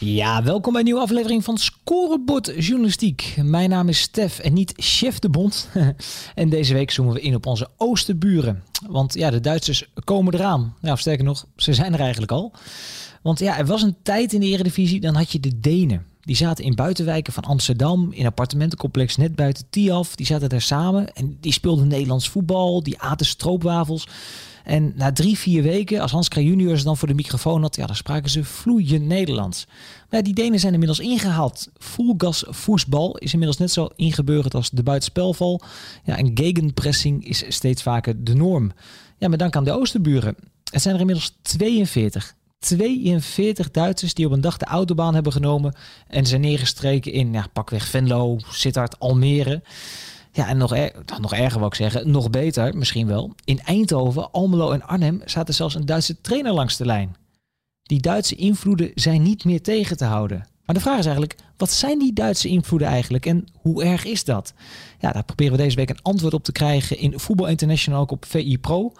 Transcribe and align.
Ja, 0.00 0.42
welkom 0.42 0.72
bij 0.72 0.80
een 0.80 0.86
nieuwe 0.86 1.02
aflevering 1.02 1.44
van 1.44 1.58
Scorebord 1.58 2.52
Journalistiek. 2.58 3.34
Mijn 3.42 3.70
naam 3.70 3.88
is 3.88 4.00
Stef 4.00 4.38
en 4.38 4.52
niet 4.52 4.72
Chef 4.76 5.18
de 5.18 5.28
Bond. 5.28 5.68
en 6.34 6.48
deze 6.48 6.74
week 6.74 6.90
zoomen 6.90 7.14
we 7.14 7.20
in 7.20 7.34
op 7.34 7.46
onze 7.46 7.68
oosterburen. 7.76 8.62
Want 8.86 9.14
ja, 9.14 9.30
de 9.30 9.40
Duitsers 9.40 9.90
komen 10.04 10.34
eraan. 10.34 10.76
Of 10.82 11.00
sterker 11.00 11.24
nog, 11.24 11.46
ze 11.56 11.74
zijn 11.74 11.94
er 11.94 12.00
eigenlijk 12.00 12.32
al. 12.32 12.52
Want 13.22 13.38
ja, 13.38 13.58
er 13.58 13.66
was 13.66 13.82
een 13.82 13.96
tijd 14.02 14.32
in 14.32 14.40
de 14.40 14.46
Eredivisie, 14.46 15.00
dan 15.00 15.14
had 15.14 15.32
je 15.32 15.40
de 15.40 15.60
Denen. 15.60 16.06
Die 16.20 16.36
zaten 16.36 16.64
in 16.64 16.74
buitenwijken 16.74 17.32
van 17.32 17.44
Amsterdam, 17.44 18.12
in 18.12 18.26
appartementencomplex 18.26 19.16
net 19.16 19.34
buiten 19.34 19.64
Tiaf. 19.70 20.16
Die 20.16 20.26
zaten 20.26 20.48
daar 20.48 20.60
samen 20.60 21.14
en 21.14 21.36
die 21.40 21.52
speelden 21.52 21.88
Nederlands 21.88 22.28
voetbal, 22.28 22.82
die 22.82 23.00
aten 23.00 23.26
stroopwafels. 23.26 24.08
En 24.68 24.92
na 24.96 25.12
drie, 25.12 25.38
vier 25.38 25.62
weken, 25.62 26.00
als 26.00 26.10
Hans 26.10 26.28
Kraaij 26.28 26.46
junior 26.46 26.76
ze 26.76 26.84
dan 26.84 26.96
voor 26.96 27.08
de 27.08 27.14
microfoon 27.14 27.62
had, 27.62 27.76
ja, 27.76 27.86
dan 27.86 27.96
spraken 27.96 28.30
ze 28.30 28.44
vloeiend 28.44 29.06
Nederlands. 29.06 29.66
Maar 30.10 30.22
die 30.22 30.34
Denen 30.34 30.60
zijn 30.60 30.72
inmiddels 30.72 31.00
ingehaald. 31.00 31.68
Fullgas 31.78 32.44
voetbal 32.48 33.16
is 33.18 33.32
inmiddels 33.32 33.58
net 33.58 33.70
zo 33.70 33.88
ingeburgerd 33.96 34.54
als 34.54 34.70
de 34.70 34.82
buitenspelval. 34.82 35.60
Ja, 36.04 36.16
en 36.16 36.30
gegenpressing 36.34 37.24
is 37.24 37.44
steeds 37.48 37.82
vaker 37.82 38.24
de 38.24 38.34
norm. 38.34 38.72
Ja, 39.18 39.28
met 39.28 39.38
dank 39.38 39.56
aan 39.56 39.64
de 39.64 39.72
Oosterburen. 39.72 40.36
Het 40.70 40.82
zijn 40.82 40.94
er 40.94 41.00
inmiddels 41.00 41.36
42. 41.42 42.34
42 42.58 43.70
Duitsers 43.70 44.14
die 44.14 44.26
op 44.26 44.32
een 44.32 44.40
dag 44.40 44.56
de 44.56 44.66
autobaan 44.66 45.14
hebben 45.14 45.32
genomen 45.32 45.74
en 46.08 46.26
zijn 46.26 46.40
neergestreken 46.40 47.12
in 47.12 47.32
ja, 47.32 47.46
pakweg 47.52 47.86
Venlo, 47.86 48.38
Sittard, 48.50 48.98
Almere. 48.98 49.62
Ja, 50.38 50.48
en 50.48 50.56
nog, 50.56 50.74
nog 51.20 51.34
erger 51.34 51.58
wil 51.58 51.68
ik 51.68 51.74
zeggen, 51.74 52.10
nog 52.10 52.30
beter 52.30 52.76
misschien 52.76 53.06
wel. 53.06 53.34
In 53.44 53.60
Eindhoven, 53.60 54.32
Almelo 54.32 54.70
en 54.70 54.82
Arnhem 54.82 55.22
zaten 55.24 55.54
zelfs 55.54 55.74
een 55.74 55.86
Duitse 55.86 56.20
trainer 56.20 56.52
langs 56.52 56.76
de 56.76 56.84
lijn. 56.84 57.16
Die 57.82 58.00
Duitse 58.00 58.34
invloeden 58.34 58.90
zijn 58.94 59.22
niet 59.22 59.44
meer 59.44 59.62
tegen 59.62 59.96
te 59.96 60.04
houden. 60.04 60.46
Maar 60.64 60.74
de 60.74 60.80
vraag 60.80 60.98
is 60.98 61.04
eigenlijk, 61.04 61.36
wat 61.56 61.70
zijn 61.70 61.98
die 61.98 62.12
Duitse 62.12 62.48
invloeden 62.48 62.88
eigenlijk 62.88 63.26
en 63.26 63.46
hoe 63.60 63.84
erg 63.84 64.04
is 64.04 64.24
dat? 64.24 64.54
Ja, 64.98 65.12
daar 65.12 65.24
proberen 65.24 65.52
we 65.52 65.62
deze 65.62 65.76
week 65.76 65.90
een 65.90 66.02
antwoord 66.02 66.34
op 66.34 66.44
te 66.44 66.52
krijgen 66.52 66.98
in 66.98 67.18
Voetbal 67.18 67.48
International 67.48 68.00
ook 68.00 68.10
op 68.10 68.24
VI 68.24 68.58
Pro. 68.58 68.92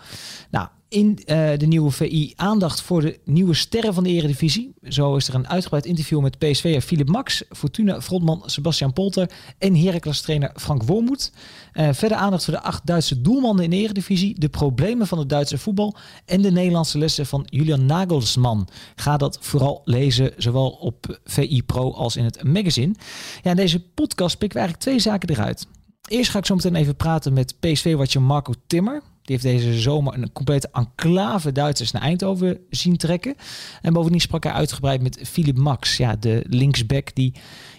Nou, 0.51 0.69
in 0.89 1.19
uh, 1.27 1.51
de 1.57 1.67
nieuwe 1.67 1.91
VI 1.91 2.33
aandacht 2.37 2.81
voor 2.81 3.01
de 3.01 3.19
nieuwe 3.25 3.55
sterren 3.55 3.95
van 3.95 4.05
de 4.05 4.11
Eredivisie. 4.11 4.75
Zo 4.83 5.17
is 5.17 5.29
er 5.29 5.35
een 5.35 5.49
uitgebreid 5.49 5.87
interview 5.87 6.21
met 6.21 6.39
PSV'er 6.39 6.81
Philip 6.81 7.09
Max, 7.09 7.43
Fortuna 7.51 8.01
frontman 8.01 8.43
Sebastian 8.47 8.93
Polter 8.93 9.31
en 9.59 9.77
Heracles 9.77 10.21
trainer 10.21 10.53
Frank 10.55 10.83
Wormoed. 10.83 11.33
Uh, 11.75 11.89
verder 11.93 12.19
aandacht 12.19 12.45
voor 12.45 12.55
de 12.55 12.63
acht 12.63 12.87
Duitse 12.87 13.21
doelmannen 13.21 13.65
in 13.65 13.71
de 13.71 13.77
Eredivisie, 13.77 14.41
de 14.41 14.49
problemen 14.49 15.07
van 15.07 15.19
het 15.19 15.29
Duitse 15.29 15.59
voetbal 15.59 15.97
en 16.25 16.43
de 16.43 16.51
Nederlandse 16.51 16.99
lessen 16.99 17.27
van 17.27 17.47
Julian 17.51 17.87
Nagelsman. 17.87 18.69
Ga 18.95 19.17
dat 19.17 19.39
vooral 19.41 19.83
lezen, 19.85 20.33
zowel 20.37 20.71
op 20.71 21.21
VI 21.25 21.63
Pro 21.63 21.93
als 21.93 22.17
in 22.17 22.25
het 22.25 22.45
magazine. 22.45 22.95
Ja, 23.43 23.51
in 23.51 23.57
deze 23.57 23.81
podcast 23.81 24.39
pikken 24.39 24.59
we 24.59 24.65
eigenlijk 24.65 24.89
twee 24.89 25.13
zaken 25.13 25.29
eruit. 25.29 25.67
Eerst 26.09 26.31
ga 26.31 26.39
ik 26.39 26.47
zo 26.47 26.55
meteen 26.55 26.75
even 26.75 26.97
praten 26.97 27.33
met 27.33 27.55
PSV-watcher 27.61 28.23
Marco 28.23 28.53
Timmer. 28.67 29.03
Die 29.29 29.39
heeft 29.39 29.57
deze 29.57 29.81
zomer 29.81 30.15
een 30.15 30.33
complete 30.33 30.69
enclave 30.73 31.53
Duitsers 31.53 31.91
naar 31.91 32.03
Eindhoven 32.03 32.59
zien 32.71 32.97
trekken. 32.97 33.35
En 33.83 33.93
bovendien 33.93 34.21
sprak 34.21 34.45
hij 34.45 34.53
uitgebreid 34.53 35.03
met 35.03 35.21
Philip 35.23 35.59
Max, 35.59 35.97
ja, 35.97 36.17
de 36.17 36.45
linksback 36.49 37.15
die 37.15 37.33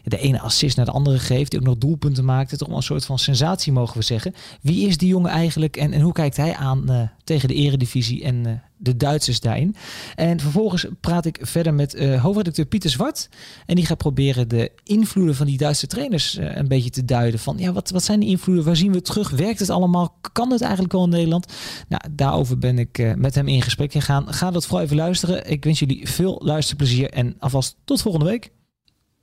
de 0.03 0.17
ene 0.17 0.39
assist 0.39 0.77
naar 0.77 0.85
de 0.85 0.91
andere 0.91 1.19
geeft, 1.19 1.51
die 1.51 1.59
ook 1.59 1.65
nog 1.65 1.77
doelpunten 1.77 2.25
maakt. 2.25 2.57
Toch 2.57 2.67
een 2.67 2.81
soort 2.81 3.05
van 3.05 3.19
sensatie 3.19 3.71
mogen 3.71 3.97
we 3.97 4.03
zeggen. 4.03 4.33
Wie 4.61 4.87
is 4.87 4.97
die 4.97 5.07
jongen 5.07 5.31
eigenlijk 5.31 5.77
en, 5.77 5.93
en 5.93 6.01
hoe 6.01 6.13
kijkt 6.13 6.37
hij 6.37 6.55
aan 6.55 6.91
uh, 6.91 7.01
tegen 7.23 7.47
de 7.47 7.53
eredivisie 7.53 8.23
en 8.23 8.47
uh, 8.47 8.53
de 8.77 8.97
Duitsers 8.97 9.39
daarin? 9.39 9.75
En 10.15 10.39
vervolgens 10.39 10.85
praat 11.01 11.25
ik 11.25 11.37
verder 11.41 11.73
met 11.73 11.95
uh, 11.95 12.21
hoofdredacteur 12.21 12.65
Pieter 12.65 12.89
Zwart. 12.89 13.29
En 13.65 13.75
die 13.75 13.85
gaat 13.85 13.97
proberen 13.97 14.47
de 14.47 14.71
invloeden 14.83 15.35
van 15.35 15.45
die 15.45 15.57
Duitse 15.57 15.87
trainers 15.87 16.37
een 16.39 16.67
beetje 16.67 16.89
te 16.89 17.05
duiden. 17.05 17.39
Van 17.39 17.57
ja, 17.57 17.71
wat, 17.71 17.89
wat 17.89 18.03
zijn 18.03 18.19
die 18.19 18.29
invloeden? 18.29 18.65
Waar 18.65 18.75
zien 18.75 18.91
we 18.91 19.01
terug? 19.01 19.29
Werkt 19.29 19.59
het 19.59 19.69
allemaal? 19.69 20.17
Kan 20.31 20.51
het 20.51 20.61
eigenlijk 20.61 20.93
wel 20.93 21.03
in 21.03 21.09
Nederland? 21.09 21.53
Nou, 21.87 22.01
daarover 22.11 22.57
ben 22.57 22.79
ik 22.79 23.15
met 23.15 23.35
hem 23.35 23.47
in 23.47 23.61
gesprek 23.61 23.91
gegaan. 23.91 24.33
Ga 24.33 24.51
dat 24.51 24.65
vooral 24.65 24.83
even 24.83 24.95
luisteren. 24.95 25.49
Ik 25.49 25.63
wens 25.63 25.79
jullie 25.79 26.09
veel 26.09 26.41
luisterplezier 26.43 27.09
en 27.09 27.35
alvast 27.39 27.75
tot 27.85 28.01
volgende 28.01 28.25
week. 28.25 28.51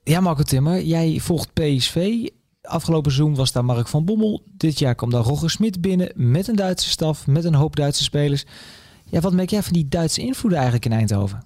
Ja, 0.09 0.21
Marco 0.21 0.43
Timmer, 0.43 0.83
jij 0.83 1.21
volgt 1.21 1.53
PSV. 1.53 2.27
Afgelopen 2.63 3.13
seizoen 3.13 3.35
was 3.35 3.53
daar 3.53 3.65
Mark 3.65 3.89
van 3.89 4.05
Bommel. 4.05 4.43
Dit 4.47 4.79
jaar 4.79 4.95
kwam 4.95 5.11
daar 5.11 5.23
Roger 5.23 5.51
Smit 5.51 5.81
binnen 5.81 6.13
met 6.15 6.49
een 6.49 6.57
Duitse 6.57 6.91
staf, 6.91 7.27
met 7.27 7.45
een 7.45 7.55
hoop 7.55 7.77
Duitse 7.77 8.03
spelers. 8.03 8.45
Ja, 9.05 9.21
wat 9.21 9.33
merk 9.33 9.51
jij 9.51 9.63
van 9.63 9.73
die 9.73 9.89
Duitse 9.89 10.21
invloeden 10.21 10.59
eigenlijk 10.59 10.91
in 10.91 10.99
Eindhoven? 10.99 11.45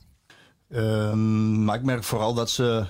Um, 0.69 1.65
maar 1.65 1.77
ik 1.77 1.83
merk 1.83 2.05
vooral 2.05 2.35
dat 2.35 2.51
ze, 2.51 2.87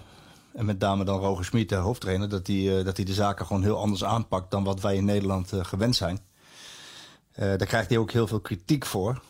en 0.54 0.64
met 0.64 0.78
name 0.78 1.04
dan 1.04 1.20
Roger 1.20 1.44
Smit, 1.44 1.68
de 1.68 1.74
hoofdtrainer, 1.74 2.28
dat 2.28 2.46
hij 2.46 2.56
uh, 2.56 2.84
dat 2.84 2.96
de 2.96 3.14
zaken 3.14 3.46
gewoon 3.46 3.62
heel 3.62 3.78
anders 3.78 4.04
aanpakt 4.04 4.50
dan 4.50 4.64
wat 4.64 4.80
wij 4.80 4.96
in 4.96 5.04
Nederland 5.04 5.52
uh, 5.52 5.64
gewend 5.64 5.96
zijn. 5.96 6.20
Uh, 7.32 7.38
daar 7.38 7.66
krijgt 7.66 7.88
hij 7.88 7.98
ook 7.98 8.10
heel 8.10 8.26
veel 8.26 8.40
kritiek 8.40 8.86
voor. 8.86 9.22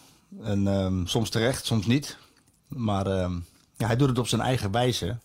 En 0.42 0.66
um, 0.66 1.06
soms 1.06 1.30
terecht, 1.30 1.66
soms 1.66 1.86
niet. 1.86 2.16
Maar 2.66 3.06
um, 3.22 3.44
ja, 3.76 3.86
hij 3.86 3.96
doet 3.96 4.08
het 4.08 4.18
op 4.18 4.28
zijn 4.28 4.40
eigen 4.40 4.70
wijze. 4.70 5.18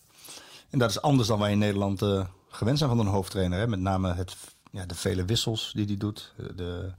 En 0.75 0.81
dat 0.81 0.89
is 0.89 1.01
anders 1.01 1.27
dan 1.27 1.39
wij 1.39 1.51
in 1.51 1.57
Nederland 1.57 2.01
uh, 2.01 2.25
gewend 2.49 2.77
zijn 2.77 2.89
van 2.89 2.99
een 2.99 3.05
hoofdtrainer. 3.05 3.59
Hè? 3.59 3.67
Met 3.67 3.79
name 3.79 4.13
het, 4.13 4.35
ja, 4.71 4.85
de 4.85 4.95
vele 4.95 5.25
wissels 5.25 5.71
die 5.75 5.85
hij 5.85 5.97
doet. 5.97 6.33
De, 6.55 6.91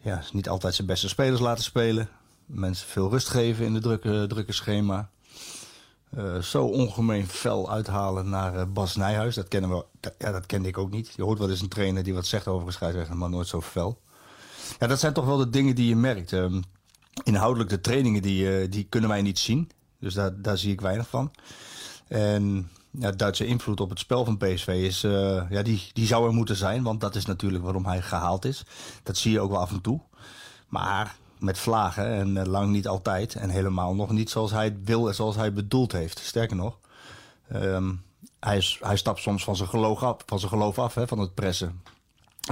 ja, 0.00 0.22
niet 0.32 0.48
altijd 0.48 0.74
zijn 0.74 0.86
beste 0.86 1.08
spelers 1.08 1.40
laten 1.40 1.64
spelen. 1.64 2.08
Mensen 2.46 2.86
veel 2.86 3.10
rust 3.10 3.28
geven 3.28 3.64
in 3.64 3.74
de 3.74 3.80
drukke, 3.80 4.24
drukke 4.28 4.52
schema. 4.52 5.10
Uh, 6.16 6.38
zo 6.38 6.64
ongemeen 6.64 7.28
fel 7.28 7.70
uithalen 7.70 8.28
naar 8.28 8.72
Bas 8.72 8.96
Nijhuis. 8.96 9.34
Dat, 9.34 9.48
kennen 9.48 9.70
we, 9.70 9.84
ja, 10.18 10.32
dat 10.32 10.46
kende 10.46 10.68
ik 10.68 10.78
ook 10.78 10.90
niet. 10.90 11.12
Je 11.16 11.22
hoort 11.22 11.38
wel 11.38 11.50
eens 11.50 11.60
een 11.60 11.68
trainer 11.68 12.02
die 12.02 12.14
wat 12.14 12.26
zegt 12.26 12.46
over 12.46 12.72
scheidsrechter, 12.72 13.16
maar 13.16 13.30
nooit 13.30 13.48
zo 13.48 13.60
fel. 13.60 14.00
Ja, 14.78 14.86
dat 14.86 15.00
zijn 15.00 15.12
toch 15.12 15.24
wel 15.24 15.36
de 15.36 15.50
dingen 15.50 15.74
die 15.74 15.88
je 15.88 15.96
merkt. 15.96 16.32
Um, 16.32 16.62
inhoudelijk 17.22 17.70
de 17.70 17.80
trainingen 17.80 18.22
die, 18.22 18.68
die 18.68 18.84
kunnen 18.84 19.10
wij 19.10 19.22
niet 19.22 19.38
zien. 19.38 19.70
Dus 20.00 20.14
daar, 20.14 20.42
daar 20.42 20.58
zie 20.58 20.72
ik 20.72 20.80
weinig 20.80 21.08
van. 21.08 21.32
En 22.08 22.70
ja, 22.90 23.10
Duitse 23.10 23.46
invloed 23.46 23.80
op 23.80 23.90
het 23.90 23.98
spel 23.98 24.24
van 24.24 24.36
PSV 24.36 24.68
is, 24.68 25.04
uh, 25.04 25.50
ja, 25.50 25.62
die, 25.62 25.90
die 25.92 26.06
zou 26.06 26.26
er 26.26 26.34
moeten 26.34 26.56
zijn. 26.56 26.82
Want 26.82 27.00
dat 27.00 27.14
is 27.14 27.26
natuurlijk 27.26 27.64
waarom 27.64 27.86
hij 27.86 28.02
gehaald 28.02 28.44
is. 28.44 28.64
Dat 29.02 29.16
zie 29.16 29.32
je 29.32 29.40
ook 29.40 29.50
wel 29.50 29.60
af 29.60 29.70
en 29.70 29.80
toe. 29.80 30.00
Maar 30.68 31.16
met 31.38 31.58
vlagen 31.58 32.06
en 32.06 32.36
uh, 32.36 32.44
lang 32.44 32.72
niet 32.72 32.88
altijd. 32.88 33.34
En 33.34 33.50
helemaal 33.50 33.94
nog 33.94 34.10
niet 34.10 34.30
zoals 34.30 34.50
hij 34.50 34.76
wil 34.84 35.08
en 35.08 35.14
zoals 35.14 35.36
hij 35.36 35.52
bedoeld 35.52 35.92
heeft. 35.92 36.18
Sterker 36.18 36.56
nog, 36.56 36.78
um, 37.54 38.02
hij, 38.40 38.56
is, 38.56 38.78
hij 38.82 38.96
stapt 38.96 39.20
soms 39.20 39.44
van 39.44 39.56
zijn 39.56 39.68
geloof 39.68 40.02
af, 40.02 40.16
van, 40.26 40.38
zijn 40.38 40.50
geloof 40.50 40.78
af 40.78 40.94
hè, 40.94 41.06
van 41.06 41.18
het 41.18 41.34
pressen. 41.34 41.82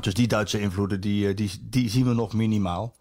Dus 0.00 0.15
die 0.15 0.26
Duitse 0.26 0.60
invloeden, 0.60 1.00
die, 1.00 1.28
eh, 1.28 1.36
die, 1.36 1.50
die 1.60 1.91
zien 1.91 2.06
we 2.06 2.15
nog 2.15 2.32
minimaal. 2.32 2.94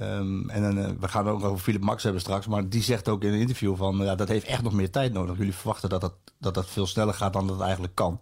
Um, 0.00 0.50
en 0.50 0.76
uh, 0.76 0.88
we 1.00 1.08
gaan 1.08 1.28
ook 1.28 1.44
over 1.44 1.62
Philip 1.62 1.82
Max 1.82 2.02
hebben 2.02 2.20
straks. 2.20 2.46
Maar 2.46 2.68
die 2.68 2.82
zegt 2.82 3.08
ook 3.08 3.22
in 3.22 3.32
een 3.32 3.40
interview 3.40 3.76
van... 3.76 3.96
ja, 3.96 4.14
dat 4.14 4.28
heeft 4.28 4.46
echt 4.46 4.62
nog 4.62 4.72
meer 4.72 4.90
tijd 4.90 5.12
nodig. 5.12 5.36
Jullie 5.36 5.54
verwachten 5.54 5.88
dat 5.88 6.00
dat, 6.00 6.14
dat 6.38 6.54
dat 6.54 6.66
veel 6.66 6.86
sneller 6.86 7.14
gaat 7.14 7.32
dan 7.32 7.46
dat 7.46 7.56
het 7.56 7.64
eigenlijk 7.64 7.94
kan. 7.94 8.20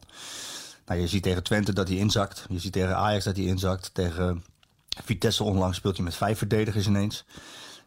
Nou, 0.87 1.01
je 1.01 1.09
ziet 1.09 1.23
tegen 1.23 1.43
Twente 1.43 1.73
dat 1.73 1.89
hij 1.89 1.97
inzakt. 1.97 2.47
Je 2.49 2.59
ziet 2.59 2.73
tegen 2.73 2.97
Ajax 2.97 3.25
dat 3.25 3.37
hij 3.37 3.45
inzakt. 3.45 3.95
Tegen 3.95 4.45
Vitesse 5.05 5.45
onlangs 5.45 5.77
speelt 5.77 5.97
hij 5.97 6.05
met 6.05 6.15
vijf 6.15 6.39
verdedigers 6.39 6.87
ineens. 6.87 7.25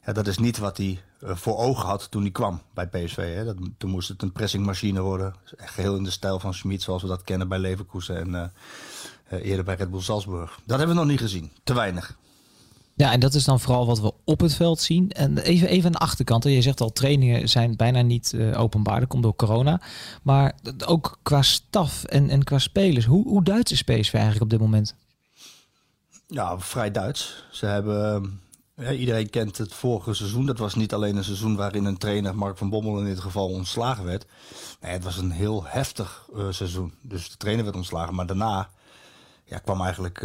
Ja, 0.06 0.13
dat 0.13 0.28
is 0.28 0.38
niet 0.38 0.57
wat 0.57 0.78
hij 0.78 1.02
uh, 1.24 1.36
voor 1.36 1.57
ogen 1.57 1.86
had 1.86 2.12
toen 2.12 2.22
hij 2.22 2.31
kwam 2.31 2.62
bij 2.74 2.88
PSV. 2.88 3.36
Hè. 3.36 3.46
Dat, 3.46 3.56
toen 3.78 3.90
moest 3.90 4.10
het 4.10 4.22
een 4.22 4.31
pressingmachine 4.31 5.02
worden. 5.02 5.36
Geheel 5.56 5.96
in 5.96 6.04
de 6.04 6.12
stijl 6.12 6.40
van 6.40 6.54
Schmid, 6.54 6.81
zoals 6.81 7.02
we 7.02 7.07
dat 7.07 7.24
kennen 7.24 7.48
bij 7.48 7.60
Leverkusen 7.60 8.18
en 8.18 8.52
uh, 9.31 9.46
eerder 9.46 9.66
bij 9.66 9.75
Red 9.75 9.92
Bull 9.92 10.02
Salzburg. 10.02 10.60
Dat 10.66 10.78
hebben 10.78 10.96
we 10.96 11.02
nog 11.02 11.12
niet 11.12 11.19
gezien. 11.19 11.52
Te 11.63 11.74
weinig. 11.74 12.18
Ja, 13.04 13.12
en 13.12 13.20
dat 13.20 13.34
is 13.34 13.44
dan 13.44 13.60
vooral 13.60 13.86
wat 13.86 14.00
we 14.00 14.14
op 14.24 14.40
het 14.40 14.54
veld 14.54 14.80
zien. 14.80 15.12
En 15.12 15.38
even, 15.38 15.68
even 15.68 15.86
aan 15.86 15.92
de 15.92 15.98
achterkant. 15.98 16.44
Je 16.44 16.62
zegt 16.62 16.82
al, 16.82 16.92
trainingen 16.92 17.50
zijn 17.50 17.76
bijna 17.76 18.02
niet 18.02 18.32
uh, 18.36 18.60
openbaar. 18.60 19.00
Dat 19.00 19.10
komt 19.10 19.24
door 19.24 19.36
corona. 19.36 19.82
Maar 20.22 20.56
ook 20.86 21.20
qua 21.22 21.42
staf 21.42 22.04
en, 22.04 22.30
en 22.30 22.44
qua 22.44 22.60
spelers. 22.60 23.06
Hoe, 23.06 23.28
hoe 23.28 23.44
Duits 23.44 23.72
is 23.72 23.82
PSV 23.82 24.14
eigenlijk 24.14 24.44
op 24.44 24.50
dit 24.50 24.60
moment? 24.60 24.96
Ja, 26.28 26.60
vrij 26.60 26.92
Duits. 26.92 27.46
Ze 27.52 27.66
hebben 27.66 28.42
Ja, 28.76 28.92
iedereen 28.92 29.30
kent 29.30 29.58
het 29.58 29.74
vorige 29.74 30.14
seizoen. 30.14 30.46
Dat 30.46 30.58
was 30.58 30.76
niet 30.76 30.94
alleen 30.94 31.18
een 31.18 31.24
seizoen 31.24 31.56
waarin 31.56 31.86
een 31.86 31.98
trainer, 31.98 32.36
Mark 32.36 32.58
van 32.58 32.70
Bommel 32.70 33.00
in 33.00 33.06
dit 33.06 33.20
geval, 33.20 33.48
ontslagen 33.48 34.06
werd. 34.06 34.26
Het 34.80 35.04
was 35.04 35.18
een 35.18 35.32
heel 35.32 35.64
heftig 35.66 36.28
uh, 36.36 36.46
seizoen. 36.50 36.94
Dus 37.02 37.30
de 37.30 37.38
trainer 37.38 37.64
werd 37.64 37.76
ontslagen. 37.76 38.16
Maar 38.16 38.26
daarna 38.26 38.70
ja, 39.46 39.58
kwam 39.58 39.82
eigenlijk 39.82 40.22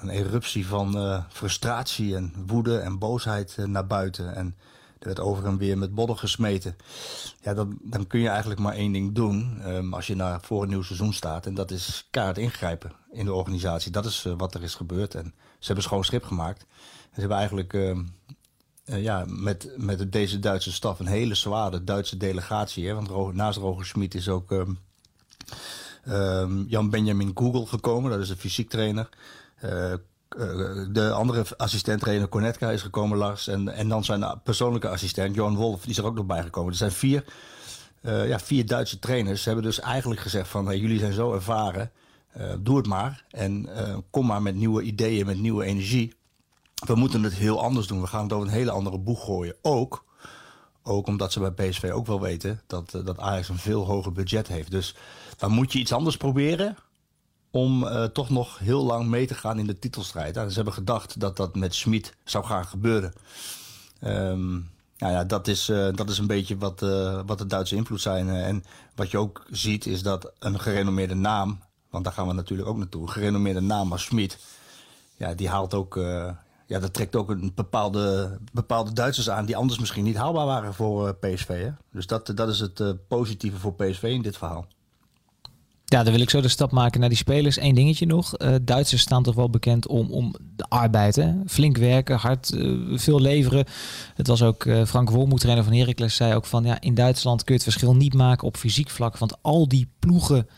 een 0.00 0.08
eruptie 0.08 0.66
van 0.66 0.96
uh, 0.96 1.24
frustratie 1.28 2.16
en 2.16 2.34
woede 2.46 2.78
en 2.78 2.98
boosheid 2.98 3.56
naar 3.66 3.86
buiten. 3.86 4.34
En 4.34 4.56
er 4.98 5.06
werd 5.06 5.20
over 5.20 5.44
en 5.44 5.58
weer 5.58 5.78
met 5.78 5.94
bodden 5.94 6.18
gesmeten. 6.18 6.76
Ja, 7.40 7.54
dan, 7.54 7.78
dan 7.82 8.06
kun 8.06 8.20
je 8.20 8.28
eigenlijk 8.28 8.60
maar 8.60 8.74
één 8.74 8.92
ding 8.92 9.14
doen 9.14 9.60
um, 9.66 9.94
als 9.94 10.06
je 10.06 10.14
naar 10.14 10.40
voor 10.42 10.62
een 10.62 10.68
nieuw 10.68 10.82
seizoen 10.82 11.12
staat. 11.12 11.46
En 11.46 11.54
dat 11.54 11.70
is 11.70 12.08
kaart 12.10 12.38
ingrijpen 12.38 12.92
in 13.12 13.24
de 13.24 13.32
organisatie. 13.32 13.90
Dat 13.90 14.04
is 14.04 14.26
wat 14.36 14.54
er 14.54 14.62
is 14.62 14.74
gebeurd. 14.74 15.14
En 15.14 15.34
ze 15.58 15.66
hebben 15.66 15.84
schoon 15.84 16.04
schip 16.04 16.24
gemaakt. 16.24 16.66
Ze 17.14 17.20
hebben 17.20 17.36
eigenlijk 17.36 17.72
uh, 17.72 17.96
ja, 18.84 19.24
met, 19.26 19.70
met 19.76 20.12
deze 20.12 20.38
Duitse 20.38 20.72
staf 20.72 20.98
een 20.98 21.06
hele 21.06 21.34
zware 21.34 21.84
Duitse 21.84 22.16
delegatie. 22.16 22.86
Hè? 22.86 22.94
Want 22.94 23.34
naast 23.34 23.58
Roger 23.58 23.86
Schmid 23.86 24.14
is 24.14 24.28
ook 24.28 24.50
um, 24.50 24.78
um, 26.08 26.64
Jan-Benjamin 26.68 27.30
Google 27.34 27.66
gekomen. 27.66 28.10
Dat 28.10 28.20
is 28.20 28.30
een 28.30 28.36
fysiek 28.36 28.70
trainer. 28.70 29.08
Uh, 29.64 29.94
de 30.92 31.10
andere 31.12 31.44
assistent-trainer 31.56 32.28
Cornetka 32.28 32.70
is 32.70 32.82
gekomen, 32.82 33.18
Lars. 33.18 33.48
En, 33.48 33.68
en 33.68 33.88
dan 33.88 34.04
zijn 34.04 34.40
persoonlijke 34.42 34.88
assistent, 34.88 35.34
Johan 35.34 35.56
Wolf, 35.56 35.80
die 35.80 35.90
is 35.90 35.98
er 35.98 36.04
ook 36.04 36.14
nog 36.14 36.26
bij 36.26 36.42
gekomen. 36.42 36.70
Er 36.70 36.76
zijn 36.76 36.92
vier, 36.92 37.24
uh, 38.02 38.28
ja, 38.28 38.38
vier 38.38 38.66
Duitse 38.66 38.98
trainers. 38.98 39.42
Ze 39.42 39.48
hebben 39.48 39.66
dus 39.66 39.80
eigenlijk 39.80 40.20
gezegd 40.20 40.48
van, 40.48 40.78
jullie 40.78 40.98
zijn 40.98 41.12
zo 41.12 41.34
ervaren. 41.34 41.90
Doe 42.60 42.76
het 42.76 42.86
maar. 42.86 43.24
En 43.30 43.68
kom 44.10 44.26
maar 44.26 44.42
met 44.42 44.54
nieuwe 44.54 44.82
ideeën, 44.82 45.26
met 45.26 45.38
nieuwe 45.38 45.64
energie 45.64 46.18
we 46.86 46.94
moeten 46.94 47.22
het 47.22 47.34
heel 47.34 47.62
anders 47.62 47.86
doen. 47.86 48.00
We 48.00 48.06
gaan 48.06 48.22
het 48.22 48.32
over 48.32 48.48
een 48.48 48.54
hele 48.54 48.70
andere 48.70 48.98
boeg 48.98 49.24
gooien. 49.24 49.56
Ook, 49.62 50.04
ook 50.82 51.06
omdat 51.06 51.32
ze 51.32 51.50
bij 51.50 51.68
PSV 51.68 51.90
ook 51.92 52.06
wel 52.06 52.20
weten 52.20 52.60
dat, 52.66 52.90
dat 52.90 53.18
Ajax 53.18 53.48
een 53.48 53.58
veel 53.58 53.84
hoger 53.84 54.12
budget 54.12 54.48
heeft. 54.48 54.70
Dus 54.70 54.94
dan 55.36 55.50
moet 55.50 55.72
je 55.72 55.78
iets 55.78 55.92
anders 55.92 56.16
proberen 56.16 56.76
om 57.50 57.82
uh, 57.82 58.04
toch 58.04 58.30
nog 58.30 58.58
heel 58.58 58.84
lang 58.84 59.06
mee 59.06 59.26
te 59.26 59.34
gaan 59.34 59.58
in 59.58 59.66
de 59.66 59.78
titelstrijd. 59.78 60.36
En 60.36 60.48
ze 60.48 60.54
hebben 60.54 60.72
gedacht 60.72 61.20
dat 61.20 61.36
dat 61.36 61.56
met 61.56 61.74
Schmid 61.74 62.14
zou 62.24 62.44
gaan 62.44 62.64
gebeuren. 62.64 63.12
Um, 64.04 64.70
nou 64.98 65.12
ja, 65.12 65.24
dat 65.24 65.48
is, 65.48 65.68
uh, 65.68 65.88
dat 65.94 66.10
is 66.10 66.18
een 66.18 66.26
beetje 66.26 66.58
wat, 66.58 66.80
wat 67.26 67.38
de 67.38 67.46
Duitse 67.46 67.76
invloed 67.76 68.00
zijn. 68.00 68.28
en 68.28 68.64
wat 68.94 69.10
je 69.10 69.18
ook 69.18 69.46
ziet 69.50 69.86
is 69.86 70.02
dat 70.02 70.32
een 70.38 70.60
gerenommeerde 70.60 71.14
naam... 71.14 71.60
want 71.90 72.04
daar 72.04 72.12
gaan 72.12 72.26
we 72.26 72.32
natuurlijk 72.32 72.68
ook 72.68 72.76
naartoe... 72.76 73.02
een 73.02 73.10
gerenommeerde 73.10 73.60
naam 73.60 73.92
als 73.92 74.04
Schmid... 74.04 74.38
Ja, 75.16 75.34
die 75.34 75.48
haalt 75.48 75.74
ook 75.74 75.96
ja, 76.66 76.78
dat 76.78 76.94
trekt 76.94 77.16
ook 77.16 77.30
een 77.30 77.52
bepaalde, 77.54 78.38
bepaalde 78.52 78.92
Duitsers 78.92 79.30
aan 79.30 79.44
die 79.44 79.56
anders 79.56 79.78
misschien 79.78 80.04
niet 80.04 80.16
haalbaar 80.16 80.46
waren 80.46 80.74
voor 80.74 81.14
PSV. 81.14 81.46
Hè? 81.46 81.70
Dus 81.90 82.06
dat, 82.06 82.32
dat 82.34 82.48
is 82.48 82.60
het 82.60 83.08
positieve 83.08 83.58
voor 83.58 83.74
PSV 83.74 84.02
in 84.02 84.22
dit 84.22 84.36
verhaal. 84.36 84.66
Ja, 85.90 86.02
dan 86.02 86.12
wil 86.12 86.22
ik 86.22 86.30
zo 86.30 86.40
de 86.40 86.48
stap 86.48 86.70
maken 86.70 87.00
naar 87.00 87.08
die 87.08 87.18
spelers. 87.18 87.60
Eén 87.60 87.74
dingetje 87.74 88.06
nog. 88.06 88.38
Uh, 88.38 88.54
Duitsers 88.62 89.02
staan 89.02 89.22
toch 89.22 89.34
wel 89.34 89.50
bekend 89.50 89.86
om, 89.86 90.10
om 90.10 90.34
de 90.56 90.64
arbeid. 90.68 91.16
Hè? 91.16 91.32
Flink 91.46 91.76
werken, 91.76 92.16
hard, 92.16 92.56
veel 92.92 93.20
leveren. 93.20 93.64
Het 94.14 94.26
was 94.26 94.42
ook 94.42 94.66
Frank 94.86 95.10
Wolmoed, 95.10 95.40
trainer 95.40 95.64
van 95.64 95.72
Heracles, 95.72 96.14
zei 96.14 96.34
ook 96.34 96.46
van... 96.46 96.64
ja, 96.64 96.80
in 96.80 96.94
Duitsland 96.94 97.44
kun 97.44 97.54
je 97.54 97.60
het 97.60 97.70
verschil 97.70 97.94
niet 97.94 98.14
maken 98.14 98.46
op 98.46 98.56
fysiek 98.56 98.90
vlak. 98.90 99.18
Want 99.18 99.42
al 99.42 99.68
die 99.68 99.88
ploegen, 99.98 100.48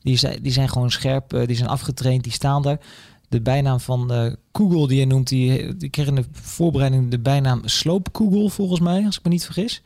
die 0.00 0.16
zijn, 0.16 0.42
die 0.42 0.52
zijn 0.52 0.68
gewoon 0.68 0.90
scherp, 0.90 1.44
die 1.46 1.56
zijn 1.56 1.68
afgetraind, 1.68 2.22
die 2.22 2.32
staan 2.32 2.62
daar 2.62 2.80
de 3.28 3.40
bijnaam 3.40 3.80
van 3.80 4.36
Google 4.52 4.88
die 4.88 4.98
je 4.98 5.06
noemt, 5.06 5.28
die, 5.28 5.76
die 5.76 5.90
kreeg 5.90 6.06
in 6.06 6.14
de 6.14 6.24
voorbereiding 6.32 7.10
de 7.10 7.18
bijnaam 7.18 7.60
Sloopkugel 7.64 8.48
volgens 8.48 8.80
mij, 8.80 9.04
als 9.04 9.18
ik 9.18 9.24
me 9.24 9.30
niet 9.30 9.44
vergis. 9.44 9.82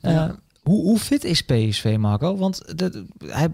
Ja. 0.00 0.36
Hoe, 0.66 0.82
hoe 0.82 0.98
fit 0.98 1.24
is 1.24 1.42
PSV, 1.42 1.96
Marco? 1.98 2.36
Want 2.36 2.62
hij, 3.26 3.48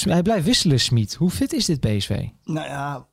hij 0.00 0.22
blijft 0.22 0.44
wisselen, 0.44 0.80
Smit. 0.80 1.14
Hoe 1.14 1.30
fit 1.30 1.52
is 1.52 1.64
dit 1.64 1.80
PSV? 1.80 2.26
Nou 2.44 2.66
ja, 2.66 3.06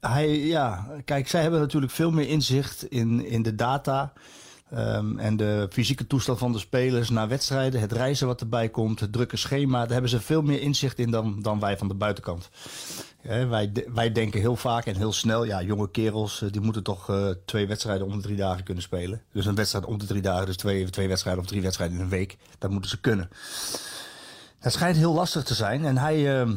hij, 0.00 0.38
ja, 0.38 0.88
kijk, 1.04 1.28
zij 1.28 1.42
hebben 1.42 1.60
natuurlijk 1.60 1.92
veel 1.92 2.10
meer 2.10 2.28
inzicht 2.28 2.84
in, 2.84 3.26
in 3.26 3.42
de 3.42 3.54
data. 3.54 4.12
Um, 4.74 5.18
en 5.18 5.36
de 5.36 5.68
fysieke 5.70 6.06
toestand 6.06 6.38
van 6.38 6.52
de 6.52 6.58
spelers 6.58 7.10
na 7.10 7.28
wedstrijden, 7.28 7.80
het 7.80 7.92
reizen 7.92 8.26
wat 8.26 8.40
erbij 8.40 8.68
komt, 8.68 9.00
het 9.00 9.12
drukke 9.12 9.36
schema, 9.36 9.80
daar 9.80 9.92
hebben 9.92 10.10
ze 10.10 10.20
veel 10.20 10.42
meer 10.42 10.60
inzicht 10.60 10.98
in 10.98 11.10
dan, 11.10 11.42
dan 11.42 11.60
wij 11.60 11.78
van 11.78 11.88
de 11.88 11.94
buitenkant. 11.94 12.48
Wij, 13.22 13.72
wij 13.94 14.12
denken 14.12 14.40
heel 14.40 14.56
vaak 14.56 14.86
en 14.86 14.96
heel 14.96 15.12
snel, 15.12 15.44
ja, 15.44 15.62
jonge 15.62 15.90
kerels, 15.90 16.44
die 16.50 16.60
moeten 16.60 16.82
toch 16.82 17.10
uh, 17.10 17.28
twee 17.44 17.66
wedstrijden 17.66 18.06
om 18.06 18.12
de 18.12 18.22
drie 18.22 18.36
dagen 18.36 18.64
kunnen 18.64 18.82
spelen. 18.82 19.22
Dus 19.32 19.46
een 19.46 19.54
wedstrijd 19.54 19.84
om 19.84 19.98
de 19.98 20.06
drie 20.06 20.22
dagen, 20.22 20.46
dus 20.46 20.56
twee, 20.56 20.90
twee 20.90 21.08
wedstrijden 21.08 21.42
of 21.42 21.48
drie 21.48 21.62
wedstrijden 21.62 21.96
in 21.96 22.02
een 22.02 22.08
week, 22.08 22.36
dat 22.58 22.70
moeten 22.70 22.90
ze 22.90 23.00
kunnen. 23.00 23.30
Het 24.58 24.72
schijnt 24.72 24.96
heel 24.96 25.14
lastig 25.14 25.42
te 25.42 25.54
zijn 25.54 25.84
en 25.84 25.98
hij. 25.98 26.42
Uh, 26.42 26.50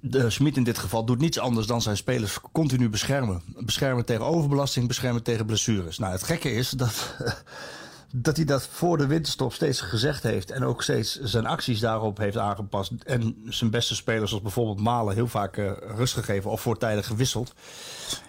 de 0.00 0.30
Smit 0.30 0.56
in 0.56 0.64
dit 0.64 0.78
geval 0.78 1.04
doet 1.04 1.18
niets 1.18 1.38
anders 1.38 1.66
dan 1.66 1.82
zijn 1.82 1.96
spelers 1.96 2.38
continu 2.52 2.88
beschermen. 2.88 3.42
Beschermen 3.58 4.04
tegen 4.04 4.24
overbelasting, 4.24 4.86
beschermen 4.88 5.22
tegen 5.22 5.46
blessures. 5.46 5.98
Nou, 5.98 6.12
het 6.12 6.22
gekke 6.22 6.52
is 6.52 6.70
dat, 6.70 7.14
dat 8.12 8.36
hij 8.36 8.44
dat 8.44 8.68
voor 8.70 8.98
de 8.98 9.06
winterstop 9.06 9.52
steeds 9.52 9.80
gezegd 9.80 10.22
heeft. 10.22 10.50
En 10.50 10.64
ook 10.64 10.82
steeds 10.82 11.20
zijn 11.20 11.46
acties 11.46 11.80
daarop 11.80 12.18
heeft 12.18 12.36
aangepast. 12.36 12.92
En 13.04 13.36
zijn 13.48 13.70
beste 13.70 13.94
spelers, 13.94 14.28
zoals 14.28 14.44
bijvoorbeeld 14.44 14.80
Malen, 14.80 15.14
heel 15.14 15.28
vaak 15.28 15.56
uh, 15.56 15.72
rust 15.80 16.14
gegeven 16.14 16.50
of 16.50 16.60
voortijdig 16.60 17.06
gewisseld. 17.06 17.52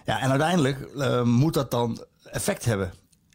Ja, 0.04 0.20
en 0.20 0.30
uiteindelijk 0.30 0.88
uh, 0.96 1.22
moet 1.22 1.54
dat 1.54 1.70
dan 1.70 2.04
effect 2.24 2.64
hebben 2.64 2.92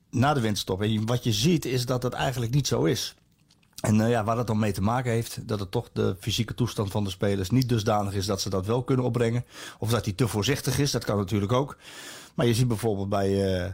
na 0.09 0.33
de 0.33 0.41
winterstop. 0.41 0.81
En 0.81 1.05
wat 1.05 1.23
je 1.23 1.31
ziet 1.31 1.65
is 1.65 1.85
dat 1.85 2.01
dat 2.01 2.13
eigenlijk 2.13 2.53
niet 2.53 2.67
zo 2.67 2.83
is. 2.83 3.15
En 3.81 3.95
uh, 3.95 4.09
ja, 4.09 4.23
waar 4.23 4.35
dat 4.35 4.47
dan 4.47 4.59
mee 4.59 4.71
te 4.71 4.81
maken 4.81 5.11
heeft, 5.11 5.47
dat 5.47 5.59
het 5.59 5.71
toch 5.71 5.89
de 5.93 6.15
fysieke 6.19 6.53
toestand 6.53 6.91
van 6.91 7.03
de 7.03 7.09
spelers 7.09 7.49
niet 7.49 7.69
dusdanig 7.69 8.13
is 8.13 8.25
dat 8.25 8.41
ze 8.41 8.49
dat 8.49 8.65
wel 8.65 8.83
kunnen 8.83 9.05
opbrengen. 9.05 9.45
Of 9.79 9.89
dat 9.89 10.05
hij 10.05 10.13
te 10.13 10.27
voorzichtig 10.27 10.79
is, 10.79 10.91
dat 10.91 11.05
kan 11.05 11.17
natuurlijk 11.17 11.51
ook. 11.51 11.77
Maar 12.35 12.45
je 12.45 12.53
ziet 12.53 12.67
bijvoorbeeld 12.67 13.09
bij. 13.09 13.29
Uh, 13.29 13.71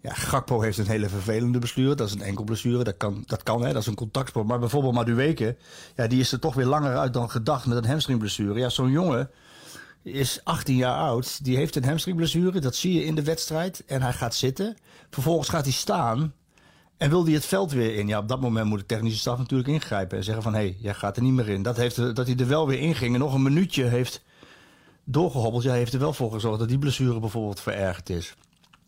ja, 0.00 0.12
Gakpo 0.12 0.60
heeft 0.60 0.78
een 0.78 0.86
hele 0.86 1.08
vervelende 1.08 1.58
blessure. 1.58 1.94
Dat 1.94 2.08
is 2.08 2.14
een 2.14 2.22
enkel 2.22 2.44
blessure. 2.44 2.84
Dat 2.84 2.96
kan, 2.96 3.22
dat 3.26 3.42
kan 3.42 3.62
hè, 3.62 3.72
dat 3.72 3.82
is 3.82 3.88
een 3.88 3.94
contactsport. 3.94 4.46
Maar 4.46 4.58
bijvoorbeeld 4.58 4.94
Madueke, 4.94 5.56
ja, 5.96 6.06
die 6.06 6.20
is 6.20 6.32
er 6.32 6.38
toch 6.38 6.54
weer 6.54 6.66
langer 6.66 6.96
uit 6.96 7.12
dan 7.12 7.30
gedacht 7.30 7.66
met 7.66 7.76
een 7.76 7.90
hamstringblessure. 7.90 8.58
Ja, 8.58 8.68
zo'n 8.68 8.90
jongen 8.90 9.30
is 10.02 10.40
18 10.44 10.76
jaar 10.76 10.98
oud. 10.98 11.44
Die 11.44 11.56
heeft 11.56 11.76
een 11.76 11.84
hamstringblessure. 11.84 12.60
Dat 12.60 12.74
zie 12.74 12.94
je 12.94 13.04
in 13.04 13.14
de 13.14 13.22
wedstrijd. 13.22 13.84
En 13.86 14.02
hij 14.02 14.12
gaat 14.12 14.34
zitten. 14.34 14.76
Vervolgens 15.10 15.48
gaat 15.48 15.64
hij 15.64 15.72
staan. 15.72 16.32
En 16.98 17.10
wil 17.10 17.24
hij 17.24 17.34
het 17.34 17.46
veld 17.46 17.72
weer 17.72 17.94
in? 17.94 18.08
Ja, 18.08 18.18
op 18.18 18.28
dat 18.28 18.40
moment 18.40 18.66
moet 18.66 18.78
de 18.78 18.86
technische 18.86 19.18
staf 19.18 19.38
natuurlijk 19.38 19.68
ingrijpen. 19.68 20.18
En 20.18 20.24
zeggen 20.24 20.42
van, 20.42 20.54
hé, 20.54 20.58
hey, 20.58 20.76
jij 20.80 20.94
gaat 20.94 21.16
er 21.16 21.22
niet 21.22 21.32
meer 21.32 21.48
in. 21.48 21.62
Dat, 21.62 21.76
heeft, 21.76 21.96
dat 21.96 22.26
hij 22.26 22.36
er 22.36 22.48
wel 22.48 22.66
weer 22.66 22.78
in 22.78 22.94
ging 22.94 23.14
en 23.14 23.20
nog 23.20 23.34
een 23.34 23.42
minuutje 23.42 23.84
heeft 23.84 24.22
doorgehobbeld. 25.04 25.62
Ja, 25.62 25.72
heeft 25.72 25.92
er 25.92 25.98
wel 25.98 26.12
voor 26.12 26.32
gezorgd 26.32 26.58
dat 26.58 26.68
die 26.68 26.78
blessure 26.78 27.20
bijvoorbeeld 27.20 27.60
verergerd 27.60 28.10
is. 28.10 28.34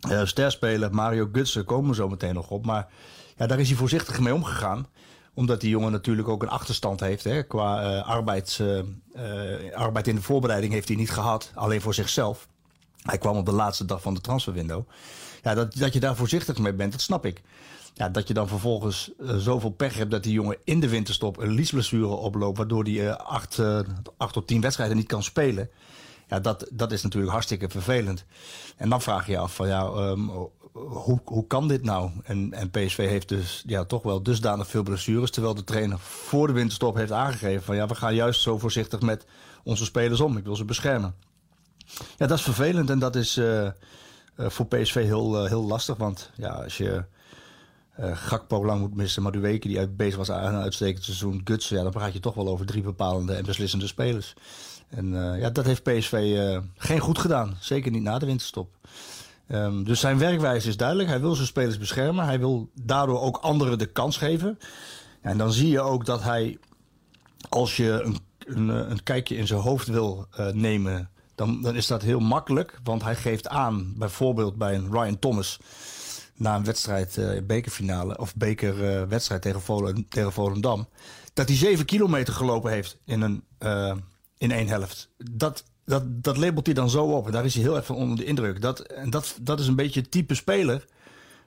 Uh, 0.09 0.25
sterspeler 0.25 0.95
Mario 0.95 1.29
Gutsen 1.33 1.65
komen 1.65 1.95
zo 1.95 2.09
meteen 2.09 2.35
nog 2.35 2.51
op. 2.51 2.67
Maar 2.67 2.89
ja, 3.37 3.47
daar 3.47 3.61
is 3.61 3.69
hij 3.69 3.77
voorzichtig 3.77 4.21
mee 4.21 4.35
omgegaan. 4.35 4.87
Omdat 5.35 5.61
die 5.61 5.71
jongen 5.71 5.93
natuurlijk 5.93 6.29
ook 6.29 6.43
een 6.43 6.49
achterstand 6.49 7.01
heeft. 7.01 7.25
Hè, 7.25 7.43
qua 7.43 7.83
uh, 7.83 8.09
arbeids, 8.09 8.61
uh, 8.61 8.81
arbeid 9.75 10.07
in 10.07 10.15
de 10.15 10.23
voorbereiding 10.23 10.73
heeft 10.73 10.89
hij 10.89 10.97
niet 10.97 11.11
gehad. 11.11 11.51
Alleen 11.55 11.81
voor 11.81 11.95
zichzelf. 11.95 12.49
Hij 13.03 13.19
kwam 13.19 13.37
op 13.37 13.47
de 13.47 13.53
laatste 13.53 13.85
dag 13.85 14.03
van 14.03 14.15
de 14.15 14.21
transferwindow. 14.21 14.89
Ja, 15.43 15.55
dat, 15.55 15.75
dat 15.75 15.93
je 15.93 16.01
daar 16.01 16.17
voorzichtig 16.17 16.59
mee 16.59 16.73
bent, 16.73 16.93
dat 16.93 17.01
snap 17.01 17.27
ik. 17.27 17.43
Ja, 17.95 18.09
dat 18.09 18.29
je 18.29 18.35
dan 18.35 18.49
vervolgens 18.49 19.11
uh, 19.19 19.37
zoveel 19.37 19.71
pech 19.71 19.95
hebt 19.95 20.11
dat 20.11 20.23
die 20.23 20.33
jongen 20.33 20.57
in 20.65 20.81
de 20.81 20.89
winterstop 20.89 21.39
een 21.39 21.51
liesblessure 21.51 22.07
oploopt. 22.07 22.59
Waardoor 22.59 22.83
hij 22.83 22.93
uh, 22.93 23.17
acht, 23.17 23.59
uh, 23.59 23.81
acht 24.17 24.33
tot 24.33 24.47
tien 24.47 24.61
wedstrijden 24.61 24.97
niet 24.97 25.07
kan 25.07 25.23
spelen. 25.23 25.71
Ja, 26.29 26.41
dat, 26.41 26.69
dat 26.73 26.93
is 26.93 27.03
natuurlijk 27.03 27.33
hartstikke 27.33 27.69
vervelend. 27.69 28.25
En 28.77 28.89
dan 28.89 29.03
vraag 29.03 29.27
je 29.27 29.33
je 29.33 29.39
af 29.39 29.55
van 29.55 29.69
ja, 29.69 29.87
um, 29.87 30.31
hoe, 30.73 31.21
hoe 31.25 31.47
kan 31.47 31.69
dit 31.69 31.83
nou? 31.83 32.11
En, 32.25 32.53
en 32.53 32.71
PSV 32.71 33.09
heeft 33.09 33.29
dus 33.29 33.63
ja, 33.67 33.85
toch 33.85 34.03
wel 34.03 34.23
dusdanig 34.23 34.69
veel 34.69 34.83
blessures. 34.83 35.31
Terwijl 35.31 35.55
de 35.55 35.65
trainer 35.65 35.99
voor 35.99 36.47
de 36.47 36.53
winterstop 36.53 36.95
heeft 36.95 37.13
aangegeven 37.13 37.63
van 37.63 37.77
ja, 37.77 37.87
we 37.87 37.95
gaan 37.95 38.15
juist 38.15 38.41
zo 38.41 38.59
voorzichtig 38.59 39.01
met 39.01 39.27
onze 39.65 39.85
spelers 39.85 40.21
om. 40.21 40.37
Ik 40.37 40.45
wil 40.45 40.57
ze 40.57 40.65
beschermen. 40.65 41.15
Ja, 42.17 42.27
dat 42.27 42.39
is 42.39 42.45
vervelend 42.45 42.91
en 42.91 42.99
dat 42.99 43.17
is 43.17 43.41
voor 44.37 44.67
PSV 44.67 44.95
heel, 44.95 45.45
heel 45.47 45.65
lastig. 45.65 45.97
Want 45.97 46.31
ja, 46.35 46.49
als 46.49 46.77
je 46.77 47.05
uh, 48.01 48.17
Gakpo 48.17 48.65
lang 48.65 48.81
moet 48.81 48.95
missen, 48.95 49.23
maar 49.23 49.41
weken 49.41 49.71
die 49.71 49.89
bezig 49.89 50.17
was 50.17 50.31
aan 50.31 50.55
een 50.55 50.63
uitstekend 50.63 51.05
seizoen, 51.05 51.41
Gutsen, 51.45 51.77
ja, 51.77 51.83
dan 51.83 51.93
praat 51.93 52.13
je 52.13 52.21
toch 52.21 52.35
wel 52.35 52.49
over 52.49 52.67
drie 52.67 52.83
bepalende 52.83 53.35
en 53.35 53.45
beslissende 53.45 53.87
spelers. 53.87 54.35
En 54.89 55.13
uh, 55.13 55.41
ja, 55.41 55.51
dat 55.51 55.65
heeft 55.65 55.83
PSV 55.83 56.13
uh, 56.13 56.59
geen 56.77 56.99
goed 56.99 57.19
gedaan. 57.19 57.57
Zeker 57.61 57.91
niet 57.91 58.03
na 58.03 58.19
de 58.19 58.27
winterstop. 58.27 58.69
Um, 59.49 59.85
dus 59.85 60.01
zijn 60.01 60.19
werkwijze 60.19 60.69
is 60.69 60.77
duidelijk. 60.77 61.09
Hij 61.09 61.21
wil 61.21 61.35
zijn 61.35 61.47
spelers 61.47 61.79
beschermen. 61.79 62.25
Hij 62.25 62.39
wil 62.39 62.71
daardoor 62.75 63.21
ook 63.21 63.37
anderen 63.37 63.79
de 63.79 63.87
kans 63.87 64.17
geven. 64.17 64.59
En 65.21 65.39
dan 65.39 65.53
zie 65.53 65.69
je 65.69 65.81
ook 65.81 66.05
dat 66.05 66.23
hij, 66.23 66.59
als 67.49 67.77
je 67.77 68.03
een, 68.03 68.19
een, 68.39 68.91
een 68.91 69.03
kijkje 69.03 69.37
in 69.37 69.47
zijn 69.47 69.61
hoofd 69.61 69.87
wil 69.87 70.27
nemen, 70.53 71.11
dan, 71.35 71.63
dan 71.63 71.77
is 71.77 71.87
dat 71.87 72.03
heel 72.03 72.21
makkelijk. 72.21 72.79
Want 72.85 73.03
hij 73.03 73.17
geeft 73.17 73.49
aan, 73.49 73.95
bijvoorbeeld 73.97 74.57
bij 74.57 74.75
een 74.75 74.91
Ryan 74.91 75.19
Thomas, 75.19 75.59
na 76.41 76.57
een 76.57 76.65
wedstrijd, 76.65 77.17
uh, 77.17 77.41
bekerfinale 77.43 78.19
of 78.19 78.35
bekerwedstrijd 78.37 79.43
tegen, 79.43 79.61
Volendam, 79.61 80.09
tegen 80.09 80.33
Volendam, 80.33 80.89
dat 81.33 81.49
hij 81.49 81.57
zeven 81.57 81.85
kilometer 81.85 82.35
gelopen 82.35 82.71
heeft 82.71 82.99
in, 83.05 83.21
een, 83.21 83.45
in 84.39 84.51
één 84.51 84.69
helft. 84.69 85.11
Dat, 85.17 85.65
dat, 85.85 86.03
dat 86.07 86.37
labelt 86.37 86.67
hij 86.67 86.75
dan 86.75 86.91
zo 86.91 87.05
op. 87.05 87.27
En 87.27 87.33
daar 87.33 87.45
is 87.45 87.55
hij 87.55 87.63
heel 87.63 87.77
erg 87.77 87.87
van 87.87 87.97
onder 87.97 88.17
de 88.17 88.25
indruk. 88.25 88.61
Dat, 88.61 88.81
en 88.81 89.11
dat, 89.11 89.39
dat 89.43 89.61
is 89.61 89.67
een 89.67 89.77
beetje 89.77 90.01
het 90.01 90.11
type 90.11 90.35
speler 90.35 90.85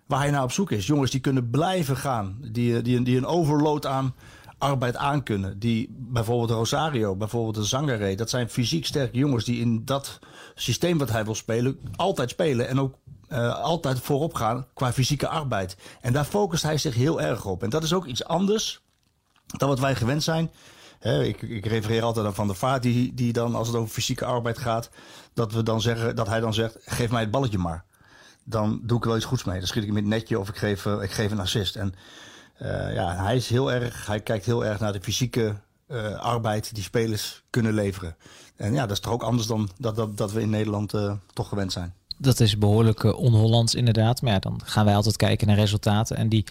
waar 0.07 0.19
hij 0.19 0.31
naar 0.31 0.43
op 0.43 0.51
zoek 0.51 0.71
is. 0.71 0.87
Jongens 0.87 1.11
die 1.11 1.19
kunnen 1.19 1.49
blijven 1.49 1.97
gaan. 1.97 2.37
Die, 2.51 2.81
die, 2.81 3.01
die 3.01 3.17
een 3.17 3.25
overload 3.25 3.85
aan 3.85 4.15
arbeid 4.57 4.95
aankunnen. 4.95 5.59
Die 5.59 5.95
bijvoorbeeld 5.97 6.49
Rosario, 6.49 7.15
bijvoorbeeld 7.15 7.55
de 7.55 7.63
Zangaré. 7.63 8.15
Dat 8.15 8.29
zijn 8.29 8.49
fysiek 8.49 8.85
sterke 8.85 9.17
jongens 9.17 9.45
die 9.45 9.59
in 9.59 9.85
dat 9.85 10.19
systeem 10.55 10.97
wat 10.97 11.11
hij 11.11 11.25
wil 11.25 11.35
spelen... 11.35 11.79
altijd 11.95 12.29
spelen 12.29 12.67
en 12.67 12.79
ook 12.79 12.95
uh, 13.33 13.59
altijd 13.59 13.99
voorop 13.99 14.33
gaan 14.33 14.67
qua 14.73 14.93
fysieke 14.93 15.27
arbeid. 15.27 15.77
En 16.01 16.13
daar 16.13 16.25
focust 16.25 16.63
hij 16.63 16.77
zich 16.77 16.95
heel 16.95 17.21
erg 17.21 17.45
op. 17.45 17.63
En 17.63 17.69
dat 17.69 17.83
is 17.83 17.93
ook 17.93 18.05
iets 18.05 18.25
anders 18.25 18.81
dan 19.57 19.69
wat 19.69 19.79
wij 19.79 19.95
gewend 19.95 20.23
zijn 20.23 20.51
ik, 21.03 21.41
ik, 21.41 21.65
refereer 21.65 22.03
altijd 22.03 22.25
aan 22.25 22.35
Van 22.35 22.47
der 22.47 22.55
Vaart, 22.55 22.81
die, 22.81 23.13
die 23.13 23.33
dan, 23.33 23.55
als 23.55 23.67
het 23.67 23.77
over 23.77 23.93
fysieke 23.93 24.25
arbeid 24.25 24.57
gaat, 24.57 24.89
dat, 25.33 25.51
we 25.51 25.63
dan 25.63 25.81
zeggen, 25.81 26.15
dat 26.15 26.27
hij 26.27 26.39
dan 26.39 26.53
zegt: 26.53 26.77
geef 26.85 27.11
mij 27.11 27.21
het 27.21 27.31
balletje 27.31 27.57
maar. 27.57 27.83
Dan 28.43 28.79
doe 28.83 28.97
ik 28.97 29.03
er 29.03 29.09
wel 29.09 29.17
iets 29.17 29.27
goeds 29.27 29.43
mee. 29.43 29.57
Dan 29.57 29.67
schiet 29.67 29.83
ik 29.83 29.91
met 29.91 30.05
netje 30.05 30.39
of 30.39 30.49
ik 30.49 30.55
geef, 30.55 30.85
uh, 30.85 31.01
ik 31.01 31.11
geef 31.11 31.31
een 31.31 31.39
assist. 31.39 31.75
En 31.75 31.93
uh, 32.61 32.93
ja, 32.93 33.15
hij 33.15 33.35
is 33.35 33.49
heel 33.49 33.71
erg, 33.71 34.05
hij 34.05 34.19
kijkt 34.19 34.45
heel 34.45 34.65
erg 34.65 34.79
naar 34.79 34.93
de 34.93 35.01
fysieke 35.01 35.55
arbeid 36.19 36.75
die 36.75 36.83
spelers 36.83 37.43
kunnen 37.49 37.73
leveren. 37.73 38.15
En 38.55 38.73
ja, 38.73 38.81
dat 38.81 38.91
is 38.91 38.99
toch 38.99 39.13
ook 39.13 39.23
anders 39.23 39.47
dan 39.47 39.69
dat, 39.77 39.95
dat, 39.95 40.17
dat 40.17 40.31
we 40.31 40.41
in 40.41 40.49
Nederland 40.49 40.93
toch 41.33 41.47
gewend 41.47 41.71
zijn. 41.71 41.93
Dat 42.23 42.39
is 42.39 42.57
behoorlijk 42.57 43.17
on-Hollands 43.17 43.75
inderdaad. 43.75 44.21
Maar 44.21 44.33
ja, 44.33 44.39
dan 44.39 44.61
gaan 44.63 44.85
wij 44.85 44.95
altijd 44.95 45.17
kijken 45.17 45.47
naar 45.47 45.55
resultaten. 45.55 46.17
En 46.17 46.29
die 46.29 46.45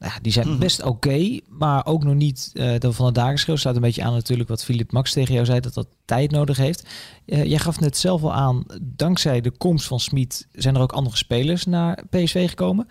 ja, 0.00 0.18
die 0.22 0.32
zijn 0.32 0.48
mhm. 0.48 0.58
best 0.58 0.82
oké, 0.82 1.40
maar 1.48 1.86
ook 1.86 2.04
nog 2.04 2.14
niet 2.14 2.50
uh, 2.54 2.74
van 2.80 3.06
de 3.06 3.12
dagenschil. 3.12 3.56
Staat 3.56 3.74
een 3.74 3.80
beetje 3.80 4.02
aan 4.02 4.12
natuurlijk 4.12 4.48
wat 4.48 4.64
Filip 4.64 4.92
Max 4.92 5.12
tegen 5.12 5.34
jou 5.34 5.46
zei, 5.46 5.60
dat 5.60 5.74
dat 5.74 5.86
tijd 6.04 6.30
nodig 6.30 6.56
heeft. 6.56 6.88
Uh, 7.26 7.44
jij 7.44 7.58
gaf 7.58 7.80
net 7.80 7.96
zelf 7.96 8.22
al 8.22 8.32
aan, 8.32 8.64
dankzij 8.80 9.40
de 9.40 9.50
komst 9.50 9.86
van 9.86 10.00
Smit 10.00 10.46
zijn 10.52 10.74
er 10.74 10.80
ook 10.80 10.92
andere 10.92 11.16
spelers 11.16 11.64
naar 11.64 12.04
PSV 12.10 12.48
gekomen. 12.48 12.88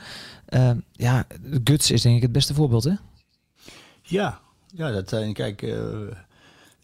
Uh, 0.49 0.71
ja, 0.91 1.25
Guts 1.63 1.91
is 1.91 2.01
denk 2.01 2.15
ik 2.15 2.21
het 2.21 2.31
beste 2.31 2.53
voorbeeld, 2.53 2.83
hè? 2.83 2.93
Ja, 4.01 4.39
ja 4.75 4.91
dat, 4.91 5.13
en 5.13 5.33
kijk, 5.33 5.61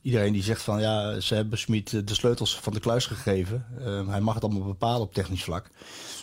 iedereen 0.02 0.34
die 0.34 0.44
zegt 0.44 0.62
van 0.62 0.82
ja, 0.82 1.20
ze 1.20 1.36
hebben 1.36 1.58
Smit 1.58 2.08
de 2.08 2.16
sleutels 2.16 2.60
van 2.60 2.74
de 2.74 2.80
kluis 2.80 3.06
gegeven. 3.06 3.66
hij 4.10 4.22
mag 4.22 4.34
het 4.34 4.44
allemaal 4.44 4.68
bepalen 4.68 5.02
op 5.02 5.14
technisch 5.14 5.44
vlak. 5.44 5.70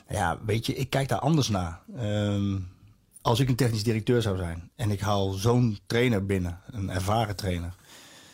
Ja, 0.09 0.38
weet 0.47 0.66
je, 0.66 0.75
ik 0.75 0.90
kijk 0.90 1.09
daar 1.09 1.18
anders 1.18 1.49
naar. 1.49 1.80
Ehm, 1.97 2.56
als 3.23 3.40
ik 3.40 3.49
een 3.49 3.56
technisch 3.56 3.83
directeur 3.83 4.23
zou 4.23 4.37
zijn 4.37 4.71
en 4.76 4.90
ik 4.90 5.00
haal 5.00 5.33
zo'n 5.33 5.78
trainer 5.87 6.26
binnen, 6.26 6.61
een 6.71 6.90
ervaren 6.90 7.37
trainer, 7.37 7.75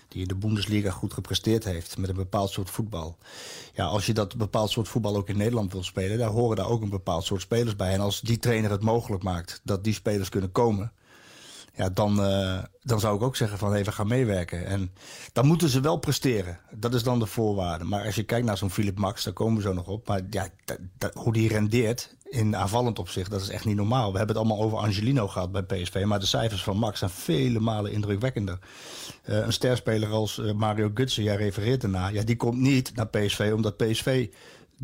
die 0.09 0.23
in 0.23 0.29
de 0.29 0.35
Bundesliga 0.35 0.91
goed 0.91 1.13
gepresteerd 1.13 1.65
heeft 1.65 1.99
met 1.99 2.09
een 2.09 2.17
bepaald 2.17 2.51
soort 2.51 2.71
voetbal. 2.71 3.17
Ja, 3.75 3.85
als 3.85 4.07
je 4.07 4.15
dat 4.15 4.37
bepaald 4.37 4.71
soort 4.71 4.89
voetbal 4.89 5.17
ook 5.17 5.29
in 5.29 5.37
Nederland 5.37 5.73
wil 5.73 5.83
spelen, 5.83 6.19
daar 6.19 6.29
horen 6.29 6.57
daar 6.57 6.69
ook 6.69 6.83
een 6.83 6.89
bepaald 6.89 7.25
soort 7.25 7.41
spelers 7.41 7.77
bij. 7.77 7.93
En 7.93 8.01
als 8.01 8.21
die 8.21 8.39
trainer 8.39 8.71
het 8.71 8.83
mogelijk 8.83 9.23
maakt 9.23 9.61
dat 9.65 9.85
die 9.85 9.95
spelers 9.95 10.29
kunnen 10.29 10.53
komen, 10.53 10.93
ja, 11.75 11.89
dan, 11.89 12.21
uh, 12.21 12.59
dan 12.83 13.01
zou 13.01 13.17
ik 13.17 13.23
ook 13.23 13.37
zeggen 13.37 13.59
van 13.59 13.71
we 13.71 13.93
gaan 13.93 14.07
meewerken. 14.07 14.67
En 14.67 14.93
dan 15.33 15.47
moeten 15.47 15.69
ze 15.69 15.81
wel 15.81 15.97
presteren. 15.97 16.59
Dat 16.71 16.95
is 16.95 17.03
dan 17.03 17.19
de 17.19 17.27
voorwaarde. 17.27 17.85
Maar 17.85 18.05
als 18.05 18.15
je 18.15 18.23
kijkt 18.23 18.47
naar 18.47 18.57
zo'n 18.57 18.71
Philip 18.71 18.99
Max, 18.99 19.25
daar 19.25 19.33
komen 19.33 19.57
we 19.57 19.63
zo 19.63 19.73
nog 19.73 19.87
op. 19.87 20.09
Maar 20.09 20.21
ja, 20.31 20.49
hoe 21.13 21.33
die 21.33 21.49
rendeert 21.49 22.17
in 22.29 22.57
aanvallend 22.57 22.99
opzicht, 22.99 23.31
dat 23.31 23.41
is 23.41 23.49
echt 23.49 23.65
niet 23.65 23.77
normaal. 23.77 24.13
We 24.13 24.19
hebben 24.19 24.37
het 24.37 24.47
allemaal 24.47 24.65
over 24.65 24.79
Angelino 24.79 25.29
gehad 25.29 25.53
bij 25.53 25.63
PSV. 25.63 26.03
Maar 26.07 26.21
de 26.21 26.27
cijfers 26.27 26.63
van 26.63 26.77
Max 26.77 26.99
zijn 26.99 27.11
vele 27.11 27.61
malen 27.61 27.93
indrukwekkender. 27.93 28.59
Uh, 29.25 29.37
een 29.37 29.53
sterspeler 29.53 30.09
als 30.09 30.39
uh, 30.39 30.53
Mario 30.53 30.91
Gutsen, 30.95 31.23
jij 31.23 31.37
refereert 31.37 31.83
erna. 31.83 32.09
Ja, 32.09 32.23
die 32.23 32.37
komt 32.37 32.59
niet 32.59 32.95
naar 32.95 33.09
PSV 33.09 33.51
omdat 33.55 33.77
PSV 33.77 34.29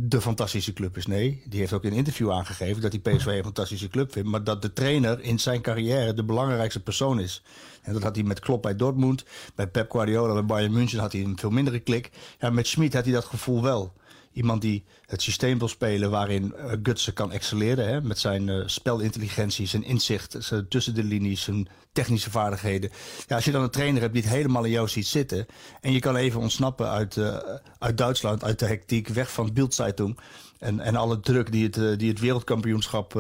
de 0.01 0.21
fantastische 0.21 0.73
club 0.73 0.97
is. 0.97 1.07
Nee, 1.07 1.43
die 1.47 1.61
heeft 1.61 1.73
ook 1.73 1.85
in 1.85 1.91
een 1.91 1.97
interview 1.97 2.31
aangegeven 2.33 2.83
dat 2.83 2.93
hij 2.93 3.01
PSV 3.01 3.27
een 3.27 3.43
fantastische 3.43 3.89
club 3.89 4.13
vindt. 4.13 4.29
Maar 4.29 4.45
dat 4.45 4.63
de 4.63 4.73
trainer 4.73 5.21
in 5.21 5.39
zijn 5.39 5.61
carrière 5.61 6.15
de 6.15 6.25
belangrijkste 6.25 6.83
persoon 6.83 7.21
is. 7.21 7.43
En 7.83 7.93
dat 7.93 8.03
had 8.03 8.15
hij 8.15 8.25
met 8.25 8.41
Klopp 8.41 8.63
bij 8.63 8.77
Dortmund. 8.77 9.25
Bij 9.55 9.67
Pep 9.67 9.91
Guardiola 9.91 10.33
bij 10.33 10.45
Bayern 10.45 10.73
München 10.73 10.99
had 10.99 11.13
hij 11.13 11.23
een 11.23 11.39
veel 11.39 11.51
mindere 11.51 11.79
klik. 11.79 12.11
Ja, 12.39 12.51
met 12.51 12.67
Schmid 12.67 12.95
had 12.95 13.05
hij 13.05 13.13
dat 13.13 13.25
gevoel 13.25 13.63
wel. 13.63 13.93
Iemand 14.33 14.63
die 14.63 14.85
het 15.07 15.23
systeem 15.23 15.59
wil 15.59 15.69
spelen 15.69 16.11
waarin 16.11 16.55
uh, 16.57 16.73
Gutsen 16.83 17.13
kan 17.13 17.33
excelleren. 17.33 17.89
Hè, 17.89 18.01
met 18.03 18.19
zijn 18.19 18.49
uh, 18.49 18.63
spelintelligentie, 18.67 19.67
zijn 19.67 19.85
inzicht 19.85 20.37
zijn 20.39 20.69
tussen 20.69 20.95
de 20.95 21.05
linies, 21.05 21.43
zijn 21.43 21.69
technische 21.93 22.31
vaardigheden. 22.31 22.91
Ja, 23.27 23.37
als 23.37 23.45
je 23.45 23.51
dan 23.51 23.63
een 23.63 23.71
trainer 23.71 24.01
hebt 24.01 24.13
die 24.13 24.23
het 24.23 24.33
helemaal 24.33 24.65
in 24.65 24.71
jou 24.71 24.89
ziet 24.89 25.07
zitten. 25.07 25.47
en 25.81 25.93
je 25.93 25.99
kan 25.99 26.17
even 26.17 26.41
ontsnappen 26.41 26.89
uit, 26.89 27.17
uh, 27.17 27.37
uit 27.79 27.99
Duitsland, 27.99 28.45
uit 28.45 28.59
de 28.59 28.67
hectiek, 28.67 29.09
weg 29.09 29.33
van 29.33 29.53
Bildzeitung. 29.53 30.19
En, 30.59 30.81
en 30.81 30.97
alle 30.97 31.21
druk 31.21 31.53
die 31.53 31.71
het, 31.71 31.99
die 31.99 32.09
het 32.09 32.21
wereldkampioenschap 32.21 33.15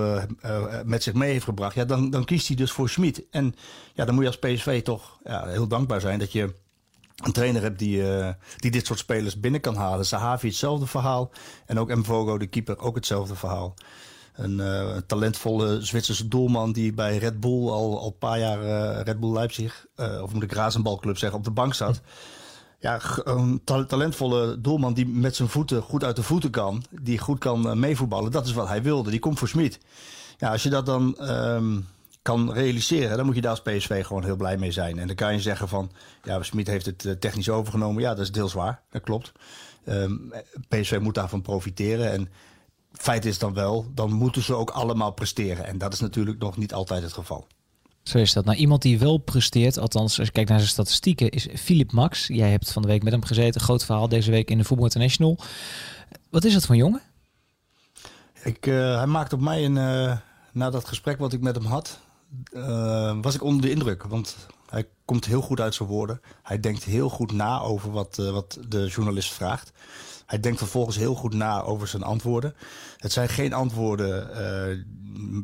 met 0.84 1.02
zich 1.02 1.14
mee 1.14 1.32
heeft 1.32 1.44
gebracht. 1.44 1.74
Ja, 1.74 1.84
dan, 1.84 2.10
dan 2.10 2.24
kiest 2.24 2.46
hij 2.46 2.56
dus 2.56 2.70
voor 2.70 2.88
Schmid. 2.88 3.22
En 3.30 3.54
ja, 3.94 4.04
dan 4.04 4.14
moet 4.14 4.24
je 4.24 4.30
als 4.30 4.38
PSV 4.38 4.82
toch 4.82 5.18
ja, 5.24 5.46
heel 5.46 5.68
dankbaar 5.68 6.00
zijn 6.00 6.18
dat 6.18 6.32
je 6.32 6.54
een 7.24 7.32
trainer 7.32 7.62
hebt 7.62 7.78
die, 7.78 8.02
uh, 8.02 8.28
die 8.56 8.70
dit 8.70 8.86
soort 8.86 8.98
spelers 8.98 9.40
binnen 9.40 9.60
kan 9.60 9.74
halen. 9.74 10.06
Sahavi 10.06 10.46
hetzelfde 10.46 10.86
verhaal. 10.86 11.30
En 11.66 11.78
ook 11.78 11.94
Mvogo, 11.94 12.38
de 12.38 12.46
keeper, 12.46 12.78
ook 12.78 12.94
hetzelfde 12.94 13.34
verhaal. 13.34 13.74
Een 14.34 14.58
uh, 14.58 14.96
talentvolle 15.06 15.82
Zwitserse 15.82 16.28
doelman 16.28 16.72
die 16.72 16.92
bij 16.92 17.18
Red 17.18 17.40
Bull 17.40 17.68
al, 17.68 18.06
een 18.06 18.18
paar 18.18 18.38
jaar 18.38 18.62
uh, 18.62 19.02
Red 19.02 19.20
Bull 19.20 19.32
Leipzig, 19.32 19.86
of 20.22 20.32
moet 20.32 20.42
ik 20.42 20.52
Razenbalclub 20.52 21.18
zeggen, 21.18 21.38
op 21.38 21.44
de 21.44 21.50
bank 21.50 21.74
zat. 21.74 22.00
Ja, 22.80 23.00
een 23.24 23.60
talentvolle 23.64 24.60
doelman 24.60 24.94
die 24.94 25.06
met 25.06 25.36
zijn 25.36 25.48
voeten 25.48 25.82
goed 25.82 26.04
uit 26.04 26.16
de 26.16 26.22
voeten 26.22 26.50
kan. 26.50 26.84
Die 26.90 27.18
goed 27.18 27.38
kan 27.38 27.78
meevoetballen. 27.78 28.30
Dat 28.30 28.46
is 28.46 28.52
wat 28.52 28.68
hij 28.68 28.82
wilde. 28.82 29.10
Die 29.10 29.20
komt 29.20 29.38
voor 29.38 29.48
Smit. 29.48 29.78
Ja, 30.36 30.50
als 30.50 30.62
je 30.62 30.68
dat 30.68 30.86
dan... 30.86 31.16
Um, 31.30 31.86
kan 32.28 32.52
realiseren, 32.52 33.16
dan 33.16 33.26
moet 33.26 33.34
je 33.34 33.40
daar 33.40 33.50
als 33.50 33.62
PSV 33.62 34.04
gewoon 34.04 34.24
heel 34.24 34.36
blij 34.36 34.56
mee 34.56 34.72
zijn. 34.72 34.98
En 34.98 35.06
dan 35.06 35.16
kan 35.16 35.32
je 35.32 35.40
zeggen 35.40 35.68
van, 35.68 35.90
ja, 36.22 36.42
Smit 36.42 36.66
heeft 36.66 36.86
het 36.86 37.04
eh, 37.04 37.12
technisch 37.12 37.48
overgenomen. 37.48 38.02
Ja, 38.02 38.14
dat 38.14 38.24
is 38.24 38.32
deels 38.32 38.52
waar, 38.52 38.82
dat 38.90 39.02
klopt. 39.02 39.32
Um, 39.84 40.32
ehm, 40.32 40.42
PSV 40.68 40.98
moet 41.00 41.14
daarvan 41.14 41.42
profiteren. 41.42 42.10
En 42.10 42.28
feit 42.92 43.24
is 43.24 43.38
dan 43.38 43.54
wel, 43.54 43.86
dan 43.94 44.12
moeten 44.12 44.42
ze 44.42 44.54
ook 44.54 44.70
allemaal 44.70 45.10
presteren. 45.10 45.66
En 45.66 45.78
dat 45.78 45.92
is 45.92 46.00
natuurlijk 46.00 46.38
nog 46.38 46.56
niet 46.56 46.74
altijd 46.74 47.02
het 47.02 47.12
geval. 47.12 47.46
Zo 48.02 48.18
is 48.18 48.32
dat. 48.32 48.44
Nou, 48.44 48.56
iemand 48.56 48.82
die 48.82 48.98
wel 48.98 49.18
presteert, 49.18 49.78
althans 49.78 50.18
als 50.18 50.26
je 50.26 50.32
kijkt 50.32 50.48
naar 50.48 50.58
zijn 50.58 50.70
statistieken, 50.70 51.30
is 51.30 51.48
Philip 51.54 51.92
Max. 51.92 52.26
Jij 52.26 52.50
hebt 52.50 52.72
van 52.72 52.82
de 52.82 52.88
week 52.88 53.02
met 53.02 53.12
hem 53.12 53.24
gezeten. 53.24 53.60
Groot 53.60 53.84
verhaal 53.84 54.08
deze 54.08 54.30
week 54.30 54.50
in 54.50 54.58
de 54.58 54.64
Voetbal 54.64 54.86
International. 54.86 55.38
Wat 56.30 56.44
is 56.44 56.52
dat 56.52 56.66
voor 56.66 56.76
jongen? 56.76 57.02
Ik, 58.42 58.66
uh, 58.66 58.96
hij 58.96 59.06
maakt 59.06 59.32
op 59.32 59.40
mij 59.40 59.64
een, 59.64 59.76
uh, 59.76 60.16
na 60.52 60.70
dat 60.70 60.84
gesprek 60.84 61.18
wat 61.18 61.32
ik 61.32 61.40
met 61.40 61.54
hem 61.54 61.64
had, 61.64 62.00
uh, 62.52 63.18
was 63.20 63.34
ik 63.34 63.42
onder 63.42 63.62
de 63.62 63.70
indruk. 63.70 64.02
Want 64.02 64.36
hij 64.70 64.88
komt 65.04 65.24
heel 65.24 65.40
goed 65.40 65.60
uit 65.60 65.74
zijn 65.74 65.88
woorden. 65.88 66.20
Hij 66.42 66.60
denkt 66.60 66.84
heel 66.84 67.08
goed 67.08 67.32
na 67.32 67.60
over 67.60 67.90
wat, 67.90 68.16
uh, 68.20 68.30
wat 68.30 68.58
de 68.68 68.86
journalist 68.86 69.32
vraagt. 69.32 69.72
Hij 70.26 70.40
denkt 70.40 70.58
vervolgens 70.58 70.96
heel 70.96 71.14
goed 71.14 71.34
na 71.34 71.62
over 71.62 71.88
zijn 71.88 72.02
antwoorden. 72.02 72.54
Het 72.96 73.12
zijn 73.12 73.28
geen 73.28 73.52
antwoorden 73.52 74.30
uh, 74.30 74.84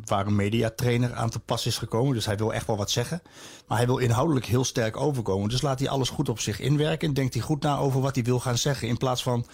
waar 0.05 0.27
een 0.27 0.37
mediatrainer 0.37 1.15
aan 1.15 1.31
te 1.31 1.39
pas 1.39 1.67
is 1.67 1.79
gekomen. 1.79 2.15
Dus 2.15 2.27
hij 2.27 2.37
wil 2.37 2.55
echt 2.55 2.67
wel 2.67 2.77
wat 2.77 2.91
zeggen. 2.91 3.23
Maar 3.67 3.79
hij 3.79 3.87
wil 3.87 3.99
inhoudelijk 3.99 4.47
heel 4.47 4.65
sterk 4.65 4.97
overkomen. 4.97 5.49
Dus 5.49 5.63
laat 5.63 5.79
hij 5.79 5.89
alles 5.89 6.09
goed 6.09 6.29
op 6.29 6.41
zich 6.41 6.61
inwerken. 6.61 7.09
En 7.09 7.15
denkt 7.15 7.35
hij 7.35 7.43
goed 7.43 7.63
na 7.63 7.77
over 7.77 8.01
wat 8.01 8.15
hij 8.15 8.25
wil 8.25 8.41
gaan 8.41 8.59
zeggen. 8.59 8.89
In 8.89 8.97
plaats 8.97 9.23
van 9.23 9.47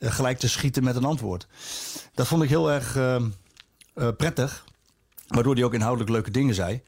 gelijk 0.00 0.38
te 0.38 0.48
schieten 0.48 0.84
met 0.84 0.96
een 0.96 1.04
antwoord. 1.04 1.46
Dat 2.14 2.26
vond 2.26 2.42
ik 2.42 2.48
heel 2.48 2.70
erg 2.70 2.98
prettig. 4.16 4.64
Waardoor 5.26 5.54
hij 5.54 5.64
ook 5.64 5.74
inhoudelijk 5.74 6.10
leuke 6.10 6.30
dingen 6.30 6.54
zei. 6.54 6.82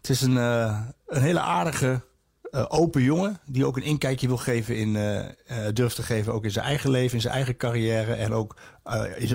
Het 0.00 0.10
is 0.10 0.20
een, 0.20 0.36
uh, 0.36 0.80
een 1.06 1.22
hele 1.22 1.40
aardige, 1.40 2.02
uh, 2.50 2.64
open 2.68 3.02
jongen. 3.02 3.38
Die 3.46 3.66
ook 3.66 3.76
een 3.76 3.82
inkijkje 3.82 4.26
wil 4.26 4.36
geven 4.36 4.76
in, 4.76 4.94
uh, 4.94 5.24
durft 5.72 5.96
te 5.96 6.02
geven 6.02 6.32
ook 6.32 6.44
in 6.44 6.50
zijn 6.50 6.64
eigen 6.64 6.90
leven, 6.90 7.14
in 7.14 7.20
zijn 7.20 7.34
eigen 7.34 7.56
carrière. 7.56 8.14
En 8.14 8.32
ook 8.32 8.56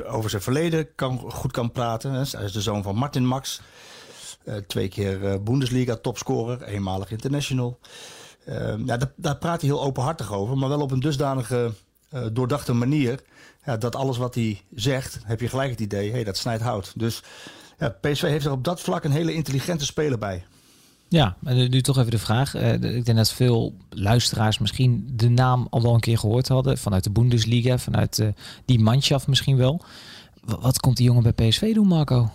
over 0.07 0.29
zijn 0.29 0.41
verleden 0.41 0.95
kan, 0.95 1.19
goed 1.19 1.51
kan 1.51 1.71
praten. 1.71 2.11
Hij 2.11 2.21
is 2.43 2.51
de 2.51 2.61
zoon 2.61 2.83
van 2.83 2.95
Martin 2.95 3.25
Max. 3.25 3.61
twee 4.67 4.87
keer 4.87 5.43
Bundesliga 5.43 5.95
topscorer, 5.95 6.63
eenmalig 6.63 7.11
international. 7.11 7.79
ja, 8.85 8.97
daar, 8.97 9.11
daar, 9.15 9.37
praat 9.37 9.61
hij 9.61 9.69
heel 9.69 9.83
openhartig 9.83 10.33
over. 10.33 10.57
Maar 10.57 10.69
wel 10.69 10.81
op 10.81 10.91
een 10.91 10.99
dusdanige 10.99 11.71
doordachte 12.31 12.73
manier. 12.73 13.23
Ja, 13.65 13.77
dat 13.77 13.95
alles 13.95 14.17
wat 14.17 14.35
hij 14.35 14.61
zegt, 14.75 15.19
heb 15.23 15.39
je 15.39 15.47
gelijk 15.47 15.71
het 15.71 15.79
idee, 15.79 16.11
hey, 16.11 16.23
dat 16.23 16.37
snijdt 16.37 16.63
hout. 16.63 16.93
Dus 16.95 17.23
ja, 17.83 17.95
PSV 18.01 18.21
heeft 18.21 18.45
er 18.45 18.51
op 18.51 18.63
dat 18.63 18.81
vlak 18.81 19.03
een 19.03 19.11
hele 19.11 19.33
intelligente 19.33 19.85
speler 19.85 20.17
bij. 20.17 20.45
Ja, 21.07 21.35
en 21.43 21.69
nu 21.69 21.81
toch 21.81 21.97
even 21.97 22.11
de 22.11 22.17
vraag. 22.17 22.55
Uh, 22.55 22.73
ik 22.73 23.05
denk 23.05 23.17
dat 23.17 23.31
veel 23.31 23.73
luisteraars 23.89 24.57
misschien 24.57 25.09
de 25.13 25.29
naam 25.29 25.67
al 25.69 25.81
wel 25.81 25.93
een 25.93 25.99
keer 25.99 26.17
gehoord 26.17 26.47
hadden. 26.47 26.77
Vanuit 26.77 27.03
de 27.03 27.11
Bundesliga, 27.11 27.77
vanuit 27.77 28.17
uh, 28.17 28.27
die 28.65 28.79
manschaft 28.79 29.27
misschien 29.27 29.57
wel. 29.57 29.81
wat 30.43 30.79
komt 30.79 30.97
die 30.97 31.05
jongen 31.05 31.23
bij 31.23 31.47
PSV 31.47 31.73
doen, 31.73 31.87
Marco? 31.87 32.29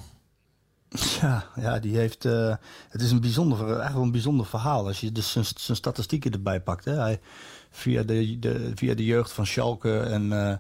Ja, 1.21 1.47
ja 1.57 1.78
die 1.78 1.97
heeft. 1.97 2.25
Uh, 2.25 2.55
het 2.88 3.02
is 3.02 3.11
een 3.11 3.21
bijzonder, 3.21 3.67
eigenlijk 3.67 3.97
een 3.97 4.12
bijzonder 4.12 4.47
verhaal. 4.47 4.87
Als 4.87 5.00
je 5.00 5.12
dus 5.12 5.33
zijn, 5.33 5.45
zijn 5.57 5.76
statistieken 5.76 6.33
erbij 6.33 6.61
pakt. 6.61 6.85
Hè. 6.85 6.95
Hij, 6.95 7.21
via, 7.71 8.02
de, 8.02 8.38
de, 8.38 8.73
via 8.75 8.95
de 8.95 9.05
jeugd 9.05 9.33
van 9.33 9.47
Schalke 9.47 10.00
en 10.00 10.25
uh, 10.25 10.55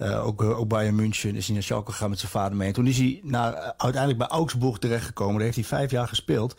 uh, 0.00 0.26
ook, 0.26 0.42
ook 0.42 0.68
Bayern 0.68 0.94
München 0.94 1.36
is 1.36 1.44
hij 1.44 1.54
naar 1.54 1.62
Schalke 1.62 1.92
gegaan 1.92 2.10
met 2.10 2.18
zijn 2.18 2.30
vader 2.30 2.56
mee. 2.56 2.68
En 2.68 2.74
toen 2.74 2.86
is 2.86 2.98
hij 2.98 3.20
naar, 3.22 3.54
uiteindelijk 3.76 4.18
bij 4.18 4.28
Augsburg 4.28 4.78
terechtgekomen. 4.78 5.34
Daar 5.34 5.42
heeft 5.42 5.54
hij 5.56 5.64
vijf 5.64 5.90
jaar 5.90 6.08
gespeeld. 6.08 6.56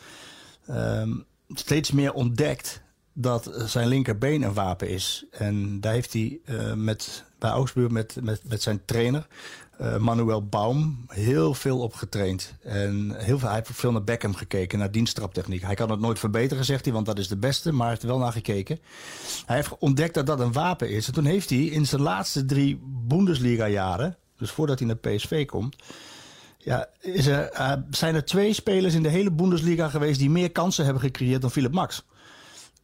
Um, 0.70 1.24
steeds 1.48 1.90
meer 1.90 2.12
ontdekt 2.12 2.82
dat 3.12 3.50
zijn 3.66 3.88
linkerbeen 3.88 4.42
een 4.42 4.52
wapen 4.52 4.88
is. 4.88 5.24
En 5.30 5.80
daar 5.80 5.92
heeft 5.92 6.12
hij 6.12 6.40
met, 6.74 7.24
bij 7.38 7.50
Augsburg 7.50 7.90
met, 7.90 8.16
met, 8.22 8.40
met 8.48 8.62
zijn 8.62 8.84
trainer 8.84 9.26
uh, 9.80 9.96
Manuel 9.96 10.46
Baum 10.46 11.04
heel 11.06 11.54
veel 11.54 11.78
op 11.78 11.94
getraind. 11.94 12.54
En 12.62 13.14
heel 13.16 13.38
veel, 13.38 13.48
hij 13.48 13.56
heeft 13.56 13.78
veel 13.78 13.92
naar 13.92 14.04
Beckham 14.04 14.34
gekeken, 14.34 14.78
naar 14.78 14.90
diensttraptechniek. 14.90 15.62
Hij 15.62 15.74
kan 15.74 15.90
het 15.90 16.00
nooit 16.00 16.18
verbeteren, 16.18 16.64
zegt 16.64 16.84
hij, 16.84 16.94
want 16.94 17.06
dat 17.06 17.18
is 17.18 17.28
de 17.28 17.36
beste. 17.36 17.72
Maar 17.72 17.80
hij 17.80 17.88
heeft 17.88 18.02
er 18.02 18.08
wel 18.08 18.18
naar 18.18 18.32
gekeken. 18.32 18.78
Hij 19.46 19.56
heeft 19.56 19.78
ontdekt 19.78 20.14
dat 20.14 20.26
dat 20.26 20.40
een 20.40 20.52
wapen 20.52 20.90
is. 20.90 21.06
En 21.06 21.12
toen 21.12 21.24
heeft 21.24 21.50
hij 21.50 21.58
in 21.58 21.86
zijn 21.86 22.02
laatste 22.02 22.44
drie 22.44 22.80
Bundesliga-jaren... 22.84 24.16
dus 24.36 24.50
voordat 24.50 24.78
hij 24.78 24.88
naar 24.88 24.96
PSV 24.96 25.46
komt... 25.46 25.76
Ja, 26.62 26.88
is 27.00 27.26
er, 27.26 27.52
uh, 27.52 27.72
zijn 27.90 28.14
er 28.14 28.24
twee 28.24 28.52
spelers 28.52 28.94
in 28.94 29.02
de 29.02 29.08
hele 29.08 29.32
Bundesliga 29.32 29.88
geweest... 29.88 30.18
die 30.18 30.30
meer 30.30 30.50
kansen 30.50 30.84
hebben 30.84 31.02
gecreëerd 31.02 31.40
dan 31.40 31.50
Philip 31.50 31.72
Max. 31.72 32.04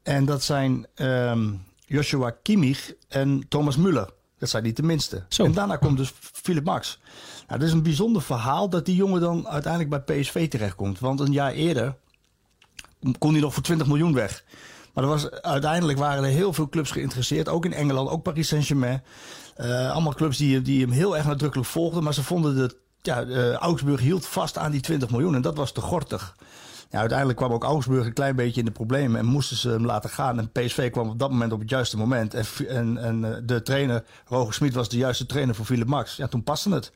En 0.02 0.24
dat 0.24 0.42
zijn 0.42 0.86
um, 0.96 1.64
Joshua 1.86 2.30
Kimmich 2.42 2.94
en 3.08 3.48
Thomas 3.48 3.76
Müller. 3.78 4.15
Dat 4.38 4.48
zijn 4.48 4.62
niet 4.62 4.76
de 4.76 4.82
minste. 4.82 5.24
Zo. 5.28 5.44
En 5.44 5.52
daarna 5.52 5.76
komt 5.76 5.96
dus 5.96 6.12
Philip 6.20 6.64
Max. 6.64 6.98
Nou, 7.46 7.60
dat 7.60 7.68
is 7.68 7.74
een 7.74 7.82
bijzonder 7.82 8.22
verhaal 8.22 8.68
dat 8.68 8.84
die 8.84 8.96
jongen 8.96 9.20
dan 9.20 9.48
uiteindelijk 9.48 10.06
bij 10.06 10.20
PSV 10.20 10.48
terechtkomt. 10.48 10.98
Want 10.98 11.20
een 11.20 11.32
jaar 11.32 11.52
eerder 11.52 11.96
kon 13.18 13.32
hij 13.32 13.40
nog 13.40 13.54
voor 13.54 13.62
20 13.62 13.86
miljoen 13.86 14.14
weg. 14.14 14.44
Maar 14.92 15.04
er 15.04 15.10
was, 15.10 15.30
uiteindelijk 15.30 15.98
waren 15.98 16.24
er 16.24 16.30
heel 16.30 16.52
veel 16.52 16.68
clubs 16.68 16.90
geïnteresseerd. 16.90 17.48
Ook 17.48 17.64
in 17.64 17.72
Engeland, 17.72 18.08
ook 18.08 18.22
Paris 18.22 18.48
Saint-Germain. 18.48 19.02
Uh, 19.60 19.90
allemaal 19.90 20.14
clubs 20.14 20.36
die, 20.36 20.62
die 20.62 20.80
hem 20.80 20.90
heel 20.90 21.16
erg 21.16 21.26
nadrukkelijk 21.26 21.68
volgden. 21.68 22.02
Maar 22.02 22.14
ze 22.14 22.22
vonden 22.22 22.56
dat 22.56 22.74
ja, 23.02 23.24
uh, 23.24 23.52
Augsburg 23.52 24.00
hield 24.00 24.26
vast 24.26 24.58
aan 24.58 24.70
die 24.70 24.80
20 24.80 25.10
miljoen. 25.10 25.34
En 25.34 25.42
dat 25.42 25.56
was 25.56 25.72
te 25.72 25.80
gortig. 25.80 26.36
Ja, 26.96 27.02
uiteindelijk 27.02 27.38
kwam 27.38 27.52
ook 27.52 27.64
Augsburg 27.64 28.06
een 28.06 28.12
klein 28.12 28.36
beetje 28.36 28.60
in 28.60 28.66
de 28.66 28.72
problemen 28.72 29.20
en 29.20 29.26
moesten 29.26 29.56
ze 29.56 29.68
hem 29.68 29.84
laten 29.84 30.10
gaan. 30.10 30.38
En 30.38 30.50
PSV 30.52 30.90
kwam 30.90 31.08
op 31.08 31.18
dat 31.18 31.30
moment 31.30 31.52
op 31.52 31.60
het 31.60 31.70
juiste 31.70 31.96
moment. 31.96 32.34
En, 32.34 32.44
en, 32.68 32.98
en 32.98 33.34
eh, 33.34 33.40
de 33.44 33.62
trainer, 33.62 34.04
Roger 34.26 34.54
Smit, 34.54 34.74
was 34.74 34.88
de 34.88 34.96
juiste 34.96 35.26
trainer 35.26 35.54
voor 35.54 35.64
Philip 35.64 35.86
Max. 35.86 36.16
Ja, 36.16 36.26
toen 36.26 36.42
paste 36.42 36.70
het. 36.70 36.92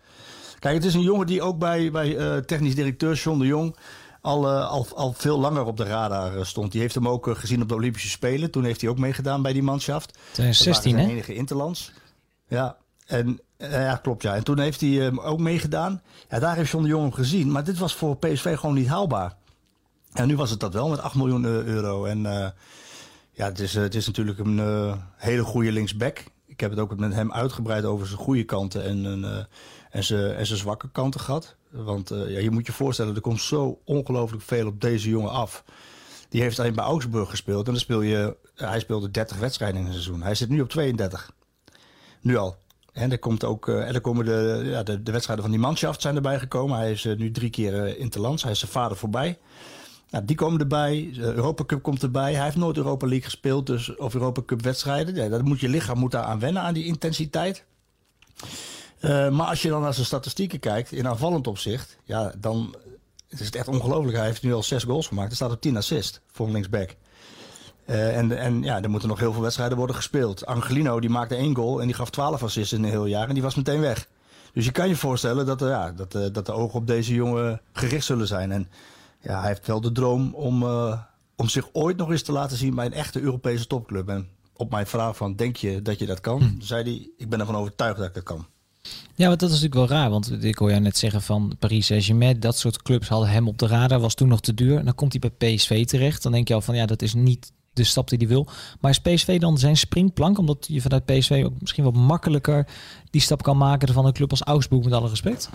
Kijk, 0.59 0.75
het 0.75 0.85
is 0.85 0.95
een 0.95 1.00
jongen 1.00 1.26
die 1.26 1.42
ook 1.42 1.59
bij, 1.59 1.90
bij 1.90 2.16
uh, 2.16 2.37
technisch 2.37 2.75
directeur 2.75 3.14
John 3.14 3.38
de 3.38 3.47
Jong 3.47 3.76
al, 4.21 4.45
uh, 4.45 4.71
al, 4.71 4.87
al 4.95 5.12
veel 5.12 5.38
langer 5.38 5.64
op 5.64 5.76
de 5.76 5.85
radar 5.85 6.47
stond. 6.47 6.73
Die 6.73 6.80
heeft 6.80 6.95
hem 6.95 7.09
ook 7.09 7.28
gezien 7.33 7.62
op 7.62 7.69
de 7.69 7.75
Olympische 7.75 8.09
Spelen. 8.09 8.50
Toen 8.50 8.64
heeft 8.64 8.80
hij 8.80 8.90
ook 8.90 8.99
meegedaan 8.99 9.42
bij 9.42 9.52
die 9.52 9.62
manschaft. 9.62 10.19
2016, 10.33 10.99
hè? 10.99 11.09
enige 11.09 11.35
interlands. 11.35 11.92
Ja, 12.49 12.76
en 13.07 13.40
ja, 13.57 13.97
klopt 13.97 14.23
ja. 14.23 14.35
En 14.35 14.45
toen 14.45 14.59
heeft 14.59 14.80
hij 14.80 15.12
ook 15.12 15.38
meegedaan. 15.38 16.02
Ja, 16.28 16.38
daar 16.38 16.57
heeft 16.57 16.71
John 16.71 16.85
de 16.85 16.90
Jong 16.90 17.02
hem 17.02 17.12
gezien. 17.12 17.52
Maar 17.52 17.64
dit 17.64 17.78
was 17.78 17.95
voor 17.95 18.16
PSV 18.16 18.57
gewoon 18.57 18.75
niet 18.75 18.88
haalbaar. 18.88 19.38
En 20.12 20.26
nu 20.26 20.37
was 20.37 20.50
het 20.50 20.61
dat 20.61 20.73
wel 20.73 20.88
met 20.88 21.00
8 21.00 21.14
miljoen 21.14 21.45
eh, 21.45 21.50
euro. 21.50 22.05
En 22.05 22.19
uh, 22.19 22.49
ja, 23.31 23.47
het 23.47 23.59
is, 23.59 23.75
het 23.75 23.95
is 23.95 24.07
natuurlijk 24.07 24.38
een 24.38 24.61
hele 25.17 25.43
goede 25.43 25.73
linksback. 25.73 26.25
Ik 26.47 26.61
heb 26.61 26.71
het 26.71 26.81
ook 26.81 26.97
met 26.97 27.14
hem 27.14 27.33
uitgebreid 27.33 27.85
over 27.85 28.07
zijn 28.07 28.19
goede 28.19 28.45
kanten 28.45 28.85
en, 28.85 29.25
en, 29.90 30.05
zijn, 30.05 30.35
en 30.35 30.47
zijn 30.47 30.59
zwakke 30.59 30.88
kanten 30.93 31.21
gehad. 31.21 31.57
Want 31.71 32.09
ja, 32.09 32.38
je 32.38 32.50
moet 32.50 32.67
je 32.67 32.73
voorstellen, 32.73 33.14
er 33.14 33.21
komt 33.21 33.40
zo 33.40 33.81
ongelooflijk 33.85 34.43
veel 34.43 34.67
op 34.67 34.81
deze 34.81 35.09
jongen 35.09 35.31
af. 35.31 35.64
Die 36.29 36.43
heeft 36.43 36.59
alleen 36.59 36.75
bij 36.75 36.85
Augsburg 36.85 37.31
gespeeld. 37.31 37.67
En 37.67 37.73
dan 37.73 37.81
speel 37.81 38.00
je, 38.00 38.37
hij 38.55 38.81
speelde 38.81 39.11
30 39.11 39.38
wedstrijden 39.38 39.81
in 39.81 39.87
een 39.87 39.93
seizoen. 39.93 40.23
Hij 40.23 40.35
zit 40.35 40.49
nu 40.49 40.61
op 40.61 40.69
32. 40.69 41.31
Nu 42.21 42.37
al. 42.37 42.57
En 42.93 43.11
er, 43.11 43.19
komt 43.19 43.45
ook, 43.45 43.69
en 43.69 43.95
er 43.95 44.00
komen 44.00 44.25
de, 44.25 44.61
ja, 44.65 44.82
de, 44.82 45.02
de 45.02 45.13
wedstrijden 45.13 45.45
van 45.45 45.54
die 45.54 45.63
manschaft 45.63 46.02
zijn 46.02 46.17
erbij 46.17 46.39
gekomen. 46.39 46.78
Hij 46.78 46.91
is 46.91 47.04
nu 47.04 47.30
drie 47.30 47.50
keer 47.50 47.99
interlands. 47.99 48.43
Hij 48.43 48.52
is 48.52 48.58
zijn 48.58 48.71
vader 48.71 48.97
voorbij. 48.97 49.39
Nou, 50.11 50.25
die 50.25 50.37
komen 50.37 50.61
erbij. 50.61 51.11
Europa 51.17 51.65
Cup 51.65 51.83
komt 51.83 52.03
erbij. 52.03 52.35
Hij 52.35 52.45
heeft 52.45 52.57
nooit 52.57 52.77
Europa 52.77 53.07
League 53.07 53.25
gespeeld, 53.25 53.67
dus, 53.67 53.97
of 53.97 54.15
Europa 54.15 54.43
Cup 54.47 54.63
wedstrijden. 54.63 55.15
Ja, 55.15 55.29
dat 55.29 55.43
moet 55.43 55.61
je 55.61 55.69
lichaam 55.69 55.99
moet 55.99 56.11
daar 56.11 56.23
aan 56.25 56.39
wennen, 56.39 56.63
aan 56.63 56.75
die 56.75 56.85
intensiteit. 56.85 57.65
Uh, 59.01 59.29
maar 59.31 59.47
als 59.47 59.63
je 59.63 59.69
dan 59.69 59.83
naar 59.83 59.95
zijn 59.95 60.07
statistieken 60.07 60.59
kijkt, 60.61 60.93
in 60.93 61.09
aanvallend 61.09 61.47
opzicht, 61.47 61.99
ja, 62.05 62.33
dan 62.39 62.75
is 63.29 63.41
het 63.41 63.55
echt 63.55 63.69
ongelooflijk. 63.69 64.17
Hij 64.17 64.27
heeft 64.27 64.43
nu 64.43 64.55
al 64.55 64.63
zes 64.63 64.83
goals 64.83 65.07
gemaakt. 65.07 65.31
Er 65.31 65.37
staat 65.37 65.53
op 65.53 65.61
10 65.61 65.77
assist 65.77 66.21
voor 66.33 66.47
een 66.47 66.53
linksback. 66.53 66.97
Uh, 67.87 68.17
en, 68.17 68.39
en 68.39 68.63
ja, 68.63 68.83
er 68.83 68.91
moeten 68.91 69.09
nog 69.09 69.19
heel 69.19 69.33
veel 69.33 69.43
wedstrijden 69.43 69.77
worden 69.77 69.97
gespeeld. 69.97 70.47
Angelino 70.47 71.01
die 71.01 71.11
maakte 71.11 71.35
één 71.35 71.57
goal 71.57 71.81
en 71.81 71.87
die 71.87 71.97
gaf 71.97 72.11
12 72.11 72.43
assists 72.43 72.73
in 72.73 72.83
een 72.85 72.91
heel 72.91 73.07
jaar 73.07 73.29
en 73.29 73.35
die 73.35 73.43
was 73.43 73.55
meteen 73.55 73.81
weg. 73.81 74.09
Dus 74.53 74.65
je 74.65 74.73
kan 74.73 74.89
je 74.89 74.97
voorstellen 74.97 75.47
dat, 75.47 75.63
uh, 75.63 75.69
ja, 75.69 75.93
dat, 75.93 76.35
dat 76.35 76.47
de 76.47 76.53
ogen 76.53 76.79
op 76.79 76.87
deze 76.87 77.15
jongen 77.15 77.61
gericht 77.73 78.05
zullen 78.05 78.27
zijn. 78.27 78.53
En 78.53 78.69
ja, 79.21 79.39
hij 79.39 79.49
heeft 79.49 79.67
wel 79.67 79.80
de 79.80 79.93
droom 79.93 80.35
om, 80.35 80.63
uh, 80.63 81.00
om 81.37 81.49
zich 81.49 81.69
ooit 81.73 81.97
nog 81.97 82.11
eens 82.11 82.23
te 82.23 82.33
laten 82.33 82.56
zien 82.56 82.75
bij 82.75 82.87
een 82.87 82.93
echte 82.93 83.21
Europese 83.21 83.67
topclub. 83.67 84.09
En 84.09 84.28
op 84.52 84.71
mijn 84.71 84.87
vraag 84.87 85.17
van, 85.17 85.37
denk 85.37 85.56
je 85.56 85.83
dat 85.83 85.99
je 85.99 86.06
dat 86.06 86.21
kan? 86.21 86.43
Hm. 86.43 86.61
Zei 86.61 86.83
hij, 86.83 87.11
ik 87.17 87.28
ben 87.28 87.41
ervan 87.41 87.56
overtuigd 87.56 87.99
dat 87.99 88.06
ik 88.06 88.15
dat 88.15 88.23
kan. 88.23 88.47
Ja, 89.15 89.26
want 89.26 89.41
dat 89.41 89.50
is 89.50 89.61
natuurlijk 89.61 89.91
wel 89.91 89.99
raar. 89.99 90.11
Want 90.11 90.45
ik 90.45 90.59
hoor 90.59 90.71
jou 90.71 90.83
net 90.83 90.97
zeggen 90.97 91.23
van 91.23 91.56
Paris 91.59 91.87
Saint-Germain. 91.87 92.41
Dat 92.41 92.59
soort 92.59 92.83
clubs 92.83 93.09
hadden 93.09 93.28
hem 93.28 93.49
op 93.49 93.59
de 93.59 93.67
radar. 93.67 94.00
Was 94.00 94.15
toen 94.15 94.28
nog 94.28 94.41
te 94.41 94.54
duur. 94.54 94.78
En 94.78 94.85
dan 94.85 94.95
komt 94.95 95.13
hij 95.13 95.30
bij 95.30 95.54
PSV 95.54 95.87
terecht. 95.87 96.23
Dan 96.23 96.33
denk 96.33 96.49
je 96.49 96.54
al 96.54 96.61
van 96.61 96.75
ja, 96.75 96.87
dat 96.87 97.02
is 97.02 97.15
niet 97.15 97.52
de 97.73 97.85
stap 97.85 98.09
die 98.09 98.19
hij 98.19 98.26
wil. 98.26 98.49
Maar 98.80 98.91
is 98.91 99.00
PSV 99.00 99.41
dan 99.41 99.59
zijn 99.59 99.76
springplank? 99.76 100.39
Omdat 100.39 100.67
je 100.69 100.80
vanuit 100.80 101.04
PSV 101.04 101.43
ook 101.45 101.61
misschien 101.61 101.85
wat 101.85 101.95
makkelijker 101.95 102.67
die 103.11 103.21
stap 103.21 103.43
kan 103.43 103.56
maken 103.56 103.93
van 103.93 104.06
een 104.06 104.13
club 104.13 104.30
als 104.30 104.43
Augsburg 104.43 104.85
met 104.85 104.93
alle 104.93 105.09
respect? 105.09 105.50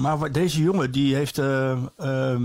Maar 0.00 0.32
deze 0.32 0.62
jongen, 0.62 0.90
die 0.90 1.14
heeft, 1.14 1.38
uh, 1.38 1.70
uh, 1.72 1.86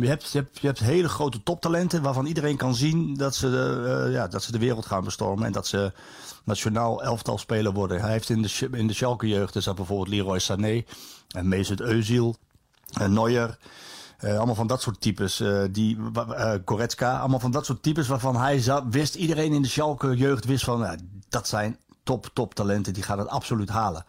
je, 0.01 0.07
hebt, 0.07 0.31
je, 0.31 0.45
hebt, 0.61 0.79
hele 0.79 1.09
grote 1.09 1.43
toptalenten 1.43 2.01
waarvan 2.01 2.25
iedereen 2.25 2.57
kan 2.57 2.75
zien 2.75 3.13
dat 3.13 3.35
ze, 3.35 3.49
de, 3.49 4.05
uh, 4.07 4.13
ja, 4.13 4.27
dat 4.27 4.43
ze 4.43 4.51
de 4.51 4.57
wereld 4.57 4.85
gaan 4.85 5.03
bestormen 5.03 5.45
en 5.45 5.51
dat 5.51 5.67
ze 5.67 5.91
nationaal 6.43 7.03
elftal 7.03 7.37
speler 7.37 7.73
worden. 7.73 8.01
Hij 8.01 8.11
heeft 8.11 8.29
in 8.29 8.41
de, 8.41 8.69
in 8.71 8.87
de 8.87 8.93
Schalke 8.93 9.27
jeugd, 9.27 9.53
dus 9.53 9.73
bijvoorbeeld 9.73 10.07
Leroy 10.07 10.39
Sané 10.39 10.83
en 11.27 11.47
Mesut 11.47 11.81
Özil 11.81 12.33
en 12.93 13.13
Neuer. 13.13 13.57
allemaal 14.19 14.55
van 14.55 14.67
dat 14.67 14.81
soort 14.81 15.01
types. 15.01 15.43
die, 15.71 15.97
Goretzka, 16.65 17.19
allemaal 17.19 17.39
van 17.39 17.51
dat 17.51 17.65
soort 17.65 17.83
types 17.83 18.07
waarvan 18.07 18.35
hij 18.35 18.63
wist, 18.89 19.15
iedereen 19.15 19.53
in 19.53 19.61
de 19.61 19.67
Schalke 19.67 20.15
jeugd 20.15 20.45
wist 20.45 20.63
van, 20.63 20.99
dat 21.29 21.47
zijn 21.47 21.77
top, 22.03 22.29
top 22.33 22.53
talenten, 22.53 22.93
die 22.93 23.03
gaan 23.03 23.19
het 23.19 23.27
absoluut 23.27 23.69
halen. 23.69 24.05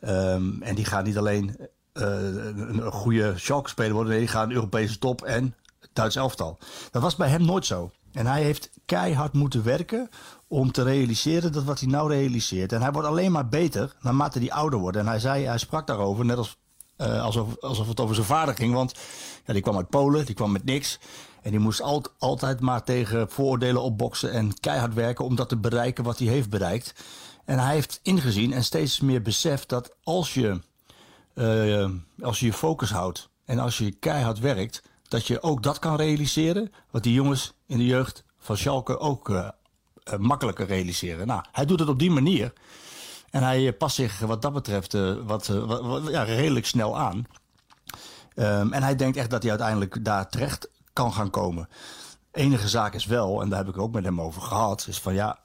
Um, 0.00 0.62
en 0.62 0.74
die 0.74 0.84
gaan 0.84 1.04
niet 1.04 1.18
alleen 1.18 1.56
een, 2.02 2.78
een 2.84 2.92
goede 2.92 3.32
Schalke-speler 3.36 3.92
worden. 3.92 4.10
Nee, 4.12 4.20
die 4.20 4.28
gaat 4.28 4.44
een 4.44 4.52
Europese 4.52 4.98
top 4.98 5.22
en 5.22 5.54
Duits 5.92 6.16
elftal. 6.16 6.58
Dat 6.90 7.02
was 7.02 7.16
bij 7.16 7.28
hem 7.28 7.44
nooit 7.44 7.66
zo. 7.66 7.90
En 8.12 8.26
hij 8.26 8.42
heeft 8.42 8.70
keihard 8.84 9.32
moeten 9.32 9.64
werken 9.64 10.08
om 10.48 10.72
te 10.72 10.82
realiseren 10.82 11.52
dat 11.52 11.64
wat 11.64 11.80
hij 11.80 11.88
nou 11.88 12.10
realiseert. 12.10 12.72
En 12.72 12.82
hij 12.82 12.92
wordt 12.92 13.08
alleen 13.08 13.32
maar 13.32 13.48
beter 13.48 13.94
naarmate 14.00 14.38
hij 14.38 14.52
ouder 14.52 14.78
wordt. 14.78 14.96
En 14.96 15.06
hij 15.06 15.18
zei, 15.18 15.44
hij 15.44 15.58
sprak 15.58 15.86
daarover, 15.86 16.24
net 16.24 16.36
als, 16.36 16.56
uh, 16.98 17.22
alsof, 17.22 17.60
alsof 17.60 17.88
het 17.88 18.00
over 18.00 18.14
zijn 18.14 18.26
vader 18.26 18.54
ging. 18.54 18.74
Want 18.74 18.94
ja, 19.46 19.52
die 19.52 19.62
kwam 19.62 19.76
uit 19.76 19.88
Polen, 19.88 20.26
die 20.26 20.34
kwam 20.34 20.52
met 20.52 20.64
niks. 20.64 20.98
En 21.42 21.50
die 21.50 21.60
moest 21.60 21.82
al, 21.82 22.04
altijd 22.18 22.60
maar 22.60 22.84
tegen 22.84 23.30
vooroordelen 23.30 23.82
opboksen 23.82 24.32
en 24.32 24.60
keihard 24.60 24.94
werken 24.94 25.24
om 25.24 25.34
dat 25.34 25.48
te 25.48 25.56
bereiken 25.56 26.04
wat 26.04 26.18
hij 26.18 26.28
heeft 26.28 26.50
bereikt. 26.50 26.94
En 27.44 27.58
hij 27.58 27.74
heeft 27.74 28.00
ingezien 28.02 28.52
en 28.52 28.64
steeds 28.64 29.00
meer 29.00 29.22
beseft 29.22 29.68
dat 29.68 29.94
als 30.02 30.34
je 30.34 30.60
uh, 31.34 31.88
als 32.20 32.40
je 32.40 32.46
je 32.46 32.52
focus 32.52 32.90
houdt 32.90 33.28
en 33.44 33.58
als 33.58 33.78
je 33.78 33.92
keihard 33.92 34.38
werkt, 34.38 34.82
dat 35.08 35.26
je 35.26 35.42
ook 35.42 35.62
dat 35.62 35.78
kan 35.78 35.96
realiseren. 35.96 36.72
Wat 36.90 37.02
die 37.02 37.12
jongens 37.12 37.54
in 37.66 37.78
de 37.78 37.86
jeugd 37.86 38.24
van 38.38 38.56
Schalke 38.56 38.98
ook 38.98 39.28
uh, 39.28 39.48
uh, 40.12 40.18
makkelijker 40.18 40.66
realiseren. 40.66 41.26
Nou, 41.26 41.44
hij 41.52 41.64
doet 41.64 41.80
het 41.80 41.88
op 41.88 41.98
die 41.98 42.10
manier. 42.10 42.52
En 43.30 43.42
hij 43.42 43.72
past 43.72 43.94
zich 43.94 44.18
wat 44.18 44.42
dat 44.42 44.52
betreft 44.52 44.92
wat, 45.24 45.52
ja, 46.08 46.22
redelijk 46.22 46.66
snel 46.66 46.98
aan. 46.98 47.26
Um, 48.34 48.72
en 48.72 48.82
hij 48.82 48.96
denkt 48.96 49.16
echt 49.16 49.30
dat 49.30 49.42
hij 49.42 49.50
uiteindelijk 49.50 50.04
daar 50.04 50.28
terecht 50.28 50.70
kan 50.92 51.12
gaan 51.12 51.30
komen. 51.30 51.68
Enige 52.32 52.68
zaak 52.68 52.94
is 52.94 53.06
wel, 53.06 53.42
en 53.42 53.48
daar 53.48 53.58
heb 53.58 53.68
ik 53.68 53.78
ook 53.78 53.92
met 53.92 54.04
hem 54.04 54.20
over 54.20 54.42
gehad, 54.42 54.86
is 54.88 55.00
van 55.00 55.14
ja, 55.14 55.38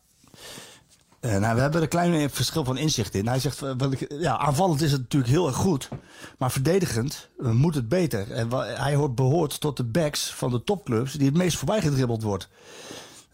uh, 1.25 1.37
nou, 1.37 1.55
we 1.55 1.61
hebben 1.61 1.81
een 1.81 1.87
klein 1.87 2.29
verschil 2.29 2.63
van 2.63 2.77
inzicht 2.77 3.15
in. 3.15 3.27
Hij 3.27 3.39
zegt, 3.39 3.61
uh, 3.61 3.71
ja, 4.07 4.37
aanvallend 4.37 4.81
is 4.81 4.91
het 4.91 5.01
natuurlijk 5.01 5.31
heel 5.31 5.47
erg 5.47 5.55
goed. 5.55 5.89
Maar 6.37 6.51
verdedigend 6.51 7.29
uh, 7.39 7.51
moet 7.51 7.75
het 7.75 7.89
beter. 7.89 8.31
En 8.31 8.49
hij 8.59 8.95
hoort, 8.95 9.15
behoort 9.15 9.59
tot 9.59 9.77
de 9.77 9.83
backs 9.83 10.33
van 10.33 10.51
de 10.51 10.63
topclubs 10.63 11.13
die 11.13 11.27
het 11.27 11.37
meest 11.37 11.57
voorbij 11.57 11.81
gedribbeld 11.81 12.23
wordt. 12.23 12.49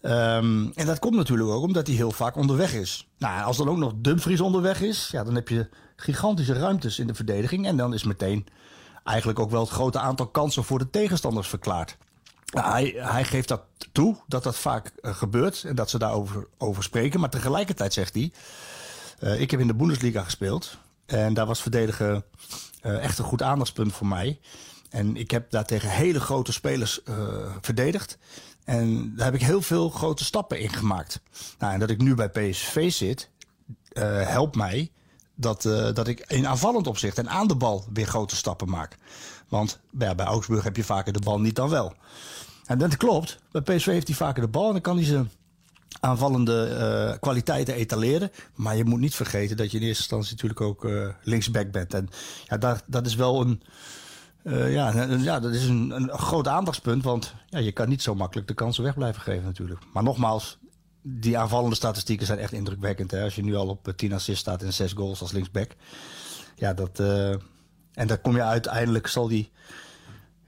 Um, 0.02 0.72
en 0.74 0.86
dat 0.86 0.98
komt 0.98 1.16
natuurlijk 1.16 1.50
ook 1.50 1.62
omdat 1.62 1.86
hij 1.86 1.96
heel 1.96 2.10
vaak 2.10 2.36
onderweg 2.36 2.74
is. 2.74 3.08
Nou, 3.18 3.44
als 3.44 3.56
dan 3.56 3.68
ook 3.68 3.76
nog 3.76 3.92
Dumfries 3.96 4.40
onderweg 4.40 4.80
is, 4.80 5.08
ja, 5.12 5.24
dan 5.24 5.34
heb 5.34 5.48
je 5.48 5.68
gigantische 5.96 6.52
ruimtes 6.52 6.98
in 6.98 7.06
de 7.06 7.14
verdediging. 7.14 7.66
En 7.66 7.76
dan 7.76 7.94
is 7.94 8.04
meteen 8.04 8.46
eigenlijk 9.04 9.38
ook 9.38 9.50
wel 9.50 9.60
het 9.60 9.70
grote 9.70 9.98
aantal 9.98 10.26
kansen 10.26 10.64
voor 10.64 10.78
de 10.78 10.90
tegenstanders 10.90 11.48
verklaart. 11.48 11.96
Hij, 12.50 12.94
hij 12.96 13.24
geeft 13.24 13.48
dat 13.48 13.62
toe, 13.92 14.16
dat 14.26 14.42
dat 14.42 14.56
vaak 14.56 14.92
gebeurt 15.02 15.64
en 15.64 15.74
dat 15.74 15.90
ze 15.90 15.98
daarover 15.98 16.46
over 16.58 16.82
spreken. 16.82 17.20
Maar 17.20 17.30
tegelijkertijd 17.30 17.92
zegt 17.92 18.14
hij, 18.14 18.32
ik 19.38 19.50
heb 19.50 19.60
in 19.60 19.66
de 19.66 19.74
Bundesliga 19.74 20.22
gespeeld 20.22 20.78
en 21.06 21.34
daar 21.34 21.46
was 21.46 21.62
verdedigen 21.62 22.24
echt 22.80 23.18
een 23.18 23.24
goed 23.24 23.42
aandachtspunt 23.42 23.92
voor 23.92 24.06
mij. 24.06 24.40
En 24.90 25.16
ik 25.16 25.30
heb 25.30 25.50
daar 25.50 25.64
tegen 25.64 25.90
hele 25.90 26.20
grote 26.20 26.52
spelers 26.52 27.00
verdedigd. 27.60 28.18
En 28.64 29.14
daar 29.16 29.24
heb 29.24 29.34
ik 29.34 29.42
heel 29.42 29.62
veel 29.62 29.90
grote 29.90 30.24
stappen 30.24 30.60
in 30.60 30.72
gemaakt. 30.72 31.20
Nou, 31.58 31.72
en 31.72 31.80
dat 31.80 31.90
ik 31.90 32.00
nu 32.00 32.14
bij 32.14 32.30
PSV 32.30 32.92
zit, 32.92 33.30
helpt 34.24 34.56
mij 34.56 34.90
dat, 35.34 35.62
dat 35.94 36.08
ik 36.08 36.20
in 36.26 36.46
aanvallend 36.46 36.86
opzicht 36.86 37.18
en 37.18 37.30
aan 37.30 37.48
de 37.48 37.56
bal 37.56 37.84
weer 37.92 38.06
grote 38.06 38.36
stappen 38.36 38.68
maak. 38.68 38.96
Want 39.50 39.80
bij 39.90 40.14
Augsburg 40.16 40.64
heb 40.64 40.76
je 40.76 40.84
vaker 40.84 41.12
de 41.12 41.20
bal 41.20 41.40
niet 41.40 41.56
dan 41.56 41.68
wel. 41.68 41.94
En 42.66 42.78
dat 42.78 42.96
klopt. 42.96 43.38
Bij 43.50 43.60
PSV 43.60 43.86
heeft 43.86 44.06
hij 44.06 44.16
vaker 44.16 44.42
de 44.42 44.48
bal 44.48 44.66
en 44.66 44.72
dan 44.72 44.80
kan 44.80 44.96
hij 44.96 45.04
zijn 45.04 45.30
aanvallende 46.00 46.68
uh, 47.12 47.18
kwaliteiten 47.18 47.74
etaleren. 47.74 48.30
Maar 48.54 48.76
je 48.76 48.84
moet 48.84 49.00
niet 49.00 49.14
vergeten 49.14 49.56
dat 49.56 49.70
je 49.70 49.78
in 49.78 49.86
eerste 49.86 50.02
instantie 50.02 50.32
natuurlijk 50.32 50.60
ook 50.60 50.88
linksback 51.22 51.70
bent. 51.70 51.94
En 51.94 52.08
ja, 52.44 52.56
daar, 52.56 52.82
dat 52.86 53.06
is 53.06 53.14
wel 53.14 53.40
een 53.40 53.62
uh, 54.44 54.72
ja, 54.72 55.04
ja, 55.18 55.40
dat 55.40 55.52
is 55.52 55.66
een, 55.66 55.90
een 55.90 56.10
groot 56.10 56.48
aandachtspunt. 56.48 57.04
Want 57.04 57.34
ja, 57.48 57.58
je 57.58 57.72
kan 57.72 57.88
niet 57.88 58.02
zo 58.02 58.14
makkelijk 58.14 58.48
de 58.48 58.54
kansen 58.54 58.82
weg 58.82 58.94
blijven 58.94 59.22
geven 59.22 59.44
natuurlijk. 59.44 59.80
Maar 59.92 60.02
nogmaals, 60.02 60.58
die 61.02 61.38
aanvallende 61.38 61.76
statistieken 61.76 62.26
zijn 62.26 62.38
echt 62.38 62.52
indrukwekkend. 62.52 63.10
Hè? 63.10 63.22
Als 63.22 63.34
je 63.34 63.44
nu 63.44 63.54
al 63.54 63.68
op 63.68 63.92
10 63.96 64.12
assists 64.12 64.40
staat 64.40 64.62
en 64.62 64.72
6 64.72 64.92
goals 64.92 65.20
als 65.20 65.32
linksback. 65.32 65.70
Ja, 66.56 66.74
dat, 66.74 67.02
en 68.00 68.06
dan 68.06 68.20
kom 68.20 68.36
je 68.36 68.42
uiteindelijk, 68.42 69.06
zal 69.06 69.28
die 69.28 69.50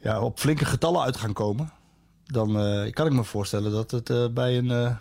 ja, 0.01 0.21
op 0.21 0.39
flinke 0.39 0.65
getallen 0.65 1.03
uit 1.03 1.17
gaan 1.17 1.33
komen. 1.33 1.73
Dan 2.25 2.67
uh, 2.67 2.93
kan 2.93 3.07
ik 3.07 3.13
me 3.13 3.25
voorstellen 3.25 3.73
dat 3.73 3.91
het 3.91 4.35
bij 4.35 4.59
een 4.59 4.97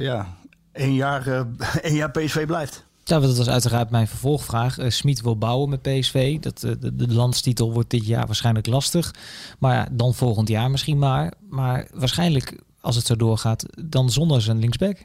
ja, 0.00 0.36
één, 0.72 0.94
jaar, 0.94 1.46
één 1.82 1.94
jaar 1.94 2.10
PSV 2.10 2.46
blijft. 2.46 2.86
Ja, 3.08 3.20
dat 3.20 3.36
was 3.36 3.48
uiteraard 3.48 3.90
mijn 3.90 4.08
vervolgvraag. 4.08 4.78
Uh, 4.78 4.90
Smit 4.90 5.20
wil 5.20 5.38
bouwen 5.38 5.68
met 5.68 5.82
PSV. 5.82 6.38
Dat, 6.38 6.62
uh, 6.62 6.72
de, 6.80 6.96
de, 6.96 7.12
landstitel 7.12 7.72
wordt 7.72 7.90
dit 7.90 8.06
jaar 8.06 8.26
waarschijnlijk 8.26 8.66
lastig. 8.66 9.14
Maar 9.58 9.74
ja, 9.74 9.88
dan 9.90 10.14
volgend 10.14 10.48
jaar 10.48 10.70
misschien 10.70 10.98
maar. 10.98 11.32
Maar 11.48 11.88
waarschijnlijk, 11.92 12.62
als 12.80 12.96
het 12.96 13.06
zo 13.06 13.16
doorgaat, 13.16 13.64
dan 13.84 14.10
zonder 14.10 14.42
zijn 14.42 14.58
linksback. 14.58 14.96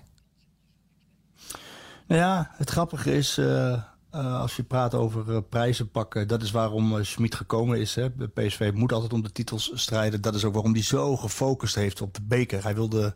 Nou 2.07 2.21
ja, 2.21 2.51
het 2.53 2.69
grappige 2.69 3.15
is, 3.15 3.37
uh, 3.37 3.81
als 4.13 4.55
je 4.55 4.63
praat 4.63 4.93
over 4.93 5.43
prijzen 5.43 5.89
pakken... 5.89 6.27
dat 6.27 6.41
is 6.41 6.51
waarom 6.51 7.03
Smit 7.03 7.35
gekomen 7.35 7.79
is. 7.79 7.95
Hè. 7.95 8.09
PSV 8.09 8.71
moet 8.73 8.93
altijd 8.93 9.13
om 9.13 9.23
de 9.23 9.31
titels 9.31 9.71
strijden. 9.73 10.21
Dat 10.21 10.35
is 10.35 10.45
ook 10.45 10.53
waarom 10.53 10.73
hij 10.73 10.83
zo 10.83 11.17
gefocust 11.17 11.75
heeft 11.75 12.01
op 12.01 12.13
de 12.13 12.21
beker. 12.21 12.63
Hij 12.63 12.75
wilde 12.75 13.15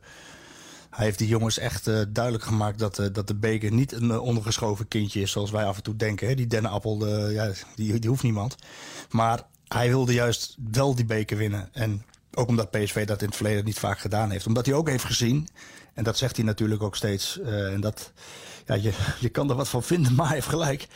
hij 0.89 1.05
heeft 1.05 1.17
die 1.17 1.27
jongens 1.27 1.57
echt 1.57 1.87
uh, 1.87 2.01
duidelijk 2.09 2.43
gemaakt 2.43 2.79
dat, 2.79 2.99
uh, 2.99 3.05
dat 3.11 3.27
de 3.27 3.35
beker 3.35 3.71
niet 3.71 3.91
een 3.91 4.09
uh, 4.09 4.21
ondergeschoven 4.21 4.87
kindje 4.87 5.21
is, 5.21 5.31
zoals 5.31 5.51
wij 5.51 5.65
af 5.65 5.77
en 5.77 5.83
toe 5.83 5.95
denken. 5.95 6.27
Hè? 6.27 6.35
Die 6.35 6.47
dennenappel, 6.47 7.07
ja, 7.29 7.51
die, 7.75 7.99
die 7.99 8.09
hoeft 8.09 8.23
niemand. 8.23 8.55
Maar 9.09 9.43
hij 9.67 9.87
wilde 9.87 10.13
juist 10.13 10.55
wel 10.71 10.95
die 10.95 11.05
beker 11.05 11.37
winnen. 11.37 11.69
En 11.73 12.03
ook 12.33 12.47
omdat 12.47 12.71
PSV 12.71 13.05
dat 13.05 13.21
in 13.21 13.27
het 13.27 13.35
verleden 13.35 13.65
niet 13.65 13.79
vaak 13.79 13.99
gedaan 13.99 14.31
heeft. 14.31 14.47
Omdat 14.47 14.65
hij 14.65 14.75
ook 14.75 14.89
heeft 14.89 15.03
gezien, 15.03 15.47
en 15.93 16.03
dat 16.03 16.17
zegt 16.17 16.35
hij 16.35 16.45
natuurlijk 16.45 16.83
ook 16.83 16.95
steeds, 16.95 17.39
en 17.39 17.81
dat, 17.81 18.11
ja, 18.67 18.75
je, 18.75 18.93
je 19.19 19.29
kan 19.29 19.49
er 19.49 19.55
wat 19.55 19.69
van 19.69 19.83
vinden, 19.83 20.15
maar 20.15 20.25
hij 20.25 20.35
heeft 20.35 20.47
gelijk. 20.47 20.87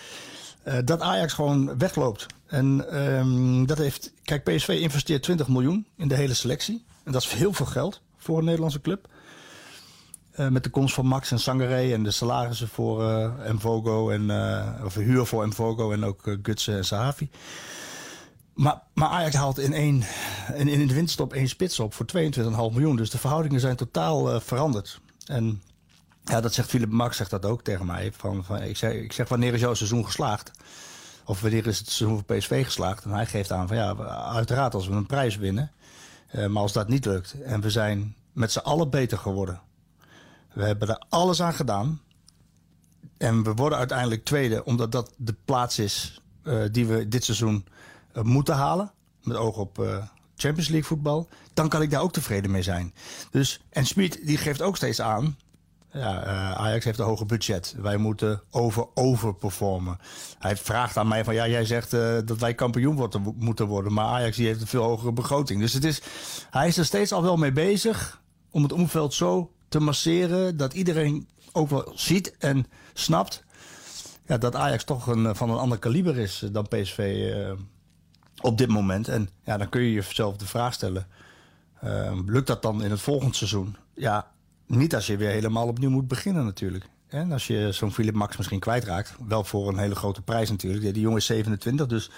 dat 0.85 1.01
Ajax 1.01 1.33
gewoon 1.33 1.77
wegloopt. 1.77 2.25
En 2.47 2.99
um, 3.01 3.65
dat 3.65 3.77
heeft. 3.77 4.13
Kijk, 4.23 4.43
PSV 4.43 4.67
investeert 4.67 5.23
20 5.23 5.47
miljoen 5.47 5.85
in 5.95 6.07
de 6.07 6.15
hele 6.15 6.33
selectie. 6.33 6.85
En 7.03 7.11
dat 7.11 7.21
is 7.21 7.31
heel 7.31 7.53
veel 7.53 7.65
geld 7.65 8.01
voor 8.17 8.37
een 8.37 8.45
Nederlandse 8.45 8.81
club. 8.81 9.07
Uh, 10.39 10.47
met 10.47 10.63
de 10.63 10.69
komst 10.69 10.93
van 10.93 11.05
Max 11.05 11.31
en 11.31 11.39
Sangaré 11.39 11.93
en 11.93 12.03
de 12.03 12.11
salarissen 12.11 12.67
voor 12.67 13.01
uh, 13.01 13.51
Mvogo 13.51 14.09
en 14.09 14.21
uh, 14.21 14.85
of 14.85 14.95
huur 14.95 15.25
voor 15.25 15.47
Mvogo 15.47 15.91
en 15.91 16.03
ook 16.03 16.37
Gutsen 16.43 16.77
en 16.77 16.85
Sahavi. 16.85 17.29
Maar, 18.53 18.81
maar 18.93 19.09
Ajax 19.09 19.35
haalt 19.35 19.59
in, 19.59 19.73
één, 19.73 20.03
in, 20.53 20.67
in 20.67 20.87
de 20.87 20.93
winterstop 20.93 21.33
één 21.33 21.47
spits 21.47 21.79
op 21.79 21.93
voor 21.93 22.05
22,5 22.15 22.15
miljoen. 22.51 22.95
Dus 22.95 23.09
de 23.09 23.17
verhoudingen 23.17 23.59
zijn 23.59 23.75
totaal 23.75 24.39
veranderd. 24.39 24.99
En 25.25 25.61
ja, 26.31 26.41
dat 26.41 26.53
zegt 26.53 26.69
Philip 26.69 26.89
Max 26.89 27.17
zegt 27.17 27.29
dat 27.29 27.45
ook 27.45 27.63
tegen 27.63 27.85
mij. 27.85 28.11
Van, 28.17 28.43
van, 28.43 28.61
ik, 28.61 28.77
zeg, 28.77 28.93
ik 28.93 29.13
zeg, 29.13 29.27
wanneer 29.27 29.53
is 29.53 29.59
jouw 29.59 29.73
seizoen 29.73 30.05
geslaagd? 30.05 30.51
Of 31.25 31.41
wanneer 31.41 31.67
is 31.67 31.77
het 31.77 31.89
seizoen 31.89 32.23
voor 32.25 32.37
PSV 32.37 32.63
geslaagd? 32.63 33.03
En 33.03 33.11
hij 33.11 33.25
geeft 33.25 33.51
aan 33.51 33.67
van 33.67 33.77
ja, 33.77 33.95
uiteraard 34.33 34.73
als 34.73 34.87
we 34.87 34.93
een 34.93 35.05
prijs 35.05 35.37
winnen. 35.37 35.71
maar 36.33 36.61
als 36.61 36.73
dat 36.73 36.87
niet 36.87 37.05
lukt 37.05 37.41
en 37.41 37.61
we 37.61 37.69
zijn 37.69 38.15
met 38.33 38.51
z'n 38.51 38.59
allen 38.59 38.89
beter 38.89 39.17
geworden 39.17 39.61
we 40.53 40.63
hebben 40.63 40.87
er 40.87 41.03
alles 41.09 41.41
aan 41.41 41.53
gedaan. 41.53 42.01
En 43.17 43.43
we 43.43 43.53
worden 43.53 43.77
uiteindelijk 43.77 44.25
tweede, 44.25 44.63
omdat 44.65 44.91
dat 44.91 45.13
de 45.17 45.35
plaats 45.45 45.79
is 45.79 46.21
uh, 46.43 46.63
die 46.71 46.85
we 46.85 47.07
dit 47.07 47.23
seizoen 47.23 47.65
uh, 48.15 48.23
moeten 48.23 48.55
halen. 48.55 48.91
Met 49.23 49.37
oog 49.37 49.57
op 49.57 49.77
Champions 50.35 50.69
League 50.69 50.87
voetbal. 50.87 51.29
Dan 51.53 51.69
kan 51.69 51.81
ik 51.81 51.89
daar 51.89 52.01
ook 52.01 52.13
tevreden 52.13 52.51
mee 52.51 52.61
zijn. 52.61 52.93
Dus, 53.31 53.61
en 53.69 53.85
Smit 53.85 54.25
die 54.25 54.37
geeft 54.37 54.61
ook 54.61 54.75
steeds 54.75 55.01
aan. 55.01 55.37
Ja, 55.93 56.23
Ajax 56.53 56.85
heeft 56.85 56.99
een 56.99 57.05
hoger 57.05 57.25
budget. 57.25 57.75
Wij 57.77 57.97
moeten 57.97 58.41
over 58.51 58.87
over 58.93 59.35
performen. 59.35 59.97
Hij 60.39 60.57
vraagt 60.57 60.97
aan 60.97 61.07
mij 61.07 61.23
van 61.23 61.33
ja, 61.33 61.47
jij 61.47 61.65
zegt 61.65 61.91
dat 62.25 62.37
wij 62.39 62.53
kampioen 62.53 63.09
moeten 63.37 63.67
worden. 63.67 63.93
Maar 63.93 64.05
Ajax 64.05 64.37
die 64.37 64.47
heeft 64.47 64.61
een 64.61 64.67
veel 64.67 64.83
hogere 64.83 65.11
begroting. 65.11 65.59
Dus 65.61 65.73
het 65.73 65.83
is, 65.83 66.01
hij 66.49 66.67
is 66.67 66.77
er 66.77 66.85
steeds 66.85 67.11
al 67.11 67.21
wel 67.21 67.37
mee 67.37 67.51
bezig 67.51 68.21
om 68.51 68.63
het 68.63 68.71
omveld 68.71 69.13
zo 69.13 69.51
te 69.69 69.79
masseren. 69.79 70.57
Dat 70.57 70.73
iedereen 70.73 71.27
ook 71.51 71.69
wel 71.69 71.91
ziet 71.95 72.37
en 72.37 72.65
snapt 72.93 73.43
ja, 74.31 74.37
dat 74.37 74.55
Ajax 74.55 74.83
toch 74.83 75.07
een, 75.07 75.35
van 75.35 75.49
een 75.49 75.57
ander 75.57 75.77
kaliber 75.77 76.17
is 76.17 76.43
dan 76.51 76.67
PSV 76.67 77.33
op 78.41 78.57
dit 78.57 78.67
moment. 78.67 79.07
En 79.07 79.29
ja, 79.43 79.57
dan 79.57 79.69
kun 79.69 79.81
je 79.81 79.91
jezelf 79.91 80.37
de 80.37 80.45
vraag 80.45 80.73
stellen: 80.73 81.07
lukt 82.25 82.47
dat 82.47 82.61
dan 82.61 82.83
in 82.83 82.91
het 82.91 83.01
volgend 83.01 83.35
seizoen? 83.35 83.75
Ja, 83.93 84.31
niet 84.77 84.95
als 84.95 85.07
je 85.07 85.17
weer 85.17 85.29
helemaal 85.29 85.67
opnieuw 85.67 85.89
moet 85.89 86.07
beginnen, 86.07 86.45
natuurlijk. 86.45 86.85
En 87.07 87.31
als 87.31 87.47
je 87.47 87.71
zo'n 87.71 87.93
Philip 87.93 88.13
Max 88.13 88.37
misschien 88.37 88.59
kwijtraakt, 88.59 89.15
wel 89.27 89.43
voor 89.43 89.67
een 89.67 89.77
hele 89.77 89.95
grote 89.95 90.21
prijs 90.21 90.49
natuurlijk. 90.49 90.93
Die 90.93 91.01
jongen 91.01 91.17
is 91.17 91.25
27, 91.25 91.87
dus 91.87 92.11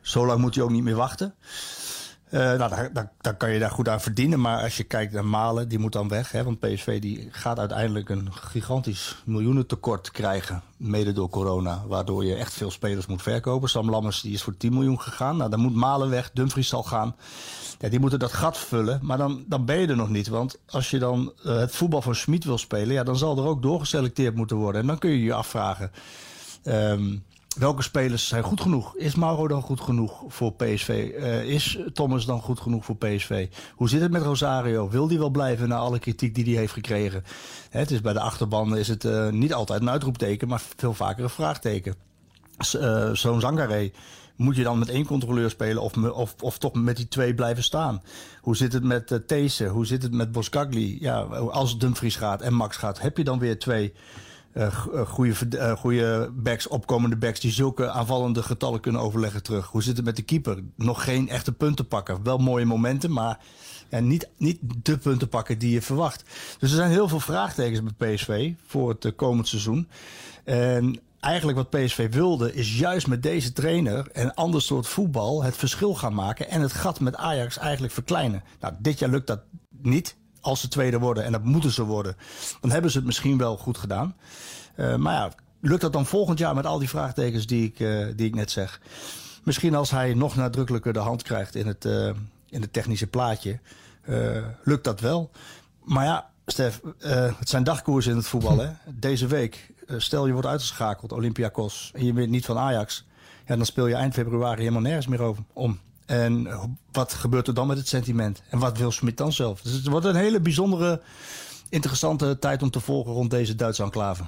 zo 0.00 0.26
lang 0.26 0.40
moet 0.40 0.54
hij 0.54 0.64
ook 0.64 0.70
niet 0.70 0.82
meer 0.82 0.96
wachten. 0.96 1.34
Uh, 2.34 2.40
nou, 2.40 2.88
dan, 3.20 3.36
kan 3.36 3.50
je 3.50 3.58
daar 3.58 3.70
goed 3.70 3.88
aan 3.88 4.00
verdienen. 4.00 4.40
Maar 4.40 4.62
als 4.62 4.76
je 4.76 4.84
kijkt 4.84 5.12
naar 5.12 5.24
Malen, 5.24 5.68
die 5.68 5.78
moet 5.78 5.92
dan 5.92 6.08
weg. 6.08 6.32
Hè, 6.32 6.44
want 6.44 6.60
PSV 6.60 7.00
die 7.00 7.28
gaat 7.30 7.58
uiteindelijk 7.58 8.08
een 8.08 8.32
gigantisch 8.32 9.22
miljoenentekort 9.24 10.10
krijgen. 10.10 10.62
Mede 10.76 11.12
door 11.12 11.28
corona. 11.28 11.82
Waardoor 11.86 12.24
je 12.24 12.34
echt 12.34 12.52
veel 12.52 12.70
spelers 12.70 13.06
moet 13.06 13.22
verkopen. 13.22 13.68
Sam 13.68 13.90
Lammers 13.90 14.20
die 14.20 14.32
is 14.32 14.42
voor 14.42 14.56
10 14.56 14.72
miljoen 14.72 15.00
gegaan. 15.00 15.36
Nou, 15.36 15.50
dan 15.50 15.60
moet 15.60 15.74
Malen 15.74 16.10
weg. 16.10 16.30
Dumfries 16.32 16.68
zal 16.68 16.82
gaan. 16.82 17.16
Ja, 17.78 17.88
die 17.88 18.00
moeten 18.00 18.18
dat 18.18 18.32
gat 18.32 18.58
vullen. 18.58 18.98
Maar 19.02 19.18
dan, 19.18 19.44
dan 19.46 19.64
ben 19.64 19.80
je 19.80 19.86
er 19.86 19.96
nog 19.96 20.08
niet. 20.08 20.28
Want 20.28 20.58
als 20.68 20.90
je 20.90 20.98
dan 20.98 21.32
uh, 21.44 21.56
het 21.56 21.74
voetbal 21.74 22.02
van 22.02 22.14
Schmid 22.14 22.44
wil 22.44 22.58
spelen. 22.58 22.94
Ja, 22.94 23.02
dan 23.02 23.16
zal 23.16 23.38
er 23.38 23.46
ook 23.46 23.62
doorgeselecteerd 23.62 24.34
moeten 24.34 24.56
worden. 24.56 24.80
En 24.80 24.86
dan 24.86 24.98
kun 24.98 25.10
je 25.10 25.22
je 25.22 25.34
afvragen. 25.34 25.90
Um, 26.64 27.24
welke 27.54 27.82
spelers 27.82 28.28
zijn 28.28 28.42
goed 28.42 28.60
genoeg? 28.60 28.96
Is 28.96 29.14
Mauro 29.14 29.48
dan 29.48 29.62
goed 29.62 29.80
genoeg 29.80 30.22
voor 30.28 30.52
PSV? 30.52 31.12
Eh, 31.18 31.44
is 31.44 31.78
Thomas 31.92 32.26
dan 32.26 32.40
goed 32.40 32.60
genoeg 32.60 32.84
voor 32.84 32.96
PSV? 32.96 33.48
Hoe 33.74 33.88
zit 33.88 34.00
het 34.00 34.10
met 34.10 34.22
Rosario? 34.22 34.88
Wil 34.88 35.08
die 35.08 35.18
wel 35.18 35.30
blijven 35.30 35.68
na 35.68 35.76
alle 35.76 35.98
kritiek 35.98 36.34
die 36.34 36.44
hij 36.44 36.54
heeft 36.54 36.72
gekregen? 36.72 37.24
Het 37.70 37.90
is 37.90 38.00
bij 38.00 38.12
de 38.12 38.20
achterban 38.20 38.76
is 38.76 38.88
het 38.88 39.04
uh, 39.04 39.28
niet 39.28 39.54
altijd 39.54 39.80
een 39.80 39.90
uitroepteken, 39.90 40.48
maar 40.48 40.62
veel 40.76 40.94
vaker 40.94 41.24
een 41.24 41.30
vraagteken. 41.30 41.94
Uh, 42.76 43.10
Zo'n 43.12 43.40
Zangaré. 43.40 43.90
Moet 44.36 44.56
je 44.56 44.62
dan 44.62 44.78
met 44.78 44.88
één 44.88 45.06
controleur 45.06 45.50
spelen 45.50 45.82
of, 45.82 45.96
of, 45.96 46.34
of 46.40 46.58
toch 46.58 46.74
met 46.74 46.96
die 46.96 47.08
twee 47.08 47.34
blijven 47.34 47.62
staan? 47.62 48.02
Hoe 48.40 48.56
zit 48.56 48.72
het 48.72 48.84
met 48.84 49.20
uh? 49.26 49.68
Hoe 49.68 49.86
zit 49.86 50.02
het 50.02 50.12
met 50.12 50.32
Boskagli? 50.32 50.96
Ja, 51.00 51.20
als 51.32 51.78
Dumfries 51.78 52.16
gaat 52.16 52.42
en 52.42 52.54
Max 52.54 52.76
gaat, 52.76 53.00
heb 53.00 53.16
je 53.16 53.24
dan 53.24 53.38
weer 53.38 53.58
twee 53.58 53.92
goede, 55.06 55.34
uh, 55.50 55.72
goede 55.72 56.30
backs, 56.34 56.68
opkomende 56.68 57.16
backs 57.16 57.40
die 57.40 57.52
zulke 57.52 57.90
aanvallende 57.90 58.42
getallen 58.42 58.80
kunnen 58.80 59.00
overleggen 59.00 59.42
terug. 59.42 59.66
Hoe 59.66 59.82
zit 59.82 59.96
het 59.96 60.04
met 60.04 60.16
de 60.16 60.22
keeper? 60.22 60.62
Nog 60.76 61.04
geen 61.04 61.28
echte 61.28 61.52
punten 61.52 61.88
pakken. 61.88 62.22
Wel 62.22 62.38
mooie 62.38 62.64
momenten, 62.64 63.12
maar 63.12 63.38
niet, 64.00 64.28
niet 64.36 64.58
de 64.82 64.98
punten 64.98 65.28
pakken 65.28 65.58
die 65.58 65.70
je 65.70 65.82
verwacht. 65.82 66.24
Dus 66.58 66.70
er 66.70 66.76
zijn 66.76 66.90
heel 66.90 67.08
veel 67.08 67.20
vraagtekens 67.20 67.80
bij 67.96 68.14
PSV 68.14 68.52
voor 68.66 68.88
het 68.88 69.12
komend 69.16 69.48
seizoen. 69.48 69.88
En 70.44 71.00
eigenlijk 71.20 71.58
wat 71.58 71.70
PSV 71.70 72.12
wilde 72.12 72.54
is 72.54 72.78
juist 72.78 73.06
met 73.06 73.22
deze 73.22 73.52
trainer 73.52 74.10
en 74.12 74.34
ander 74.34 74.62
soort 74.62 74.86
voetbal 74.86 75.42
het 75.42 75.56
verschil 75.56 75.94
gaan 75.94 76.14
maken 76.14 76.48
en 76.48 76.60
het 76.60 76.72
gat 76.72 77.00
met 77.00 77.16
Ajax 77.16 77.58
eigenlijk 77.58 77.92
verkleinen. 77.92 78.42
Nou, 78.60 78.74
dit 78.78 78.98
jaar 78.98 79.10
lukt 79.10 79.26
dat 79.26 79.40
niet 79.82 80.16
als 80.44 80.60
ze 80.60 80.68
tweede 80.68 80.98
worden, 80.98 81.24
en 81.24 81.32
dat 81.32 81.44
moeten 81.44 81.70
ze 81.70 81.84
worden, 81.84 82.16
dan 82.60 82.70
hebben 82.70 82.90
ze 82.90 82.96
het 82.96 83.06
misschien 83.06 83.38
wel 83.38 83.56
goed 83.56 83.78
gedaan. 83.78 84.16
Uh, 84.76 84.96
maar 84.96 85.14
ja, 85.14 85.30
lukt 85.60 85.80
dat 85.80 85.92
dan 85.92 86.06
volgend 86.06 86.38
jaar 86.38 86.54
met 86.54 86.66
al 86.66 86.78
die 86.78 86.88
vraagtekens 86.88 87.46
die 87.46 87.64
ik, 87.64 87.80
uh, 87.80 88.06
die 88.16 88.26
ik 88.26 88.34
net 88.34 88.50
zeg? 88.50 88.80
misschien 89.42 89.74
als 89.74 89.90
hij 89.90 90.14
nog 90.14 90.36
nadrukkelijker 90.36 90.92
de 90.92 90.98
hand 90.98 91.22
krijgt 91.22 91.54
in 91.54 91.66
het, 91.66 91.84
in 92.48 92.60
het 92.60 92.72
technische 92.72 93.06
plaatje, 93.06 93.58
lukt 94.62 94.84
dat 94.84 95.00
wel. 95.00 95.30
Maar 95.82 96.04
ja, 96.04 96.30
Stef, 96.46 96.80
het 97.38 97.48
zijn 97.48 97.64
dagkoersen 97.64 98.10
in 98.10 98.16
het 98.16 98.26
voetbal. 98.26 98.58
Hè? 98.58 98.70
Deze 99.08 99.26
week, 99.26 99.72
stel 99.96 100.26
je 100.26 100.32
wordt 100.32 100.48
uitgeschakeld, 100.48 101.12
Olympiakos, 101.12 101.90
en 101.94 102.04
je 102.04 102.12
bent 102.12 102.30
niet 102.30 102.44
van 102.44 102.58
Ajax. 102.58 103.04
Ja, 103.46 103.56
dan 103.56 103.66
speel 103.66 103.86
je 103.86 103.94
eind 103.94 104.14
februari 104.14 104.60
helemaal 104.60 104.82
nergens 104.82 105.06
meer 105.06 105.22
over, 105.22 105.44
om. 105.52 105.80
En 106.06 106.48
wat 106.92 107.12
gebeurt 107.12 107.46
er 107.46 107.54
dan 107.54 107.66
met 107.66 107.76
het 107.76 107.88
sentiment? 107.88 108.42
En 108.50 108.58
wat 108.58 108.78
wil 108.78 108.90
Smit 108.90 109.16
dan 109.16 109.32
zelf? 109.32 109.60
Dus 109.60 109.72
het 109.72 109.86
wordt 109.86 110.06
een 110.06 110.16
hele 110.16 110.40
bijzondere, 110.40 111.02
interessante 111.68 112.38
tijd 112.38 112.62
om 112.62 112.70
te 112.70 112.80
volgen 112.80 113.12
rond 113.12 113.30
deze 113.30 113.54
Duitse 113.54 113.82
enclave. 113.82 114.24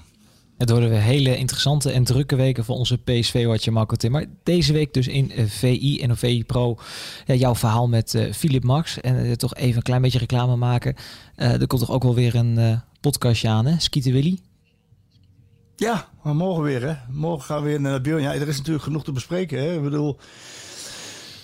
Het 0.56 0.70
worden 0.70 0.88
weer 0.88 1.00
hele 1.00 1.36
interessante 1.36 1.90
en 1.90 2.04
drukke 2.04 2.36
weken 2.36 2.64
voor 2.64 2.76
onze 2.76 2.98
PSV-watcher 2.98 3.72
Marco 3.72 3.96
Tim. 3.96 4.10
Maar 4.10 4.24
deze 4.42 4.72
week 4.72 4.94
dus 4.94 5.08
in 5.08 5.32
eh, 5.32 5.44
VI 5.46 6.00
en 6.00 6.16
VI 6.16 6.44
Pro 6.44 6.78
ja, 7.24 7.34
jouw 7.34 7.54
verhaal 7.54 7.88
met 7.88 8.14
uh, 8.14 8.32
Philip 8.32 8.64
Max. 8.64 9.00
En 9.00 9.26
uh, 9.26 9.32
toch 9.32 9.54
even 9.54 9.76
een 9.76 9.82
klein 9.82 10.02
beetje 10.02 10.18
reclame 10.18 10.56
maken. 10.56 10.94
er 11.36 11.66
komt 11.66 11.80
toch 11.80 11.90
ook 11.90 12.02
wel 12.02 12.14
weer 12.14 12.34
een 12.34 12.80
podcastje 13.00 13.48
aan, 13.48 13.66
hè? 13.66 13.78
Skieten 13.78 14.12
Willy? 14.12 14.38
Ja, 15.76 16.08
maar 16.22 16.34
morgen 16.34 16.62
weer, 16.62 16.82
hè? 16.82 16.94
Morgen 17.10 17.44
gaan 17.44 17.62
we 17.62 17.68
weer 17.68 17.80
naar 17.80 18.00
Björn. 18.00 18.22
Ja, 18.22 18.34
er 18.34 18.48
is 18.48 18.56
natuurlijk 18.56 18.84
genoeg 18.84 19.04
te 19.04 19.12
bespreken, 19.12 19.58
hè? 19.58 19.74
Ik 19.74 19.82
bedoel... 19.82 20.18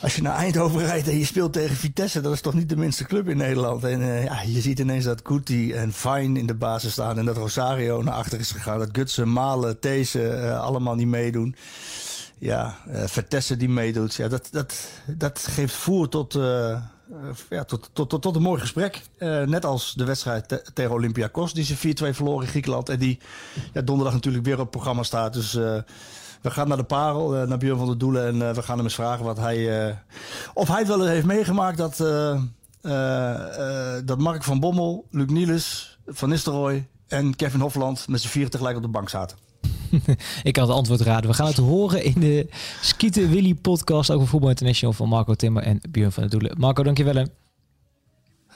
Als 0.03 0.17
je 0.17 0.23
naar 0.23 0.37
Eindhoven 0.37 0.81
rijdt 0.81 1.09
en 1.09 1.19
je 1.19 1.25
speelt 1.25 1.53
tegen 1.53 1.77
Vitesse, 1.77 2.21
dat 2.21 2.33
is 2.33 2.41
toch 2.41 2.55
niet 2.55 2.69
de 2.69 2.77
minste 2.77 3.05
club 3.05 3.29
in 3.29 3.37
Nederland. 3.37 3.85
En 3.85 4.01
uh, 4.01 4.25
ja, 4.25 4.43
je 4.47 4.61
ziet 4.61 4.79
ineens 4.79 5.05
dat 5.05 5.23
Kuti 5.23 5.73
en 5.73 5.93
Fine 5.93 6.39
in 6.39 6.47
de 6.47 6.55
basis 6.55 6.93
staan 6.93 7.19
en 7.19 7.25
dat 7.25 7.37
Rosario 7.37 8.03
naar 8.03 8.15
achter 8.15 8.39
is 8.39 8.51
gegaan. 8.51 8.79
Dat 8.79 8.89
Gutsen, 8.93 9.33
Malen, 9.33 9.79
These 9.79 10.21
uh, 10.21 10.61
allemaal 10.61 10.95
niet 10.95 11.07
meedoen. 11.07 11.57
Ja, 12.39 12.77
uh, 12.89 13.03
Vertessen 13.07 13.59
die 13.59 13.69
meedoet. 13.69 14.15
Ja, 14.15 14.29
dat, 14.29 14.49
dat, 14.51 14.89
dat 15.07 15.47
geeft 15.51 15.75
voer 15.75 16.09
tot, 16.09 16.33
ja, 17.49 17.65
tot, 17.67 17.91
tot, 17.93 18.09
tot, 18.09 18.23
tot, 18.23 18.37
een 18.37 18.43
mooi 18.43 18.61
gesprek. 18.61 19.03
net 19.47 19.65
als 19.65 19.95
de 19.95 20.05
wedstrijd 20.05 20.49
te, 20.49 20.63
tegen 20.75 20.93
Olympiakos, 20.93 21.55
die 21.55 21.65
ze 21.65 21.77
4-2 21.77 21.81
verloren 22.15 22.45
in 22.45 22.51
Griekenland. 22.51 22.89
En 22.89 22.99
die 22.99 23.19
ja, 23.73 23.81
donderdag 23.81 24.15
natuurlijk 24.15 24.45
weer 24.45 24.55
op 24.55 24.61
het 24.61 24.71
programma 24.71 25.03
staat. 25.03 25.33
Dus 25.33 25.59
we 26.43 26.51
gaan 26.51 26.69
naar 26.69 26.77
de 26.77 26.83
Parel, 26.83 27.41
uh, 27.41 27.49
naar 27.49 27.59
Björn 27.59 27.79
van 27.79 27.87
der 27.87 27.99
Doelen. 27.99 28.27
En 28.27 28.35
uh, 28.35 28.51
we 28.51 28.63
gaan 28.63 28.77
hem 28.77 28.85
eens 28.85 28.95
vragen 28.95 29.25
wat 29.25 29.37
hij, 29.37 29.87
uh, 29.89 29.95
of 30.55 30.69
hij 30.69 30.79
het 30.79 30.89
wel 30.89 31.07
heeft 31.07 31.27
meegemaakt 31.27 31.77
dat, 31.77 31.97
dat 34.07 34.19
Mark 34.19 34.45
van 34.45 34.61
Bommel, 34.61 35.07
Luc 35.11 35.29
Niels, 35.29 35.99
Van 36.07 36.29
Nistelrooy 36.29 36.87
en 37.09 37.37
Kevin 37.37 37.61
Hofland 37.61 38.09
met 38.09 38.21
z'n 38.21 38.29
vier 38.29 38.51
tegelijk 38.51 38.77
op 38.77 38.83
de 38.83 38.89
bank 38.89 39.09
zaten. 39.09 39.37
Ik 40.43 40.57
had 40.57 40.69
het 40.69 40.77
antwoord 40.77 41.01
raden. 41.01 41.31
We 41.31 41.37
gaan 41.37 41.47
het 41.47 41.57
horen 41.57 42.05
in 42.05 42.21
de 42.21 42.49
Skieten 42.81 43.31
Willy 43.31 43.55
podcast 43.55 44.11
over 44.11 44.27
Voetbal 44.27 44.49
International 44.49 44.95
van 44.95 45.09
Marco 45.09 45.35
Timmer 45.35 45.63
en 45.63 45.81
Björn 45.91 46.13
van 46.13 46.23
der 46.23 46.31
Doelen. 46.31 46.59
Marco, 46.59 46.83
dankjewel. 46.83 47.15
Hè. 47.15 47.25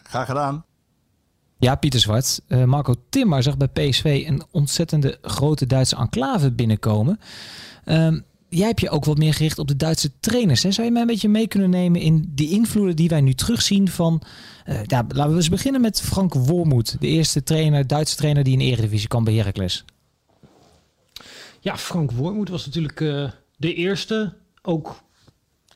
Graag 0.03 0.27
gedaan. 0.27 0.65
Ja, 1.59 1.75
Pieter 1.75 2.01
Zwart. 2.01 2.41
Uh, 2.49 2.65
Marco 2.65 2.95
Timmer 3.09 3.43
zag 3.43 3.57
bij 3.57 3.69
PSV 3.69 4.25
een 4.27 4.45
ontzettende 4.51 5.19
grote 5.23 5.67
Duitse 5.67 5.97
enclave 5.97 6.53
binnenkomen. 6.53 7.21
Um, 7.89 8.25
jij 8.49 8.67
hebt 8.67 8.81
je 8.81 8.91
ook 8.91 9.05
wat 9.05 9.19
meer 9.19 9.35
gericht 9.35 9.59
op 9.59 9.69
de 9.69 9.77
Duitse 9.77 10.11
trainers. 10.21 10.63
Hè? 10.63 10.71
Zou 10.71 10.87
je 10.87 10.93
mij 10.93 11.03
een 11.03 11.09
beetje 11.09 11.29
mee 11.29 11.49
kunnen 11.49 11.71
nemen 11.71 12.01
in 12.01 12.33
die 12.35 12.51
invloeden 12.51 12.97
die 12.97 13.09
wij 13.09 13.21
nu 13.21 13.35
terugzien 13.35 13.89
van... 13.89 14.23
Ja, 14.87 15.07
laten 15.09 15.31
we 15.31 15.37
eens 15.37 15.49
beginnen 15.49 15.81
met 15.81 16.01
Frank 16.01 16.35
Wormoed. 16.35 16.97
De 17.01 17.07
eerste 17.07 17.43
trainer, 17.43 17.87
Duitse 17.87 18.17
trainer 18.17 18.45
die 18.45 18.53
in 18.53 18.59
de 18.59 18.65
Eredivisie 18.65 19.09
kan 19.09 19.25
bij 19.25 19.35
Heracles. 19.35 19.85
Ja, 21.61 21.77
Frank 21.77 22.11
Wormoed 22.11 22.49
was 22.49 22.67
natuurlijk 22.67 23.01
uh, 23.01 23.31
de 23.57 23.75
eerste. 23.75 24.35
Ook 24.63 25.03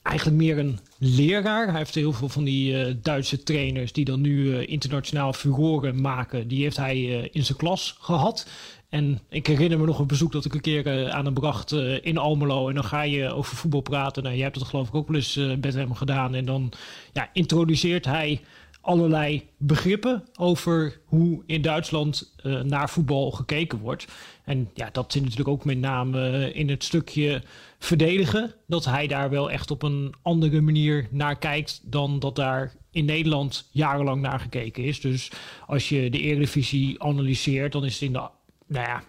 eigenlijk 0.02 0.36
meer 0.36 0.58
een 0.58 0.78
leraar. 0.98 1.68
Hij 1.68 1.78
heeft 1.78 1.94
heel 1.94 2.12
veel 2.12 2.28
van 2.28 2.44
die 2.44 2.72
uh, 2.72 2.94
Duitse 3.02 3.42
trainers 3.42 3.92
die 3.92 4.04
dan 4.04 4.20
nu 4.20 4.64
internationaal 4.64 5.32
furoren 5.32 6.00
maken. 6.00 6.48
Die 6.48 6.62
heeft 6.62 6.76
hij 6.76 7.02
in 7.32 7.44
zijn 7.44 7.58
klas 7.58 7.96
gehad. 8.00 8.46
En 8.90 9.20
ik 9.28 9.46
herinner 9.46 9.78
me 9.78 9.86
nog 9.86 9.98
een 9.98 10.06
bezoek 10.06 10.32
dat 10.32 10.44
ik 10.44 10.54
een 10.54 10.60
keer 10.60 10.86
uh, 10.86 11.08
aan 11.08 11.24
hem 11.24 11.34
bracht 11.34 11.72
uh, 11.72 12.04
in 12.04 12.18
Almelo. 12.18 12.68
En 12.68 12.74
dan 12.74 12.84
ga 12.84 13.02
je 13.02 13.32
over 13.32 13.56
voetbal 13.56 13.80
praten. 13.80 14.22
Nou, 14.22 14.34
jij 14.34 14.44
hebt 14.44 14.58
dat 14.58 14.68
geloof 14.68 14.88
ik 14.88 14.94
ook 14.94 15.08
wel 15.08 15.16
eens 15.16 15.36
uh, 15.36 15.56
met 15.60 15.74
hem 15.74 15.94
gedaan. 15.94 16.34
En 16.34 16.44
dan 16.44 16.72
ja, 17.12 17.30
introduceert 17.32 18.04
hij 18.04 18.40
allerlei 18.80 19.46
begrippen 19.56 20.24
over 20.36 21.00
hoe 21.04 21.42
in 21.46 21.62
Duitsland 21.62 22.34
naar 22.62 22.90
voetbal 22.90 23.30
gekeken 23.30 23.78
wordt. 23.78 24.06
En 24.44 24.70
ja, 24.74 24.88
dat 24.92 25.12
zit 25.12 25.22
natuurlijk 25.22 25.48
ook 25.48 25.64
met 25.64 25.78
name 25.78 26.52
in 26.52 26.68
het 26.68 26.84
stukje 26.84 27.42
verdedigen. 27.78 28.54
Dat 28.66 28.84
hij 28.84 29.06
daar 29.06 29.30
wel 29.30 29.50
echt 29.50 29.70
op 29.70 29.82
een 29.82 30.14
andere 30.22 30.60
manier 30.60 31.08
naar 31.10 31.38
kijkt 31.38 31.80
dan 31.84 32.18
dat 32.18 32.36
daar 32.36 32.72
in 32.90 33.04
Nederland 33.04 33.68
jarenlang 33.70 34.22
naar 34.22 34.40
gekeken 34.40 34.84
is. 34.84 35.00
Dus 35.00 35.30
als 35.66 35.88
je 35.88 36.10
de 36.10 36.20
Eredivisie 36.20 37.02
analyseert, 37.02 37.72
dan 37.72 37.84
is 37.84 37.92
het 37.92 38.02
in 38.02 38.12
de 38.12 38.28
nou 38.70 38.86
ja, 38.86 39.02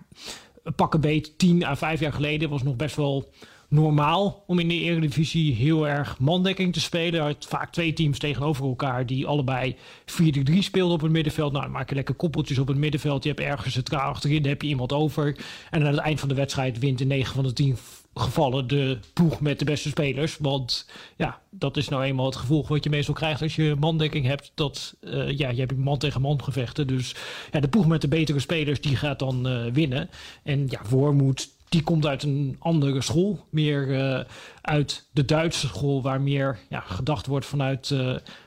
pakken 0.76 1.02
beet 1.02 1.38
10 1.38 1.64
à 1.64 1.76
5 1.76 2.00
jaar 2.00 2.14
geleden 2.14 2.50
was 2.50 2.64
nog 2.64 2.76
best 2.76 2.96
wel 2.96 3.30
normaal 3.68 4.44
om 4.48 4.60
in 4.60 4.68
de 4.68 4.80
Eredivisie 4.80 5.54
heel 5.54 5.88
erg 5.88 6.20
mandekking 6.20 6.74
te 6.74 6.80
spelen. 6.80 7.22
had 7.22 7.46
vaak 7.50 7.72
twee 7.72 7.94
teams 7.94 8.20
tegenover 8.20 8.66
elkaar 8.66 9.06
die 9.06 9.28
allebei 9.28 9.76
4-3 10.06 10.58
speelden 10.58 10.96
op 10.96 11.02
het 11.02 11.12
middenveld. 11.12 11.52
Nou, 11.52 11.64
dan 11.64 11.74
maak 11.74 11.90
je 11.90 11.96
lekker 11.96 12.16
koppeltjes 12.16 12.58
op 12.58 12.68
het 12.68 12.78
middenveld. 12.78 13.24
Je 13.24 13.30
hebt 13.30 13.42
ergens 13.42 13.76
het 13.76 13.94
achterin, 13.94 14.42
dan 14.42 14.52
heb 14.52 14.62
je 14.62 14.68
iemand 14.68 14.94
over. 14.94 15.38
En 15.70 15.86
aan 15.86 15.94
het 15.94 15.98
eind 15.98 16.20
van 16.20 16.30
de 16.30 16.36
wedstrijd 16.36 16.80
wint 16.80 17.02
in 17.02 17.08
9 17.08 17.34
van 17.34 17.44
de 17.44 17.54
10 17.54 17.78
gevallen 18.14 18.68
de 18.68 19.00
ploeg 19.14 19.42
met 19.42 19.60
de 19.60 19.66
beste 19.66 19.90
spelers. 19.90 20.38
Want 20.40 20.90
ja, 21.16 21.40
dat 21.50 21.78
is 21.78 21.90
nou 21.90 22.04
eenmaal 22.04 22.26
het 22.26 22.36
gevolg 22.36 22.68
wat 22.68 22.84
je 22.84 22.90
meestal 22.90 23.14
krijgt 23.14 23.42
als 23.42 23.56
je 23.56 23.76
mandekking 23.80 24.26
hebt. 24.26 24.52
Dat 24.56 24.96
uh, 25.02 25.38
ja, 25.38 25.50
je 25.50 25.60
hebt 25.60 25.78
man 25.78 25.98
tegen 25.98 26.22
man 26.22 26.44
gevechten. 26.44 26.88
Dus 26.88 27.16
ja, 27.52 27.60
de 27.60 27.68
ploeg 27.68 27.88
met 27.88 28.02
de 28.02 28.08
betere 28.08 28.40
spelers 28.40 28.82
die 28.82 28.96
gaat 28.96 29.20
dan 29.20 29.48
uh, 29.48 29.66
winnen. 29.74 30.10
En 30.44 30.68
ja, 30.70 30.82
Wormoed 30.90 31.50
die 31.70 31.84
komt 31.84 32.06
uit 32.06 32.24
een 32.24 32.56
andere 32.60 33.02
school. 33.02 33.46
Meer 33.50 33.88
uh, 33.88 34.20
uit 34.62 35.08
de 35.12 35.26
Duitse 35.26 35.68
school, 35.68 36.02
waar 36.02 36.22
meer 36.22 36.60
ja, 36.70 36.80
gedacht 36.80 37.26
wordt 37.26 37.46
vanuit 37.46 37.96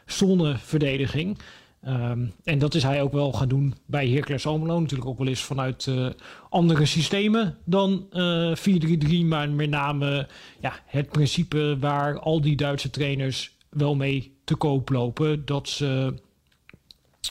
zonneverdediging. 0.06 1.38
Um, 1.88 2.32
en 2.44 2.58
dat 2.58 2.74
is 2.74 2.82
hij 2.82 3.02
ook 3.02 3.12
wel 3.12 3.32
gaan 3.32 3.48
doen 3.48 3.74
bij 3.86 4.08
Heracles 4.08 4.46
Almelo. 4.46 4.80
Natuurlijk 4.80 5.08
ook 5.08 5.18
wel 5.18 5.26
eens 5.26 5.42
vanuit 5.42 5.86
uh, 5.86 6.06
andere 6.48 6.86
systemen 6.86 7.56
dan 7.64 8.06
4-3-3. 8.08 9.24
Maar 9.24 9.50
met 9.50 9.70
name 9.70 10.28
ja, 10.60 10.72
het 10.86 11.08
principe 11.08 11.76
waar 11.80 12.18
al 12.18 12.40
die 12.40 12.56
Duitse 12.56 12.90
trainers 12.90 13.56
wel 13.70 13.94
mee 13.94 14.36
te 14.44 14.54
koop 14.54 14.88
lopen. 14.88 15.44
Dat 15.44 15.68
ze 15.68 16.14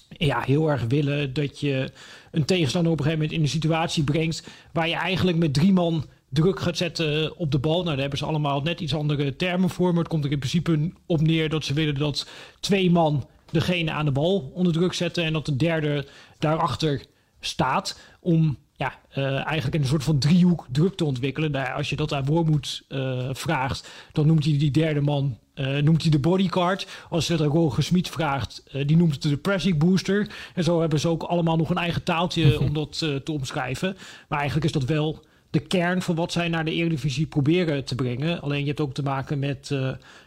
ja, 0.09 0.41
heel 0.41 0.69
erg 0.69 0.83
willen 0.83 1.33
dat 1.33 1.59
je 1.59 1.91
een 2.31 2.45
tegenstander 2.45 2.91
op 2.91 2.97
een 2.97 3.03
gegeven 3.03 3.25
moment 3.25 3.39
in 3.39 3.45
een 3.45 3.59
situatie 3.59 4.03
brengt 4.03 4.47
waar 4.71 4.87
je 4.87 4.95
eigenlijk 4.95 5.37
met 5.37 5.53
drie 5.53 5.73
man 5.73 6.05
druk 6.29 6.59
gaat 6.59 6.77
zetten 6.77 7.37
op 7.37 7.51
de 7.51 7.59
bal. 7.59 7.73
Nou, 7.73 7.85
daar 7.85 7.97
hebben 7.97 8.17
ze 8.17 8.25
allemaal 8.25 8.61
net 8.61 8.79
iets 8.79 8.95
andere 8.95 9.35
termen 9.35 9.69
voor. 9.69 9.89
Maar 9.89 10.03
het 10.03 10.07
komt 10.07 10.25
er 10.25 10.31
in 10.31 10.39
principe 10.39 10.91
op 11.05 11.21
neer 11.21 11.49
dat 11.49 11.65
ze 11.65 11.73
willen 11.73 11.95
dat 11.95 12.27
twee 12.59 12.91
man 12.91 13.27
degene 13.53 13.91
aan 13.91 14.05
de 14.05 14.11
bal 14.11 14.51
onder 14.53 14.73
druk 14.73 14.93
zetten. 14.93 15.23
En 15.23 15.33
dat 15.33 15.45
de 15.45 15.55
derde 15.55 16.05
daarachter 16.39 17.01
staat 17.39 17.99
om 18.19 18.57
ja, 18.75 18.99
uh, 19.17 19.45
eigenlijk 19.45 19.83
een 19.83 19.89
soort 19.89 20.03
van 20.03 20.19
driehoek 20.19 20.65
druk 20.71 20.95
te 20.95 21.05
ontwikkelen. 21.05 21.51
Nou, 21.51 21.77
als 21.77 21.89
je 21.89 21.95
dat 21.95 22.13
aan 22.13 22.25
Wormoed 22.25 22.83
uh, 22.89 23.29
vraagt, 23.31 23.89
dan 24.11 24.27
noemt 24.27 24.45
hij 24.45 24.57
die 24.57 24.71
derde 24.71 25.01
man 25.01 25.37
uh, 25.55 25.77
noemt 25.77 26.01
hij 26.01 26.11
de 26.11 26.19
bodycard. 26.19 26.87
Als 27.09 27.27
je 27.27 27.35
dat 27.35 27.47
aan 27.47 27.53
Roger 27.53 27.83
Smit 27.83 28.09
vraagt, 28.09 28.63
die 28.85 28.97
noemt 28.97 29.13
het 29.13 29.21
de 29.21 29.37
pressing 29.37 29.77
booster. 29.77 30.29
En 30.55 30.63
zo 30.63 30.79
hebben 30.79 30.99
ze 30.99 31.07
ook 31.07 31.23
allemaal 31.23 31.57
nog 31.57 31.69
een 31.69 31.77
eigen 31.77 32.03
taaltje 32.03 32.59
om 32.65 32.73
dat 32.73 32.97
te 32.97 33.31
omschrijven. 33.31 33.97
Maar 34.27 34.39
eigenlijk 34.39 34.67
is 34.67 34.79
dat 34.79 34.89
wel 34.89 35.25
de 35.49 35.59
kern 35.59 36.01
van 36.01 36.15
wat 36.15 36.31
zij 36.31 36.47
naar 36.47 36.65
de 36.65 36.73
Eredivisie 36.73 37.25
proberen 37.25 37.85
te 37.85 37.95
brengen. 37.95 38.41
Alleen 38.41 38.61
je 38.61 38.67
hebt 38.67 38.79
ook 38.79 38.93
te 38.93 39.03
maken 39.03 39.39
met 39.39 39.71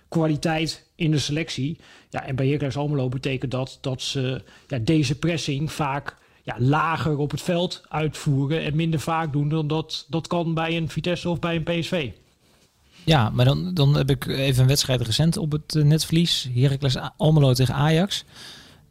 kwaliteit 0.09 0.87
in 0.95 1.11
de 1.11 1.19
selectie. 1.19 1.79
Ja, 2.11 2.25
en 2.25 2.37
bij 2.37 2.47
Heracles 2.47 2.77
Almelo 2.77 3.09
betekent 3.09 3.51
dat 3.51 3.79
dat 3.81 4.03
ze 4.03 4.43
ja, 4.69 4.79
deze 4.79 5.19
pressing 5.19 5.73
vaak 5.73 6.17
ja, 6.43 6.57
lager 6.59 7.19
op 7.19 7.31
het 7.31 7.43
veld 7.43 7.83
uitvoeren 7.89 8.63
en 8.63 8.77
minder 8.77 9.01
vaak 9.01 9.33
doen 9.33 9.49
dan 9.49 9.67
dat, 9.67 10.07
dat 10.09 10.27
kan 10.27 10.55
bij 10.55 10.77
een 10.77 10.89
Vitesse 10.89 11.29
of 11.29 11.39
bij 11.39 11.57
een 11.57 11.63
PSV. 11.63 12.11
Ja, 13.05 13.31
maar 13.31 13.45
dan, 13.45 13.75
dan 13.75 13.97
heb 13.97 14.11
ik 14.11 14.27
even 14.27 14.63
een 14.63 14.69
wedstrijd 14.69 15.01
recent 15.01 15.37
op 15.37 15.53
het 15.53 15.75
netvlies. 15.75 16.49
Heracles 16.55 16.97
Almelo 17.17 17.53
tegen 17.53 17.75
Ajax. 17.75 18.25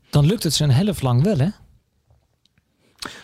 Dan 0.09 0.25
lukt 0.25 0.43
het 0.43 0.53
ze 0.53 0.63
een 0.63 0.71
helft 0.71 1.01
lang 1.01 1.23
wel, 1.23 1.37
hè? 1.37 1.49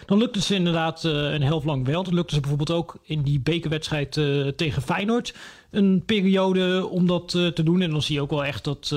Dan 0.06 0.18
lukt 0.18 0.36
het 0.36 0.44
ze 0.44 0.56
inderdaad 0.56 1.04
uh, 1.04 1.12
een 1.12 1.42
helft 1.42 1.66
lang 1.66 1.86
wel. 1.86 2.04
Dan 2.04 2.14
lukte 2.14 2.34
ze 2.34 2.40
bijvoorbeeld 2.40 2.72
ook 2.72 2.98
in 3.04 3.22
die 3.22 3.40
bekerwedstrijd 3.40 4.16
uh, 4.16 4.48
tegen 4.48 4.82
Feyenoord 4.82 5.34
een 5.72 6.04
periode 6.06 6.88
om 6.88 7.08
dat 7.08 7.34
uh, 7.34 7.48
te 7.48 7.64
doen. 7.64 7.82
En 7.82 7.92
dan 7.92 8.02
zie 8.02 8.16
je 8.16 8.22
ook 8.22 8.30
wel 8.30 8.46
echt 8.46 8.64
dat 8.64 8.88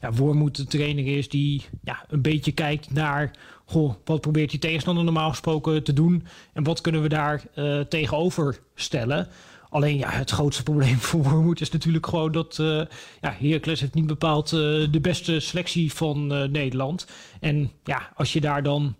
ja, 0.00 0.12
Wormoed 0.12 0.56
de 0.56 0.64
trainer 0.64 1.16
is 1.16 1.28
die 1.28 1.64
ja, 1.84 2.04
een 2.08 2.22
beetje 2.22 2.52
kijkt 2.52 2.92
naar... 2.92 3.30
Goh, 3.64 3.94
wat 4.04 4.20
probeert 4.20 4.50
die 4.50 4.58
tegenstander 4.58 5.04
normaal 5.04 5.30
gesproken 5.30 5.82
te 5.82 5.92
doen? 5.92 6.26
En 6.52 6.64
wat 6.64 6.80
kunnen 6.80 7.02
we 7.02 7.08
daar 7.08 7.42
tegenover 7.88 8.60
stellen? 8.74 9.28
Alleen 9.70 9.98
ja, 9.98 10.10
het 10.10 10.30
grootste 10.30 10.62
probleem 10.62 10.96
voor 11.08 11.22
Wormoed 11.22 11.60
is 11.60 11.70
natuurlijk 11.70 12.06
gewoon 12.06 12.32
dat 12.32 12.58
uh, 12.60 12.82
ja, 13.20 13.36
Heracles 13.38 13.80
heeft 13.80 13.94
niet 13.94 14.06
bepaald 14.06 14.50
de 14.50 14.98
beste 15.00 15.40
selectie 15.40 15.92
van 15.92 16.26
Nederland. 16.26 17.06
En 17.40 17.70
ja, 17.84 18.12
als 18.14 18.32
je 18.32 18.40
daar 18.40 18.62
dan 18.62 18.94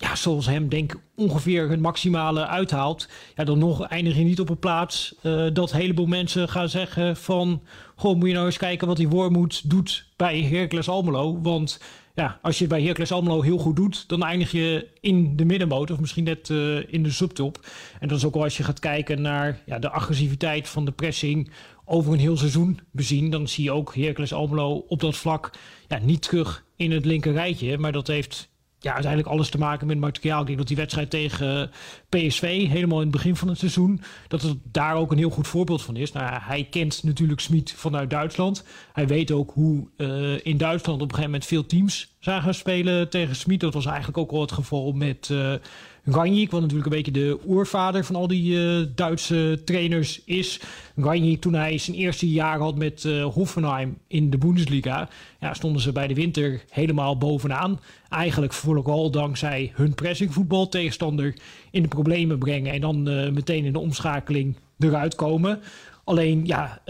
ja, 0.00 0.16
zoals 0.16 0.46
hem 0.46 0.68
denk 0.68 1.00
ongeveer 1.16 1.68
hun 1.68 1.80
maximale 1.80 2.46
uithaalt, 2.46 3.08
ja, 3.36 3.44
dan 3.44 3.58
nog 3.58 3.82
eindig 3.82 4.16
je 4.16 4.24
niet 4.24 4.40
op 4.40 4.48
een 4.48 4.58
plaats 4.58 5.14
uh, 5.22 5.46
dat 5.52 5.72
een 5.72 5.80
heleboel 5.80 6.06
mensen 6.06 6.48
gaan 6.48 6.68
zeggen 6.68 7.16
van, 7.16 7.62
goh, 7.96 8.16
moet 8.16 8.28
je 8.28 8.34
nou 8.34 8.46
eens 8.46 8.56
kijken 8.56 8.86
wat 8.86 8.96
die 8.96 9.08
Wormoed 9.08 9.70
doet 9.70 10.06
bij 10.16 10.42
Heracles 10.42 10.88
Almelo, 10.88 11.40
want 11.40 11.80
ja, 12.14 12.38
als 12.42 12.58
je 12.58 12.64
het 12.64 12.72
bij 12.72 12.82
Heracles 12.82 13.12
Almelo 13.12 13.42
heel 13.42 13.58
goed 13.58 13.76
doet, 13.76 14.08
dan 14.08 14.22
eindig 14.22 14.50
je 14.50 14.88
in 15.00 15.36
de 15.36 15.44
middenmoot 15.44 15.90
of 15.90 16.00
misschien 16.00 16.24
net 16.24 16.48
uh, 16.48 16.92
in 16.92 17.02
de 17.02 17.10
subtop. 17.10 17.66
En 18.00 18.08
dat 18.08 18.18
is 18.18 18.24
ook 18.24 18.34
al 18.34 18.42
als 18.42 18.56
je 18.56 18.62
gaat 18.62 18.78
kijken 18.78 19.22
naar 19.22 19.62
ja, 19.66 19.78
de 19.78 19.90
agressiviteit 19.90 20.68
van 20.68 20.84
de 20.84 20.92
pressing 20.92 21.50
over 21.84 22.12
een 22.12 22.18
heel 22.18 22.36
seizoen 22.36 22.80
bezien, 22.90 23.30
dan 23.30 23.48
zie 23.48 23.64
je 23.64 23.72
ook 23.72 23.94
Heracles 23.94 24.32
Almelo 24.32 24.84
op 24.88 25.00
dat 25.00 25.16
vlak 25.16 25.50
ja, 25.88 25.98
niet 25.98 26.22
terug 26.22 26.64
in 26.76 26.92
het 26.92 27.04
linker 27.04 27.32
rijtje, 27.32 27.78
maar 27.78 27.92
dat 27.92 28.06
heeft 28.06 28.49
ja, 28.80 28.92
uiteindelijk 28.92 29.32
alles 29.32 29.48
te 29.48 29.58
maken 29.58 29.86
met 29.86 29.98
materiaal. 29.98 30.40
Ik 30.40 30.46
denk 30.46 30.58
dat 30.58 30.68
die 30.68 30.76
wedstrijd 30.76 31.10
tegen 31.10 31.70
eh, 32.08 32.28
PSV, 32.28 32.68
helemaal 32.68 32.98
in 32.98 33.06
het 33.06 33.16
begin 33.16 33.36
van 33.36 33.48
het 33.48 33.58
seizoen, 33.58 34.02
dat 34.28 34.42
het 34.42 34.56
daar 34.62 34.94
ook 34.94 35.10
een 35.10 35.18
heel 35.18 35.30
goed 35.30 35.48
voorbeeld 35.48 35.82
van 35.82 35.96
is. 35.96 36.12
Nou, 36.12 36.40
hij 36.42 36.66
kent 36.70 37.02
natuurlijk 37.02 37.40
Smit 37.40 37.72
vanuit 37.72 38.10
Duitsland. 38.10 38.64
Hij 38.92 39.06
weet 39.06 39.30
ook 39.30 39.50
hoe 39.50 39.88
uh, 39.96 40.38
in 40.42 40.56
Duitsland 40.56 41.02
op 41.02 41.08
een 41.08 41.14
gegeven 41.14 41.30
moment 41.30 41.46
veel 41.46 41.66
teams 41.66 42.16
zagen 42.18 42.54
spelen 42.54 43.10
tegen 43.10 43.36
Smit. 43.36 43.60
Dat 43.60 43.74
was 43.74 43.86
eigenlijk 43.86 44.18
ook 44.18 44.30
al 44.30 44.40
het 44.40 44.52
geval 44.52 44.92
met 44.92 45.28
uh, 45.32 45.54
Ranjik, 46.04 46.50
wat 46.50 46.60
natuurlijk 46.60 46.90
een 46.90 46.96
beetje 46.96 47.12
de 47.12 47.38
oervader 47.46 48.04
van 48.04 48.16
al 48.16 48.26
die 48.26 48.52
uh, 48.52 48.86
Duitse 48.94 49.60
trainers 49.64 50.24
is. 50.24 50.60
Ranjik, 50.96 51.40
toen 51.40 51.54
hij 51.54 51.78
zijn 51.78 51.96
eerste 51.96 52.30
jaar 52.30 52.58
had 52.58 52.76
met 52.76 53.04
uh, 53.04 53.24
Hoffenheim 53.24 53.98
in 54.06 54.30
de 54.30 54.38
Bundesliga, 54.38 55.08
ja, 55.40 55.54
stonden 55.54 55.82
ze 55.82 55.92
bij 55.92 56.06
de 56.06 56.14
winter 56.14 56.64
helemaal 56.70 57.18
bovenaan. 57.18 57.80
Eigenlijk 58.08 58.52
vooral 58.52 59.10
dankzij 59.10 59.72
hun 59.74 59.94
pressingvoetbal 59.94 60.68
tegenstander 60.68 61.36
in 61.70 61.82
de 61.82 61.88
problemen 61.88 62.38
brengen 62.38 62.72
en 62.72 62.80
dan 62.80 63.08
uh, 63.08 63.30
meteen 63.30 63.64
in 63.64 63.72
de 63.72 63.78
omschakeling 63.78 64.56
eruit 64.78 65.14
komen. 65.14 65.60
Alleen 66.04 66.46
ja, 66.46 66.82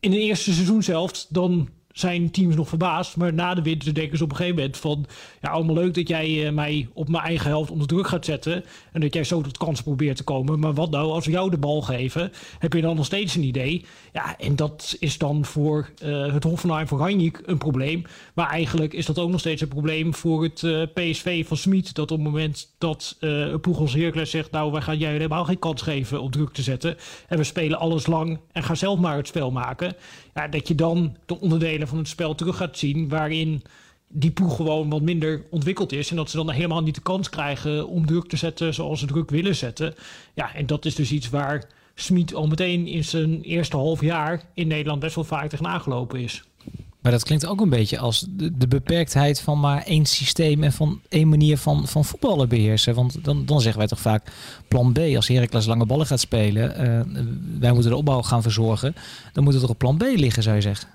in 0.00 0.10
het 0.10 0.20
eerste 0.20 0.52
seizoen 0.52 0.82
zelf, 0.82 1.26
dan 1.28 1.68
zijn 1.92 2.30
teams 2.30 2.56
nog 2.56 2.68
verbaasd. 2.68 3.16
Maar 3.16 3.34
na 3.34 3.54
de 3.54 3.62
winter 3.62 3.94
denken 3.94 4.18
ze 4.18 4.24
op 4.24 4.30
een 4.30 4.36
gegeven 4.36 4.56
moment 4.56 4.76
van... 4.76 5.06
ja, 5.40 5.50
allemaal 5.50 5.74
leuk 5.74 5.94
dat 5.94 6.08
jij 6.08 6.28
uh, 6.28 6.52
mij 6.52 6.88
op 6.92 7.08
mijn 7.08 7.24
eigen 7.24 7.48
helft 7.48 7.70
onder 7.70 7.86
druk 7.86 8.06
gaat 8.06 8.24
zetten... 8.24 8.64
en 8.92 9.00
dat 9.00 9.14
jij 9.14 9.24
zo 9.24 9.40
tot 9.40 9.58
kansen 9.58 9.84
probeert 9.84 10.16
te 10.16 10.24
komen. 10.24 10.58
Maar 10.58 10.74
wat 10.74 10.90
nou, 10.90 11.10
als 11.10 11.26
we 11.26 11.30
jou 11.30 11.50
de 11.50 11.58
bal 11.58 11.82
geven, 11.82 12.32
heb 12.58 12.72
je 12.72 12.80
dan 12.80 12.96
nog 12.96 13.04
steeds 13.04 13.34
een 13.34 13.42
idee? 13.42 13.84
Ja, 14.12 14.38
en 14.38 14.56
dat 14.56 14.96
is 14.98 15.18
dan 15.18 15.44
voor 15.44 15.90
uh, 16.02 16.32
het 16.32 16.44
Hoffenheim 16.44 16.86
van 16.86 16.98
Ranjik 16.98 17.42
een 17.44 17.58
probleem. 17.58 18.04
Maar 18.34 18.48
eigenlijk 18.48 18.92
is 18.92 19.06
dat 19.06 19.18
ook 19.18 19.30
nog 19.30 19.40
steeds 19.40 19.62
een 19.62 19.68
probleem 19.68 20.14
voor 20.14 20.42
het 20.42 20.62
uh, 20.62 20.82
PSV 20.94 21.46
van 21.46 21.56
Smit. 21.56 21.94
Dat 21.94 22.10
op 22.10 22.18
het 22.18 22.26
moment 22.26 22.74
dat 22.78 23.16
een 23.20 23.60
ploeg 23.60 23.78
als 23.78 23.94
Heracles 23.94 24.30
zegt... 24.30 24.50
nou, 24.50 24.72
wij 24.72 24.80
gaan 24.80 24.98
jij 24.98 25.10
helemaal 25.10 25.44
geen 25.44 25.58
kans 25.58 25.82
geven 25.82 26.20
om 26.22 26.30
druk 26.30 26.52
te 26.52 26.62
zetten... 26.62 26.96
en 27.28 27.36
we 27.36 27.44
spelen 27.44 27.78
alles 27.78 28.06
lang 28.06 28.38
en 28.52 28.62
gaan 28.62 28.76
zelf 28.76 28.98
maar 28.98 29.16
het 29.16 29.26
spel 29.26 29.50
maken... 29.50 29.94
Ja, 30.34 30.48
dat 30.48 30.68
je 30.68 30.74
dan 30.74 31.16
de 31.26 31.40
onderdelen 31.40 31.88
van 31.88 31.98
het 31.98 32.08
spel 32.08 32.34
terug 32.34 32.56
gaat 32.56 32.78
zien 32.78 33.08
waarin 33.08 33.62
die 34.08 34.30
ploeg 34.30 34.56
gewoon 34.56 34.90
wat 34.90 35.02
minder 35.02 35.44
ontwikkeld 35.50 35.92
is. 35.92 36.10
En 36.10 36.16
dat 36.16 36.30
ze 36.30 36.36
dan 36.36 36.50
helemaal 36.50 36.82
niet 36.82 36.94
de 36.94 37.00
kans 37.00 37.28
krijgen 37.28 37.88
om 37.88 38.06
druk 38.06 38.28
te 38.28 38.36
zetten 38.36 38.74
zoals 38.74 39.00
ze 39.00 39.06
druk 39.06 39.30
willen 39.30 39.56
zetten. 39.56 39.94
Ja, 40.34 40.54
en 40.54 40.66
dat 40.66 40.84
is 40.84 40.94
dus 40.94 41.12
iets 41.12 41.30
waar 41.30 41.68
Smit 41.94 42.34
al 42.34 42.46
meteen 42.46 42.86
in 42.86 43.04
zijn 43.04 43.42
eerste 43.42 43.76
half 43.76 44.00
jaar 44.00 44.42
in 44.54 44.66
Nederland 44.66 45.00
best 45.00 45.14
wel 45.14 45.24
vaak 45.24 45.48
tegenaan 45.48 45.80
gelopen 45.80 46.20
is. 46.20 46.44
Maar 47.00 47.12
dat 47.12 47.24
klinkt 47.24 47.46
ook 47.46 47.60
een 47.60 47.68
beetje 47.68 47.98
als 47.98 48.26
de, 48.30 48.68
beperktheid 48.68 49.40
van 49.40 49.60
maar 49.60 49.82
één 49.82 50.06
systeem 50.06 50.62
en 50.62 50.72
van 50.72 51.00
één 51.08 51.28
manier 51.28 51.58
van, 51.58 51.88
van 51.88 52.04
voetballen 52.04 52.48
beheersen. 52.48 52.94
Want 52.94 53.24
dan, 53.24 53.46
dan 53.46 53.60
zeggen 53.60 53.78
wij 53.78 53.88
toch 53.88 54.00
vaak 54.00 54.32
plan 54.68 54.92
B. 54.92 54.98
Als 54.98 55.28
Heracles 55.28 55.66
lange 55.66 55.86
ballen 55.86 56.06
gaat 56.06 56.20
spelen, 56.20 56.70
uh, 56.70 57.22
wij 57.58 57.72
moeten 57.72 57.90
de 57.90 57.96
opbouw 57.96 58.22
gaan 58.22 58.42
verzorgen. 58.42 58.94
Dan 59.32 59.44
moet 59.44 59.54
er 59.54 59.60
toch 59.60 59.70
een 59.70 59.76
plan 59.76 59.96
B 59.96 60.02
liggen, 60.02 60.42
zou 60.42 60.56
je 60.56 60.62
zeggen. 60.62 60.88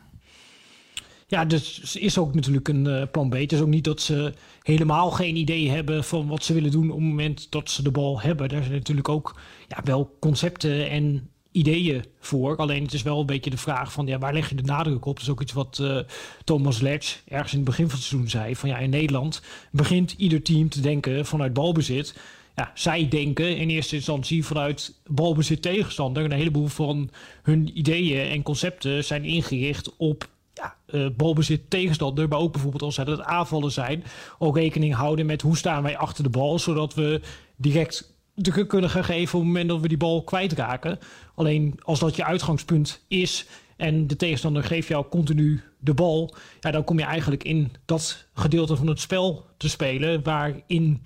Ja, 1.27 1.45
dus 1.45 1.95
is 1.95 2.17
ook 2.17 2.35
natuurlijk 2.35 2.67
een 2.67 2.85
uh, 2.85 3.01
plan 3.11 3.29
B. 3.29 3.33
Het 3.33 3.51
is 3.51 3.61
ook 3.61 3.67
niet 3.67 3.83
dat 3.83 4.01
ze 4.01 4.33
helemaal 4.61 5.11
geen 5.11 5.35
idee 5.35 5.69
hebben 5.69 6.03
van 6.03 6.27
wat 6.27 6.43
ze 6.43 6.53
willen 6.53 6.71
doen 6.71 6.89
op 6.89 6.97
het 6.97 7.07
moment 7.07 7.47
dat 7.49 7.69
ze 7.69 7.83
de 7.83 7.91
bal 7.91 8.21
hebben. 8.21 8.49
Daar 8.49 8.63
zijn 8.63 8.75
natuurlijk 8.75 9.09
ook 9.09 9.39
ja, 9.67 9.77
wel 9.83 10.15
concepten 10.19 10.89
en 10.89 11.29
ideeën 11.55 12.05
voor. 12.19 12.55
Alleen 12.55 12.83
het 12.83 12.93
is 12.93 13.01
wel 13.01 13.19
een 13.19 13.25
beetje 13.25 13.49
de 13.49 13.57
vraag 13.57 13.91
van 13.91 14.07
ja, 14.07 14.17
waar 14.17 14.33
leg 14.33 14.49
je 14.49 14.55
de 14.55 14.63
nadruk 14.63 15.05
op? 15.05 15.15
Dat 15.15 15.23
is 15.23 15.29
ook 15.29 15.41
iets 15.41 15.53
wat 15.53 15.79
uh, 15.81 15.99
Thomas 16.43 16.79
Letch 16.79 17.21
ergens 17.27 17.51
in 17.51 17.57
het 17.57 17.67
begin 17.67 17.89
van 17.89 17.95
het 17.95 18.07
seizoen 18.07 18.29
zei. 18.29 18.55
Van 18.55 18.69
ja, 18.69 18.77
in 18.77 18.89
Nederland 18.89 19.41
begint 19.71 20.15
ieder 20.17 20.41
team 20.41 20.69
te 20.69 20.81
denken 20.81 21.25
vanuit 21.25 21.53
balbezit. 21.53 22.15
Ja, 22.55 22.71
zij 22.73 23.07
denken 23.07 23.57
in 23.57 23.69
eerste 23.69 23.95
instantie 23.95 24.45
vanuit 24.45 24.93
balbezit 25.07 25.61
tegenstander. 25.61 26.23
Een 26.23 26.31
heleboel 26.31 26.67
van 26.67 27.09
hun 27.43 27.77
ideeën 27.77 28.31
en 28.31 28.43
concepten 28.43 29.03
zijn 29.03 29.23
ingericht 29.23 29.95
op 29.97 30.27
ja, 30.53 30.75
uh, 30.87 31.07
balbezit 31.17 31.69
tegenstander, 31.69 32.27
maar 32.27 32.39
ook 32.39 32.51
bijvoorbeeld 32.51 32.83
als 32.83 32.97
het 32.97 33.21
aanvallen 33.21 33.71
zijn, 33.71 34.03
ook 34.39 34.57
rekening 34.57 34.93
houden 34.93 35.25
met 35.25 35.41
hoe 35.41 35.57
staan 35.57 35.83
wij 35.83 35.97
achter 35.97 36.23
de 36.23 36.29
bal, 36.29 36.59
zodat 36.59 36.93
we 36.93 37.21
direct 37.55 38.14
druk 38.35 38.67
kunnen 38.67 38.89
gaan 38.89 39.03
geven 39.03 39.33
op 39.33 39.45
het 39.45 39.53
moment 39.53 39.69
dat 39.69 39.81
we 39.81 39.87
die 39.87 39.97
bal 39.97 40.23
kwijtraken. 40.23 40.99
Alleen 41.35 41.79
als 41.81 41.99
dat 41.99 42.15
je 42.15 42.25
uitgangspunt 42.25 43.03
is 43.07 43.45
en 43.75 44.07
de 44.07 44.15
tegenstander 44.15 44.63
geeft 44.63 44.87
jou 44.87 45.05
continu 45.09 45.63
de 45.79 45.93
bal, 45.93 46.35
ja, 46.59 46.71
dan 46.71 46.83
kom 46.83 46.99
je 46.99 47.05
eigenlijk 47.05 47.43
in 47.43 47.71
dat 47.85 48.25
gedeelte 48.33 48.75
van 48.75 48.87
het 48.87 48.99
spel 48.99 49.45
te 49.57 49.69
spelen 49.69 50.23
waarin 50.23 51.01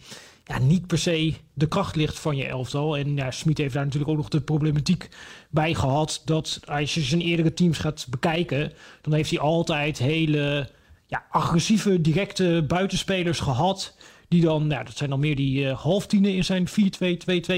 ja, 0.46 0.60
niet 0.60 0.88
per 0.88 0.98
se 0.98 1.34
de 1.54 1.68
kracht 1.68 1.96
ligt 1.96 2.20
van 2.20 2.36
je 2.36 2.46
elftal. 2.46 2.98
En 2.98 3.15
ja, 3.15 3.32
Smit 3.32 3.58
heeft 3.58 3.74
daar 3.74 3.84
natuurlijk 3.84 4.12
ook 4.12 4.18
nog 4.18 4.30
de 4.30 4.42
problematiek 4.42 5.10
bij 5.50 5.74
gehad 5.74 6.22
dat 6.26 6.60
als 6.65 6.94
je 6.94 7.02
zijn 7.02 7.22
eerdere 7.22 7.54
teams 7.54 7.78
gaat 7.78 8.08
bekijken, 8.10 8.72
dan 9.02 9.13
heeft 9.13 9.30
hij 9.30 9.39
altijd 9.39 9.98
hele 9.98 10.70
ja, 11.08 11.26
agressieve, 11.30 12.02
directe 12.02 12.65
buitenspelers 12.68 13.39
gehad 13.39 13.96
die 14.30 14.42
dan, 14.42 14.68
nou, 14.68 14.86
dat 14.86 14.98
zijn 14.98 15.10
dan 15.10 15.20
meer 15.20 15.36
die 15.36 15.63
uh, 15.63 15.80
halftienen 15.80 16.36
in 16.36 16.46
zijn 16.46 16.68
4-2-2-2 16.70 16.74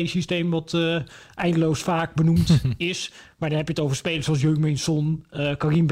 systeem, 0.03 0.49
wat 0.49 0.73
uh, 0.73 0.95
eindeloos 1.36 1.79
vaak 1.79 2.13
benoemd 2.13 2.62
is. 2.77 3.12
Maar 3.38 3.49
dan 3.49 3.57
heb 3.57 3.67
je 3.67 3.73
het 3.73 3.84
over 3.84 3.95
spelers 3.95 4.25
zoals 4.25 4.41
Jungmin 4.41 4.77
Son, 4.77 5.25
uh, 5.31 5.55
Karim 5.55 5.88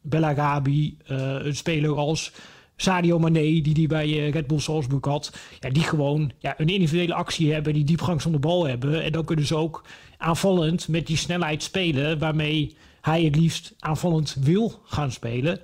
Bellarabi, 0.00 0.96
een 1.06 1.56
speler 1.56 1.96
als 1.96 2.32
Sadio 2.76 3.18
Mane, 3.18 3.40
die 3.62 3.74
die 3.74 3.86
bij 3.86 4.30
Red 4.30 4.46
Bull 4.46 4.58
Salzburg 4.58 5.04
had. 5.04 5.32
Ja, 5.60 5.70
die 5.70 5.82
gewoon 5.82 6.32
ja, 6.38 6.54
een 6.56 6.68
individuele 6.68 7.14
actie 7.14 7.52
hebben, 7.52 7.72
die 7.72 7.84
diepgang 7.84 8.22
van 8.22 8.32
de 8.32 8.38
bal 8.38 8.66
hebben. 8.66 9.02
En 9.02 9.12
dan 9.12 9.24
kunnen 9.24 9.46
ze 9.46 9.56
ook 9.56 9.84
aanvallend 10.18 10.88
met 10.88 11.06
die 11.06 11.16
snelheid 11.16 11.62
spelen, 11.62 12.18
waarmee 12.18 12.76
hij 13.00 13.22
het 13.22 13.36
liefst 13.36 13.74
aanvallend 13.78 14.36
wil 14.40 14.80
gaan 14.84 15.12
spelen. 15.12 15.60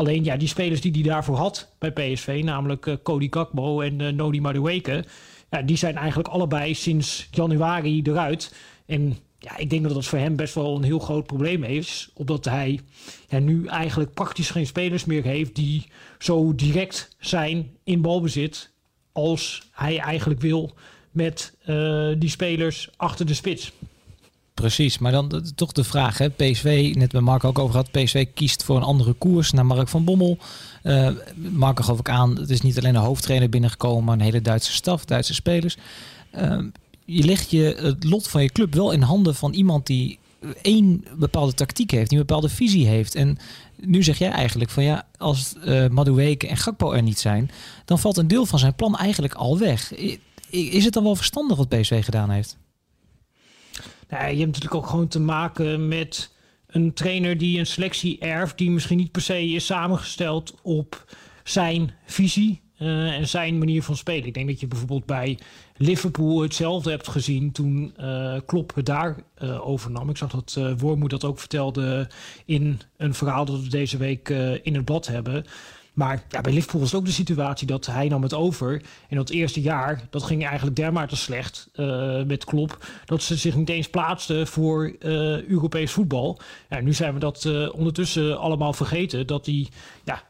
Alleen 0.00 0.24
ja, 0.24 0.36
die 0.36 0.48
spelers 0.48 0.80
die 0.80 0.92
hij 0.92 1.02
daarvoor 1.02 1.36
had 1.36 1.68
bij 1.78 1.92
PSV, 1.92 2.40
namelijk 2.44 2.86
uh, 2.86 2.94
Cody 3.02 3.26
Gakbo 3.30 3.80
en 3.80 4.00
uh, 4.00 4.08
Nodi 4.08 4.40
Madueke, 4.40 5.04
ja, 5.50 5.62
die 5.62 5.76
zijn 5.76 5.96
eigenlijk 5.96 6.28
allebei 6.28 6.74
sinds 6.74 7.28
januari 7.30 8.02
eruit. 8.02 8.54
En 8.86 9.16
ja, 9.38 9.56
ik 9.56 9.70
denk 9.70 9.82
dat 9.82 9.94
dat 9.94 10.04
voor 10.04 10.18
hem 10.18 10.36
best 10.36 10.54
wel 10.54 10.76
een 10.76 10.82
heel 10.82 10.98
groot 10.98 11.26
probleem 11.26 11.64
is. 11.64 12.10
Omdat 12.14 12.44
hij 12.44 12.80
nu 13.28 13.66
eigenlijk 13.66 14.14
praktisch 14.14 14.50
geen 14.50 14.66
spelers 14.66 15.04
meer 15.04 15.22
heeft 15.22 15.54
die 15.54 15.86
zo 16.18 16.54
direct 16.54 17.16
zijn 17.18 17.70
in 17.84 18.00
balbezit 18.00 18.70
als 19.12 19.62
hij 19.70 19.98
eigenlijk 19.98 20.40
wil 20.40 20.74
met 21.10 21.56
uh, 21.66 22.10
die 22.18 22.30
spelers 22.30 22.90
achter 22.96 23.26
de 23.26 23.34
spits. 23.34 23.72
Precies, 24.54 24.98
maar 24.98 25.12
dan 25.12 25.42
toch 25.54 25.72
de 25.72 25.84
vraag. 25.84 26.18
Hè? 26.18 26.30
PSV, 26.30 26.92
net 26.96 27.12
bij 27.12 27.20
Mark 27.20 27.44
ook 27.44 27.58
over 27.58 27.70
gehad. 27.70 27.90
PSV 27.90 28.26
kiest 28.34 28.64
voor 28.64 28.76
een 28.76 28.82
andere 28.82 29.12
koers 29.12 29.50
naar 29.50 29.66
Mark 29.66 29.88
van 29.88 30.04
Bommel. 30.04 30.38
Uh, 30.82 31.10
Mark 31.34 31.84
gaf 31.84 31.98
ook 31.98 32.08
aan, 32.08 32.36
het 32.36 32.50
is 32.50 32.60
niet 32.60 32.78
alleen 32.78 32.94
een 32.94 33.02
hoofdtrainer 33.02 33.48
binnengekomen, 33.48 34.04
maar 34.04 34.14
een 34.14 34.20
hele 34.20 34.42
Duitse 34.42 34.72
staf, 34.72 35.04
Duitse 35.04 35.34
spelers. 35.34 35.76
Uh, 36.34 36.58
je 37.04 37.24
legt 37.24 37.50
je 37.50 37.76
het 37.80 38.04
lot 38.04 38.28
van 38.28 38.42
je 38.42 38.52
club 38.52 38.74
wel 38.74 38.92
in 38.92 39.02
handen 39.02 39.34
van 39.34 39.52
iemand 39.52 39.86
die 39.86 40.18
één 40.62 41.04
bepaalde 41.16 41.54
tactiek 41.54 41.90
heeft, 41.90 42.08
die 42.08 42.18
een 42.18 42.26
bepaalde 42.26 42.48
visie 42.48 42.86
heeft. 42.86 43.14
En 43.14 43.38
nu 43.76 44.02
zeg 44.02 44.18
jij 44.18 44.30
eigenlijk 44.30 44.70
van 44.70 44.82
ja, 44.82 45.06
als 45.18 45.54
uh, 45.64 45.88
Madueke 45.88 46.48
en 46.48 46.56
Gakpo 46.56 46.92
er 46.92 47.02
niet 47.02 47.18
zijn, 47.18 47.50
dan 47.84 47.98
valt 47.98 48.16
een 48.16 48.28
deel 48.28 48.46
van 48.46 48.58
zijn 48.58 48.74
plan 48.74 48.96
eigenlijk 48.96 49.34
al 49.34 49.58
weg. 49.58 49.94
Is 50.50 50.84
het 50.84 50.92
dan 50.92 51.02
wel 51.02 51.16
verstandig 51.16 51.56
wat 51.56 51.68
PSV 51.68 52.04
gedaan 52.04 52.30
heeft? 52.30 52.56
Nou, 54.10 54.22
je 54.22 54.38
hebt 54.38 54.46
natuurlijk 54.46 54.74
ook 54.74 54.86
gewoon 54.86 55.08
te 55.08 55.20
maken 55.20 55.88
met 55.88 56.34
een 56.66 56.92
trainer 56.92 57.38
die 57.38 57.58
een 57.58 57.66
selectie 57.66 58.18
erft, 58.18 58.58
die 58.58 58.70
misschien 58.70 58.96
niet 58.96 59.12
per 59.12 59.22
se 59.22 59.46
is 59.46 59.66
samengesteld 59.66 60.54
op 60.62 61.04
zijn 61.44 61.94
visie. 62.06 62.60
eh, 62.76 63.14
en 63.14 63.28
zijn 63.28 63.58
manier 63.58 63.82
van 63.82 63.96
spelen. 63.96 64.26
Ik 64.26 64.34
denk 64.34 64.48
dat 64.48 64.60
je 64.60 64.66
bijvoorbeeld 64.66 65.06
bij 65.06 65.38
Liverpool 65.76 66.40
hetzelfde 66.40 66.90
hebt 66.90 67.08
gezien 67.08 67.52
toen 67.52 67.94
uh, 68.00 68.36
Klopp 68.46 68.74
het 68.74 68.86
daar 68.86 69.16
uh, 69.42 69.68
overnam. 69.68 70.10
Ik 70.10 70.16
zag 70.16 70.30
dat 70.30 70.56
uh, 70.58 70.72
Wormoed 70.78 71.10
dat 71.10 71.24
ook 71.24 71.38
vertelde 71.38 72.08
in 72.44 72.80
een 72.96 73.14
verhaal 73.14 73.44
dat 73.44 73.62
we 73.62 73.68
deze 73.68 73.96
week 73.96 74.28
in 74.62 74.74
het 74.74 74.84
blad 74.84 75.06
hebben. 75.06 75.44
Maar 75.92 76.22
ja, 76.28 76.40
bij 76.40 76.52
Liverpool 76.52 76.80
was 76.80 76.94
ook 76.94 77.04
de 77.04 77.10
situatie 77.10 77.66
dat 77.66 77.86
hij 77.86 78.08
nam 78.08 78.22
het 78.22 78.34
over. 78.34 78.82
En 79.08 79.16
dat 79.16 79.30
eerste 79.30 79.60
jaar, 79.60 80.02
dat 80.10 80.22
ging 80.22 80.46
eigenlijk 80.46 80.76
dermate 80.76 81.16
slecht 81.16 81.68
uh, 81.74 82.22
met 82.22 82.44
Klop... 82.44 82.86
dat 83.04 83.22
ze 83.22 83.36
zich 83.36 83.56
niet 83.56 83.68
eens 83.68 83.88
plaatsten 83.88 84.46
voor 84.46 84.86
uh, 84.86 85.42
Europees 85.42 85.92
voetbal. 85.92 86.40
Ja, 86.70 86.80
nu 86.80 86.92
zijn 86.92 87.14
we 87.14 87.20
dat 87.20 87.44
uh, 87.44 87.74
ondertussen 87.74 88.38
allemaal 88.38 88.72
vergeten. 88.72 89.26
Dat 89.26 89.46
hij 89.46 89.68
ja, 90.04 90.24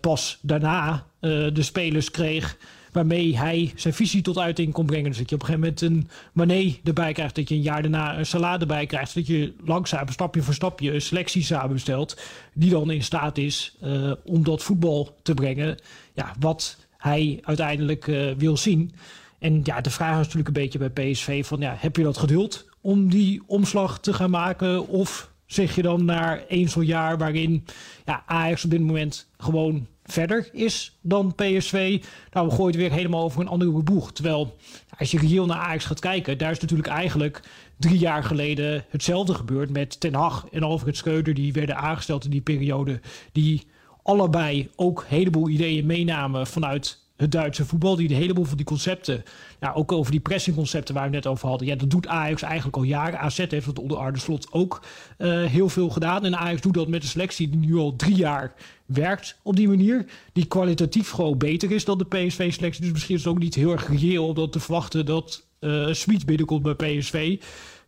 pas 0.00 0.38
daarna 0.42 1.06
de 1.20 1.62
spelers 1.62 2.10
kreeg 2.10 2.56
waarmee 2.92 3.38
hij 3.38 3.72
zijn 3.76 3.94
visie 3.94 4.22
tot 4.22 4.38
uiting 4.38 4.72
kon 4.72 4.86
brengen. 4.86 5.08
Dus 5.08 5.18
dat 5.18 5.28
je 5.28 5.34
op 5.34 5.40
een 5.40 5.46
gegeven 5.46 5.68
moment 5.68 5.80
een 5.80 6.08
Mané 6.32 6.76
erbij 6.84 7.12
krijgt, 7.12 7.34
dat 7.34 7.48
je 7.48 7.54
een 7.54 7.62
jaar 7.62 7.82
daarna 7.82 8.18
een 8.18 8.26
Salah 8.26 8.60
erbij 8.60 8.86
krijgt, 8.86 9.14
dat 9.14 9.26
je 9.26 9.52
langzaam 9.64 10.08
stapje 10.08 10.42
voor 10.42 10.54
stapje 10.54 10.92
een 10.92 11.02
selectie 11.02 11.42
samenstelt 11.42 12.20
die 12.54 12.70
dan 12.70 12.90
in 12.90 13.02
staat 13.02 13.38
is 13.38 13.76
uh, 13.82 14.12
om 14.24 14.44
dat 14.44 14.62
voetbal 14.62 15.18
te 15.22 15.34
brengen, 15.34 15.78
ja, 16.14 16.34
wat 16.40 16.76
hij 16.96 17.38
uiteindelijk 17.42 18.06
uh, 18.06 18.32
wil 18.36 18.56
zien. 18.56 18.92
En 19.38 19.60
ja, 19.64 19.80
de 19.80 19.90
vraag 19.90 20.10
is 20.10 20.16
natuurlijk 20.16 20.46
een 20.46 20.62
beetje 20.62 20.78
bij 20.78 21.10
PSV 21.10 21.46
van 21.46 21.60
ja, 21.60 21.76
heb 21.78 21.96
je 21.96 22.02
dat 22.02 22.18
geduld 22.18 22.68
om 22.80 23.10
die 23.10 23.42
omslag 23.46 24.00
te 24.00 24.12
gaan 24.12 24.30
maken 24.30 24.88
of 24.88 25.31
zeg 25.52 25.74
je 25.74 25.82
dan 25.82 26.04
naar 26.04 26.44
één 26.48 26.68
zo'n 26.68 26.84
jaar 26.84 27.18
waarin 27.18 27.64
ja, 28.04 28.22
Ajax 28.26 28.64
op 28.64 28.70
dit 28.70 28.80
moment 28.80 29.28
gewoon 29.36 29.86
verder 30.04 30.48
is 30.52 30.98
dan 31.00 31.34
PSV. 31.34 32.02
Nou, 32.32 32.48
we 32.48 32.54
gooien 32.54 32.72
het 32.72 32.80
weer 32.80 32.92
helemaal 32.92 33.22
over 33.22 33.40
een 33.40 33.48
andere 33.48 33.82
boeg. 33.82 34.12
Terwijl, 34.12 34.56
als 34.98 35.10
je 35.10 35.18
reëel 35.18 35.46
naar 35.46 35.58
Ajax 35.58 35.84
gaat 35.84 36.00
kijken, 36.00 36.38
daar 36.38 36.50
is 36.50 36.60
natuurlijk 36.60 36.88
eigenlijk 36.88 37.42
drie 37.78 37.98
jaar 37.98 38.24
geleden 38.24 38.84
hetzelfde 38.88 39.34
gebeurd 39.34 39.70
met 39.70 40.00
Ten 40.00 40.14
Hag 40.14 40.46
en 40.50 40.62
Alfred 40.62 40.96
Schreuder. 40.96 41.34
Die 41.34 41.52
werden 41.52 41.76
aangesteld 41.76 42.24
in 42.24 42.30
die 42.30 42.40
periode. 42.40 43.00
Die 43.32 43.66
allebei 44.02 44.70
ook 44.76 45.00
een 45.00 45.16
heleboel 45.16 45.48
ideeën 45.48 45.86
meenamen 45.86 46.46
vanuit 46.46 47.01
het 47.22 47.32
Duitse 47.32 47.64
voetbal. 47.64 47.96
Die 47.96 48.08
een 48.08 48.16
heleboel 48.16 48.44
van 48.44 48.56
die 48.56 48.66
concepten, 48.66 49.22
nou, 49.60 49.74
ook 49.76 49.92
over 49.92 50.10
die 50.10 50.20
pressingconcepten 50.20 50.94
waar 50.94 51.04
we 51.04 51.14
net 51.14 51.26
over 51.26 51.48
hadden. 51.48 51.66
Ja, 51.66 51.74
dat 51.76 51.90
doet 51.90 52.06
Ajax 52.06 52.42
eigenlijk 52.42 52.76
al 52.76 52.82
jaren. 52.82 53.18
AZ 53.18 53.36
heeft 53.48 53.66
dat 53.66 53.78
onder 53.78 53.96
Arne 53.96 54.18
Slot 54.18 54.46
ook 54.50 54.82
uh, 55.18 55.44
heel 55.44 55.68
veel 55.68 55.88
gedaan. 55.88 56.24
En 56.24 56.36
Ajax 56.36 56.60
doet 56.60 56.74
dat 56.74 56.88
met 56.88 57.02
een 57.02 57.08
selectie 57.08 57.48
die 57.48 57.60
nu 57.60 57.76
al 57.76 57.96
drie 57.96 58.14
jaar 58.14 58.54
werkt 58.86 59.38
op 59.42 59.56
die 59.56 59.68
manier. 59.68 60.06
Die 60.32 60.46
kwalitatief 60.46 61.10
gewoon 61.10 61.38
beter 61.38 61.70
is 61.70 61.84
dan 61.84 61.98
de 61.98 62.04
PSV-selectie. 62.04 62.82
Dus 62.82 62.92
misschien 62.92 63.14
is 63.14 63.24
het 63.24 63.32
ook 63.32 63.38
niet 63.38 63.54
heel 63.54 63.72
erg 63.72 63.88
reëel 63.88 64.26
om 64.26 64.34
dat 64.34 64.52
te 64.52 64.60
verwachten 64.60 65.06
dat 65.06 65.46
uh, 65.60 65.92
Smit 65.92 66.26
binnenkomt 66.26 66.62
bij 66.62 66.74
PSV. 66.74 67.40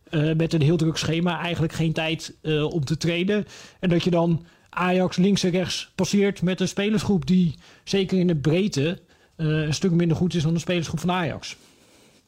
Uh, 0.09 0.35
met 0.35 0.53
een 0.53 0.61
heel 0.61 0.77
druk 0.77 0.97
schema, 0.97 1.39
eigenlijk 1.39 1.73
geen 1.73 1.93
tijd 1.93 2.35
om 2.69 2.85
te 2.85 2.97
trainen. 2.97 3.45
En 3.79 3.89
dat 3.89 4.03
je 4.03 4.09
dan 4.09 4.45
Ajax 4.75 5.17
links 5.17 5.43
en 5.43 5.51
rechts 5.51 5.91
passeert 5.95 6.41
met 6.41 6.59
een 6.59 6.67
spelersgroep 6.67 7.25
die 7.25 7.55
zeker 7.83 8.19
in 8.19 8.27
de 8.27 8.35
breedte 8.35 8.99
een 9.35 9.73
stuk 9.73 9.91
minder 9.91 10.17
goed 10.17 10.33
is 10.33 10.43
dan 10.43 10.53
de 10.53 10.59
spelersgroep 10.59 10.99
van 10.99 11.11
Ajax. 11.11 11.55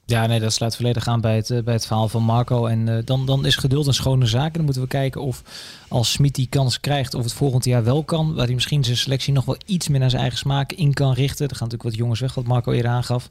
Ja, 0.10 0.26
nee, 0.26 0.39
dat 0.39 0.53
sluit 0.53 0.76
volledig 0.76 1.08
aan 1.08 1.22
bij 1.22 1.36
het, 1.36 1.49
uh, 1.49 1.64
bij 1.64 1.74
het 1.74 1.86
verhaal 1.86 2.10
van 2.10 2.24
Marco. 2.24 2.66
En 2.66 2.88
uh, 2.88 2.97
dan, 3.05 3.26
dan 3.26 3.45
is 3.45 3.55
geduld 3.55 3.88
een 3.88 3.93
schone 3.93 4.26
zaak. 4.26 4.53
Dan 4.53 4.64
moeten 4.64 4.82
we 4.82 4.88
kijken 4.88 5.22
of 5.22 5.43
als 5.88 6.12
Smit 6.12 6.36
die 6.36 6.47
kans 6.47 6.80
krijgt, 6.80 7.14
of 7.14 7.24
het 7.24 7.34
volgend 7.34 7.66
jaar 7.66 7.84
wel 7.84 8.03
kan. 8.03 8.34
Waar 8.34 8.45
hij 8.45 8.53
misschien 8.53 8.84
zijn 8.84 8.97
selectie 8.97 9.34
nog 9.34 9.45
wel 9.45 9.58
iets 9.66 9.88
meer 9.88 9.99
naar 9.99 10.10
zijn 10.10 10.22
eigen 10.22 10.39
smaak 10.39 10.72
in 10.72 10.93
kan 10.93 11.14
richten. 11.14 11.47
Er 11.47 11.55
gaan 11.55 11.68
natuurlijk 11.68 11.84
wat 11.84 11.95
jongens 11.95 12.20
weg, 12.20 12.34
wat 12.34 12.45
Marco 12.45 12.72
eerder 12.72 12.91
aangaf. 12.91 13.28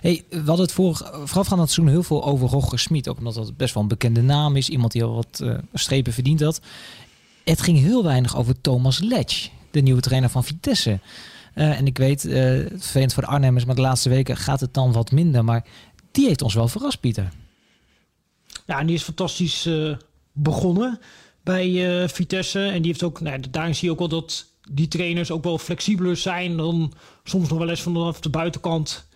Hey, 0.00 0.24
we 0.28 0.36
hadden 0.36 0.60
het 0.60 0.72
voor, 0.72 1.10
voorafgaand 1.24 1.60
het 1.60 1.70
seizoen 1.70 1.88
heel 1.88 2.02
veel 2.02 2.24
over 2.24 2.48
Roger 2.48 2.78
Smit. 2.78 3.08
Ook 3.08 3.18
omdat 3.18 3.34
dat 3.34 3.56
best 3.56 3.74
wel 3.74 3.82
een 3.82 3.88
bekende 3.88 4.22
naam 4.22 4.56
is. 4.56 4.68
Iemand 4.68 4.92
die 4.92 5.04
al 5.04 5.14
wat 5.14 5.44
strepen 5.72 6.12
verdiend 6.12 6.40
had. 6.40 6.60
Het 7.44 7.62
ging 7.62 7.78
heel 7.78 8.04
weinig 8.04 8.36
over 8.36 8.60
Thomas 8.60 8.98
Letch, 8.98 9.48
de 9.70 9.80
nieuwe 9.80 10.00
trainer 10.00 10.30
van 10.30 10.44
Vitesse. 10.44 11.00
Uh, 11.58 11.78
en 11.78 11.86
ik 11.86 11.98
weet, 11.98 12.24
uh, 12.24 12.34
het 12.34 12.82
vervelend 12.82 13.14
voor 13.14 13.22
de 13.22 13.28
Arnhemmers, 13.28 13.64
maar 13.64 13.74
de 13.74 13.80
laatste 13.80 14.08
weken 14.08 14.36
gaat 14.36 14.60
het 14.60 14.74
dan 14.74 14.92
wat 14.92 15.10
minder. 15.10 15.44
Maar 15.44 15.64
die 16.10 16.26
heeft 16.26 16.42
ons 16.42 16.54
wel 16.54 16.68
verrast, 16.68 17.00
Pieter. 17.00 17.28
Ja, 18.66 18.78
en 18.78 18.86
die 18.86 18.96
is 18.96 19.02
fantastisch 19.02 19.66
uh, 19.66 19.96
begonnen 20.32 21.00
bij 21.42 22.08
Vitesse. 22.08 22.60
En 22.60 22.82
die 22.82 22.90
heeft 22.90 23.02
ook, 23.02 23.20
nou, 23.20 23.40
daarin 23.50 23.74
zie 23.74 23.84
je 23.86 23.92
ook 23.92 23.98
wel 23.98 24.08
dat 24.08 24.46
die 24.70 24.88
trainers 24.88 25.30
ook 25.30 25.44
wel 25.44 25.58
flexibeler 25.58 26.16
zijn 26.16 26.56
dan 26.56 26.92
soms 27.24 27.48
nog 27.48 27.58
wel 27.58 27.68
eens 27.68 27.82
vanaf 27.82 28.20
de 28.20 28.30
buitenkant 28.30 29.08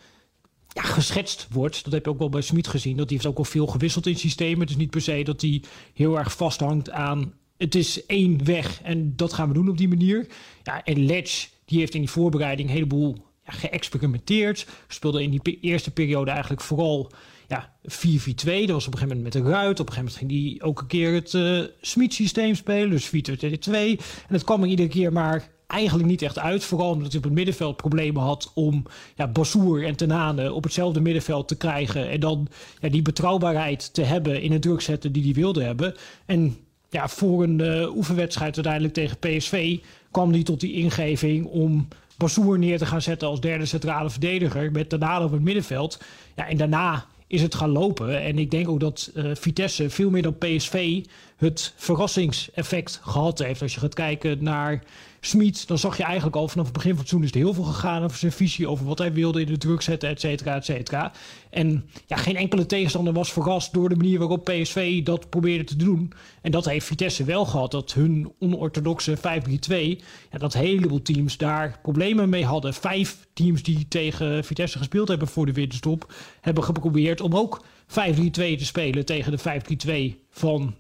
ja, 0.68 0.82
geschetst 0.82 1.46
wordt. 1.50 1.84
Dat 1.84 1.92
heb 1.92 2.04
je 2.04 2.10
ook 2.10 2.18
wel 2.18 2.28
bij 2.28 2.40
Smit 2.40 2.68
gezien. 2.68 2.96
Dat 2.96 3.08
die 3.08 3.16
heeft 3.16 3.28
ook 3.28 3.36
wel 3.36 3.44
veel 3.44 3.66
gewisseld 3.66 4.06
in 4.06 4.16
systemen. 4.16 4.60
Het 4.60 4.70
is 4.70 4.76
niet 4.76 4.90
per 4.90 5.00
se 5.00 5.22
dat 5.22 5.40
hij 5.40 5.62
heel 5.94 6.18
erg 6.18 6.32
vasthangt 6.32 6.90
aan 6.90 7.32
het 7.62 7.74
is 7.74 8.06
één 8.06 8.44
weg 8.44 8.80
en 8.82 9.16
dat 9.16 9.32
gaan 9.32 9.48
we 9.48 9.54
doen 9.54 9.68
op 9.68 9.78
die 9.78 9.88
manier. 9.88 10.26
Ja, 10.62 10.84
en 10.84 11.04
Letch 11.04 11.48
die 11.64 11.78
heeft 11.78 11.94
in 11.94 12.00
die 12.00 12.10
voorbereiding 12.10 12.68
een 12.68 12.74
heleboel 12.74 13.16
ja, 13.44 13.52
geëxperimenteerd. 13.52 14.66
Speelde 14.88 15.22
in 15.22 15.30
die 15.30 15.58
eerste 15.60 15.90
periode 15.90 16.30
eigenlijk 16.30 16.62
vooral 16.62 17.12
ja, 17.48 17.74
4-4-2. 17.82 17.84
Dat 17.84 18.68
was 18.68 18.86
op 18.86 18.92
een 18.92 18.98
gegeven 18.98 19.16
moment 19.16 19.22
met 19.22 19.32
de 19.32 19.42
ruit. 19.42 19.80
Op 19.80 19.86
een 19.88 19.92
gegeven 19.92 19.96
moment 19.96 20.16
ging 20.16 20.30
die 20.30 20.62
ook 20.62 20.80
een 20.80 20.86
keer 20.86 21.12
het 21.12 21.32
uh, 21.32 21.62
Smit-systeem 21.80 22.54
spelen. 22.54 22.90
Dus 22.90 23.06
4-2-2. 23.06 23.12
En 23.70 23.98
het 24.26 24.44
kwam 24.44 24.62
er 24.62 24.68
iedere 24.68 24.88
keer 24.88 25.12
maar 25.12 25.48
eigenlijk 25.66 26.08
niet 26.08 26.22
echt 26.22 26.38
uit. 26.38 26.64
Vooral 26.64 26.90
omdat 26.90 27.08
hij 27.08 27.18
op 27.18 27.24
het 27.24 27.32
middenveld 27.32 27.76
problemen 27.76 28.22
had 28.22 28.50
om 28.54 28.86
ja, 29.16 29.28
Bassoer 29.28 29.84
en 29.84 29.96
Tenane 29.96 30.52
op 30.52 30.62
hetzelfde 30.62 31.00
middenveld 31.00 31.48
te 31.48 31.56
krijgen. 31.56 32.10
En 32.10 32.20
dan 32.20 32.48
ja, 32.80 32.88
die 32.88 33.02
betrouwbaarheid 33.02 33.94
te 33.94 34.02
hebben 34.02 34.42
in 34.42 34.52
het 34.52 34.62
druk 34.62 34.80
zetten 34.80 35.12
die 35.12 35.24
hij 35.24 35.32
wilde 35.32 35.62
hebben. 35.62 35.94
En 36.26 36.56
ja, 36.92 37.08
voor 37.08 37.42
een 37.42 37.58
uh, 37.58 37.96
oefenwedstrijd 37.96 38.54
uiteindelijk 38.54 38.94
tegen 38.94 39.18
PSV 39.18 39.78
kwam 40.10 40.32
hij 40.32 40.42
tot 40.42 40.60
die 40.60 40.72
ingeving 40.72 41.46
om 41.46 41.88
Bassoer 42.16 42.58
neer 42.58 42.78
te 42.78 42.86
gaan 42.86 43.02
zetten 43.02 43.28
als 43.28 43.40
derde 43.40 43.66
centrale 43.66 44.10
verdediger 44.10 44.72
met 44.72 44.90
daarna 44.90 45.24
op 45.24 45.32
het 45.32 45.42
middenveld. 45.42 46.00
Ja, 46.36 46.48
en 46.48 46.56
daarna 46.56 47.06
is 47.26 47.42
het 47.42 47.54
gaan 47.54 47.70
lopen. 47.70 48.22
En 48.22 48.38
ik 48.38 48.50
denk 48.50 48.68
ook 48.68 48.80
dat 48.80 49.10
uh, 49.14 49.30
Vitesse 49.34 49.90
veel 49.90 50.10
meer 50.10 50.22
dan 50.22 50.38
PSV 50.38 51.04
het 51.36 51.72
verrassingseffect 51.76 53.00
gehad 53.02 53.38
heeft. 53.38 53.62
Als 53.62 53.74
je 53.74 53.80
gaat 53.80 53.94
kijken 53.94 54.44
naar 54.44 54.82
Smit, 55.24 55.66
dan 55.66 55.78
zag 55.78 55.96
je 55.96 56.02
eigenlijk 56.02 56.36
al 56.36 56.48
vanaf 56.48 56.64
het 56.64 56.74
begin 56.74 56.90
van 56.90 57.00
het 57.00 57.08
seizoen 57.08 57.28
is 57.28 57.34
er 57.34 57.44
heel 57.44 57.54
veel 57.54 57.72
gegaan 57.72 58.02
over 58.02 58.18
zijn 58.18 58.32
visie, 58.32 58.68
over 58.68 58.84
wat 58.86 58.98
hij 58.98 59.12
wilde 59.12 59.40
in 59.40 59.46
de 59.46 59.58
druk 59.58 59.82
zetten, 59.82 60.08
et 60.08 60.20
cetera, 60.20 60.54
et 60.54 60.64
cetera. 60.64 61.12
En 61.50 61.84
ja, 62.06 62.16
geen 62.16 62.36
enkele 62.36 62.66
tegenstander 62.66 63.12
was 63.12 63.32
verrast 63.32 63.72
door 63.72 63.88
de 63.88 63.96
manier 63.96 64.18
waarop 64.18 64.44
PSV 64.44 65.02
dat 65.02 65.30
probeerde 65.30 65.64
te 65.64 65.76
doen. 65.76 66.12
En 66.40 66.50
dat 66.50 66.64
heeft 66.64 66.86
Vitesse 66.86 67.24
wel 67.24 67.44
gehad, 67.44 67.70
dat 67.70 67.92
hun 67.92 68.32
onorthodoxe 68.38 69.16
5-3-2, 69.16 69.20
ja, 70.30 70.38
dat 70.38 70.52
heleboel 70.52 71.02
teams 71.02 71.36
daar 71.36 71.78
problemen 71.82 72.28
mee 72.28 72.44
hadden. 72.44 72.74
Vijf 72.74 73.26
teams 73.32 73.62
die 73.62 73.88
tegen 73.88 74.44
Vitesse 74.44 74.78
gespeeld 74.78 75.08
hebben 75.08 75.28
voor 75.28 75.46
de 75.46 75.52
winterstop, 75.52 76.12
hebben 76.40 76.64
geprobeerd 76.64 77.20
om 77.20 77.36
ook 77.36 77.64
5-3-2 77.86 77.94
te 78.32 78.56
spelen 78.56 79.04
tegen 79.04 79.32
de 79.32 80.14
5-3-2 80.16 80.26
van 80.30 80.74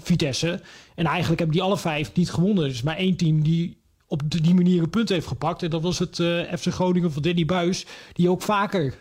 Vitesse. 0.00 0.60
En 0.94 1.06
eigenlijk 1.06 1.38
hebben 1.38 1.56
die 1.56 1.66
alle 1.66 1.78
vijf 1.78 2.14
niet 2.14 2.30
gewonnen. 2.30 2.64
Er 2.64 2.70
is 2.70 2.82
maar 2.82 2.96
één 2.96 3.16
team 3.16 3.42
die 3.42 3.78
op 4.08 4.22
die 4.42 4.54
manier 4.54 4.82
een 4.82 4.90
punt 4.90 5.08
heeft 5.08 5.26
gepakt. 5.26 5.62
En 5.62 5.70
dat 5.70 5.82
was 5.82 5.98
het 5.98 6.18
uh, 6.18 6.52
FC 6.58 6.66
Groningen 6.66 7.12
van 7.12 7.22
Danny 7.22 7.44
Buis. 7.44 7.86
Die 8.12 8.30
ook 8.30 8.42
vaker 8.42 8.94
5-3-2 8.94 8.98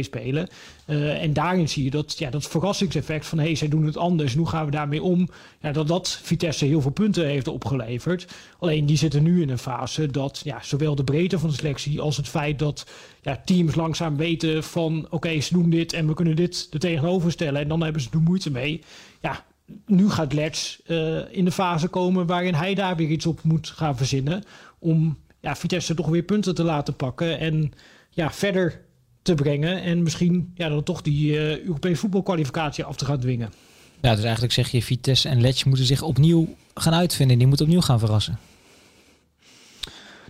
spelen. 0.00 0.48
Uh, 0.86 1.22
en 1.22 1.32
daarin 1.32 1.68
zie 1.68 1.84
je 1.84 1.90
dat, 1.90 2.18
ja, 2.18 2.30
dat 2.30 2.46
verrassingseffect 2.46 3.26
van... 3.26 3.38
hé, 3.38 3.44
hey, 3.44 3.54
zij 3.54 3.68
doen 3.68 3.84
het 3.84 3.96
anders, 3.96 4.34
hoe 4.34 4.48
gaan 4.48 4.64
we 4.64 4.70
daarmee 4.70 5.02
om? 5.02 5.28
Ja, 5.60 5.72
dat 5.72 5.88
dat 5.88 6.20
Vitesse 6.22 6.64
heel 6.64 6.80
veel 6.80 6.90
punten 6.90 7.26
heeft 7.26 7.48
opgeleverd. 7.48 8.26
Alleen 8.58 8.86
die 8.86 8.96
zitten 8.96 9.22
nu 9.22 9.42
in 9.42 9.50
een 9.50 9.58
fase 9.58 10.10
dat 10.10 10.40
ja, 10.44 10.58
zowel 10.62 10.94
de 10.94 11.04
breedte 11.04 11.38
van 11.38 11.48
de 11.48 11.56
selectie... 11.56 12.00
als 12.00 12.16
het 12.16 12.28
feit 12.28 12.58
dat 12.58 12.86
ja, 13.20 13.42
teams 13.44 13.74
langzaam 13.74 14.16
weten 14.16 14.64
van... 14.64 15.06
oké, 15.10 15.40
ze 15.40 15.54
doen 15.54 15.70
dit 15.70 15.92
en 15.92 16.06
we 16.06 16.14
kunnen 16.14 16.36
dit 16.36 16.68
er 16.70 16.78
tegenover 16.78 17.32
stellen... 17.32 17.60
en 17.60 17.68
dan 17.68 17.82
hebben 17.82 18.02
ze 18.02 18.08
er 18.12 18.20
moeite 18.20 18.50
mee. 18.50 18.80
Ja, 19.20 19.44
nu 19.86 20.10
gaat 20.10 20.32
Letch 20.32 20.78
uh, 20.86 21.18
in 21.30 21.44
de 21.44 21.52
fase 21.52 21.88
komen 21.88 22.26
waarin 22.26 22.54
hij 22.54 22.74
daar 22.74 22.96
weer 22.96 23.08
iets 23.08 23.26
op 23.26 23.42
moet 23.42 23.68
gaan 23.68 23.96
verzinnen. 23.96 24.44
Om 24.78 25.18
ja, 25.40 25.56
Vitesse 25.56 25.94
toch 25.94 26.08
weer 26.08 26.22
punten 26.22 26.54
te 26.54 26.64
laten 26.64 26.96
pakken 26.96 27.38
en 27.38 27.72
ja, 28.10 28.30
verder 28.30 28.80
te 29.22 29.34
brengen. 29.34 29.82
En 29.82 30.02
misschien 30.02 30.52
ja, 30.54 30.68
dan 30.68 30.82
toch 30.82 31.02
die 31.02 31.32
uh, 31.32 31.58
Europese 31.58 32.00
voetbalkwalificatie 32.00 32.84
af 32.84 32.96
te 32.96 33.04
gaan 33.04 33.20
dwingen. 33.20 33.52
Ja, 34.00 34.14
dus 34.14 34.24
eigenlijk 34.24 34.52
zeg 34.52 34.68
je 34.68 34.82
Vitesse 34.82 35.28
en 35.28 35.40
Letch 35.40 35.64
moeten 35.64 35.86
zich 35.86 36.02
opnieuw 36.02 36.54
gaan 36.74 36.94
uitvinden. 36.94 37.38
Die 37.38 37.46
moeten 37.46 37.66
opnieuw 37.66 37.80
gaan 37.80 37.98
verrassen. 37.98 38.38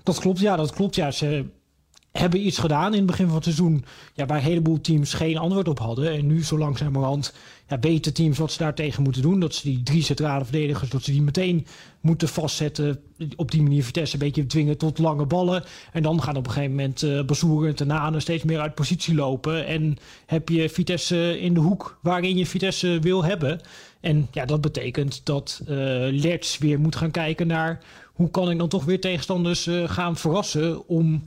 Dat 0.03 0.18
klopt, 0.18 0.39
ja, 0.39 0.57
dat 0.57 0.72
klopt. 0.72 0.95
Ja, 0.95 1.11
ze 1.11 1.45
hebben 2.12 2.47
iets 2.47 2.59
gedaan 2.59 2.93
in 2.93 2.99
het 2.99 3.07
begin 3.07 3.26
van 3.26 3.35
het 3.35 3.45
seizoen. 3.45 3.85
Ja, 4.14 4.26
waar 4.26 4.37
een 4.37 4.43
heleboel 4.45 4.80
teams 4.80 5.14
geen 5.14 5.39
antwoord 5.39 5.68
op 5.68 5.78
hadden. 5.78 6.12
En 6.12 6.26
nu 6.26 6.45
zo 6.45 6.59
langzamerhand 6.59 7.35
ja, 7.73 7.79
weten 7.81 8.14
teams 8.14 8.39
wat 8.39 8.53
ze 8.53 8.59
daar 8.59 8.75
tegen 8.75 9.03
moeten 9.03 9.23
doen. 9.23 9.41
Dat 9.41 9.55
ze 9.55 9.62
die 9.62 9.83
drie 9.83 10.03
centrale 10.03 10.45
verdedigers, 10.45 10.91
dat 10.91 11.03
ze 11.03 11.11
die 11.11 11.23
meteen 11.23 11.66
moeten 12.01 12.29
vastzetten. 12.29 13.01
Op 13.37 13.51
die 13.51 13.62
manier 13.62 13.85
Vitesse 13.85 14.14
een 14.14 14.20
beetje 14.20 14.47
dwingen 14.47 14.79
tot 14.79 14.99
lange 14.99 15.27
ballen. 15.27 15.64
En 15.93 16.03
dan 16.03 16.23
gaan 16.23 16.37
op 16.37 16.47
een 16.47 16.53
gegeven 16.53 16.75
moment 16.75 17.03
uh, 17.03 17.23
Bazoer 17.23 17.66
en 17.66 17.75
Tenane 17.75 18.20
steeds 18.20 18.45
meer 18.45 18.61
uit 18.61 18.75
positie 18.75 19.14
lopen. 19.14 19.66
En 19.66 19.97
heb 20.27 20.49
je 20.49 20.68
Vitesse 20.68 21.41
in 21.41 21.55
de 21.55 21.61
hoek 21.61 21.99
waarin 22.03 22.37
je 22.37 22.47
Vitesse 22.47 22.99
wil 23.01 23.25
hebben. 23.25 23.61
En 24.01 24.29
ja, 24.33 24.45
dat 24.45 24.61
betekent 24.61 25.20
dat 25.25 25.61
uh, 25.62 25.68
Lerts 26.11 26.59
weer 26.59 26.81
moet 26.81 26.97
gaan 26.97 27.11
kijken 27.11 27.47
naar... 27.47 27.85
hoe 28.12 28.31
kan 28.31 28.51
ik 28.51 28.59
dan 28.59 28.68
toch 28.68 28.85
weer 28.85 29.01
tegenstanders 29.01 29.66
uh, 29.66 29.91
gaan 29.91 30.16
verrassen... 30.16 30.89
om 30.89 31.23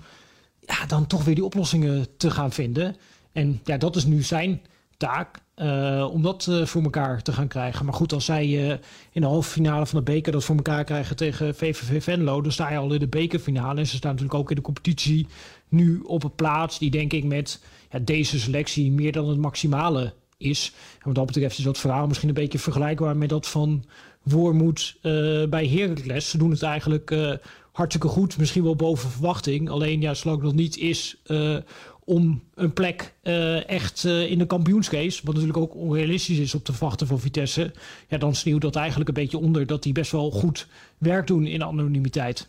ja, 0.60 0.86
dan 0.86 1.08
toch 1.08 1.24
weer 1.24 1.36
die 1.36 1.46
oplossingen 1.46 2.08
te 2.18 2.32
gaan 2.32 2.52
vinden. 2.52 2.96
En 3.32 3.60
ja, 3.64 3.78
dat 3.78 3.96
is 3.96 4.06
nu 4.06 4.22
zijn 4.22 4.62
taak. 4.98 5.44
Uh, 5.62 6.10
om 6.12 6.22
dat 6.22 6.48
uh, 6.50 6.66
voor 6.66 6.84
elkaar 6.84 7.22
te 7.22 7.32
gaan 7.32 7.48
krijgen. 7.48 7.86
Maar 7.86 7.94
goed, 7.94 8.14
als 8.14 8.26
zij 8.26 8.48
uh, 8.48 8.70
in 9.12 9.22
de 9.22 9.26
halve 9.26 9.50
finale 9.50 9.86
van 9.86 10.00
de 10.00 10.12
beker 10.12 10.32
dat 10.32 10.44
voor 10.44 10.56
elkaar 10.56 10.84
krijgen 10.84 11.16
tegen 11.16 11.56
VVV 11.56 12.04
Venlo, 12.04 12.42
dan 12.42 12.52
sta 12.52 12.72
je 12.72 12.78
al 12.78 12.94
in 12.94 13.00
de 13.00 13.08
bekerfinale. 13.08 13.80
En 13.80 13.88
ze 13.88 13.96
staan 13.96 14.12
natuurlijk 14.12 14.40
ook 14.40 14.50
in 14.50 14.56
de 14.56 14.62
competitie 14.62 15.28
nu 15.70 16.00
op 16.00 16.24
een 16.24 16.36
plaats 16.36 16.80
die 16.80 16.92
denk 16.92 17.14
ik 17.14 17.24
met 17.24 17.62
ja, 17.92 18.00
deze 18.00 18.40
selectie 18.40 18.92
meer 18.92 19.12
dan 19.12 19.30
het 19.30 19.38
maximale 19.38 20.14
is. 20.38 20.74
En 20.98 21.06
wat 21.06 21.16
dat 21.16 21.26
betreft 21.26 21.58
is 21.58 21.64
dat 21.64 21.78
verhaal 21.78 22.08
misschien 22.08 22.30
een 22.30 22.36
beetje 22.36 22.60
vergelijkbaar 22.60 23.18
met 23.18 23.30
dat 23.30 23.48
van 23.48 23.86
Wormoed 24.24 24.98
bij 25.50 25.68
Heracles. 25.68 26.30
Ze 26.30 26.38
doen 26.38 26.52
het 26.52 26.64
eigenlijk 26.64 27.16
hartstikke 27.72 28.08
goed, 28.08 28.38
misschien 28.38 28.64
wel 28.64 28.76
boven 28.76 29.10
verwachting. 29.10 29.70
Alleen 29.70 30.02
ja, 30.02 30.14
zolang 30.14 30.42
nog 30.42 30.54
niet 30.54 30.78
is 30.78 31.22
om 32.06 32.44
een 32.54 32.74
plek 32.74 33.14
uh, 33.24 33.70
echt 33.70 34.04
uh, 34.04 34.32
in 34.32 34.38
de 34.38 34.46
kampioenscase, 34.46 35.22
wat 35.24 35.34
natuurlijk 35.34 35.60
ook 35.60 35.76
onrealistisch 35.76 36.38
is 36.38 36.56
op 36.56 36.66
de 36.66 36.74
verwachten 36.74 37.08
van 37.08 37.20
Vitesse, 37.20 37.72
ja, 38.08 38.18
dan 38.18 38.36
sneeuwt 38.36 38.62
dat 38.62 38.76
eigenlijk 38.76 39.08
een 39.08 39.16
beetje 39.16 39.38
onder 39.38 39.66
dat 39.66 39.84
die 39.84 39.94
best 39.94 40.12
wel 40.12 40.32
goed 40.32 40.68
werk 40.98 41.28
doen 41.28 41.46
in 41.46 41.64
anonimiteit. 41.64 42.48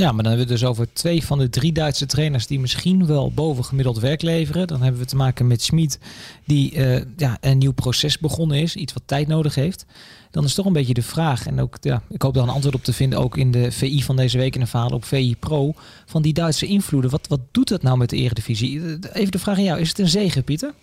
Ja, 0.00 0.12
maar 0.12 0.22
dan 0.22 0.32
hebben 0.32 0.46
we 0.46 0.60
dus 0.60 0.64
over 0.64 0.92
twee 0.92 1.24
van 1.24 1.38
de 1.38 1.48
drie 1.48 1.72
Duitse 1.72 2.06
trainers 2.06 2.46
die 2.46 2.60
misschien 2.60 3.06
wel 3.06 3.32
bovengemiddeld 3.32 3.98
werk 3.98 4.22
leveren. 4.22 4.66
Dan 4.66 4.82
hebben 4.82 5.00
we 5.00 5.06
te 5.06 5.16
maken 5.16 5.46
met 5.46 5.62
Schmid, 5.62 5.98
die 6.44 6.74
uh, 6.74 7.02
ja, 7.16 7.36
een 7.40 7.58
nieuw 7.58 7.72
proces 7.72 8.18
begonnen 8.18 8.58
is, 8.58 8.76
iets 8.76 8.92
wat 8.92 9.02
tijd 9.06 9.28
nodig 9.28 9.54
heeft. 9.54 9.86
Dan 10.30 10.44
is 10.44 10.54
toch 10.54 10.66
een 10.66 10.72
beetje 10.72 10.94
de 10.94 11.02
vraag, 11.02 11.46
en 11.46 11.60
ook, 11.60 11.76
ja, 11.80 12.02
ik 12.08 12.22
hoop 12.22 12.34
daar 12.34 12.42
een 12.42 12.48
antwoord 12.48 12.74
op 12.74 12.84
te 12.84 12.92
vinden, 12.92 13.18
ook 13.18 13.36
in 13.36 13.50
de 13.50 13.72
VI 13.72 14.02
van 14.02 14.16
deze 14.16 14.38
week 14.38 14.54
in 14.54 14.60
een 14.60 14.66
verhaal 14.66 14.90
op 14.90 15.04
VI 15.04 15.36
Pro, 15.36 15.74
van 16.06 16.22
die 16.22 16.32
Duitse 16.32 16.66
invloeden. 16.66 17.10
Wat, 17.10 17.26
wat 17.28 17.40
doet 17.50 17.68
dat 17.68 17.82
nou 17.82 17.98
met 17.98 18.10
de 18.10 18.16
Eredivisie? 18.16 18.98
Even 19.12 19.32
de 19.32 19.38
vraag 19.38 19.56
aan 19.56 19.64
jou, 19.64 19.80
is 19.80 19.88
het 19.88 19.98
een 19.98 20.08
zegen, 20.08 20.44
Pieter? 20.44 20.74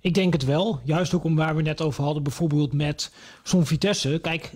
Ik 0.00 0.14
denk 0.14 0.32
het 0.32 0.44
wel. 0.44 0.80
Juist 0.84 1.14
ook 1.14 1.24
om 1.24 1.36
waar 1.36 1.56
we 1.56 1.62
net 1.62 1.82
over 1.82 2.04
hadden, 2.04 2.22
bijvoorbeeld 2.22 2.72
met 2.72 3.12
zo'n 3.42 3.66
Vitesse. 3.66 4.18
Kijk, 4.22 4.52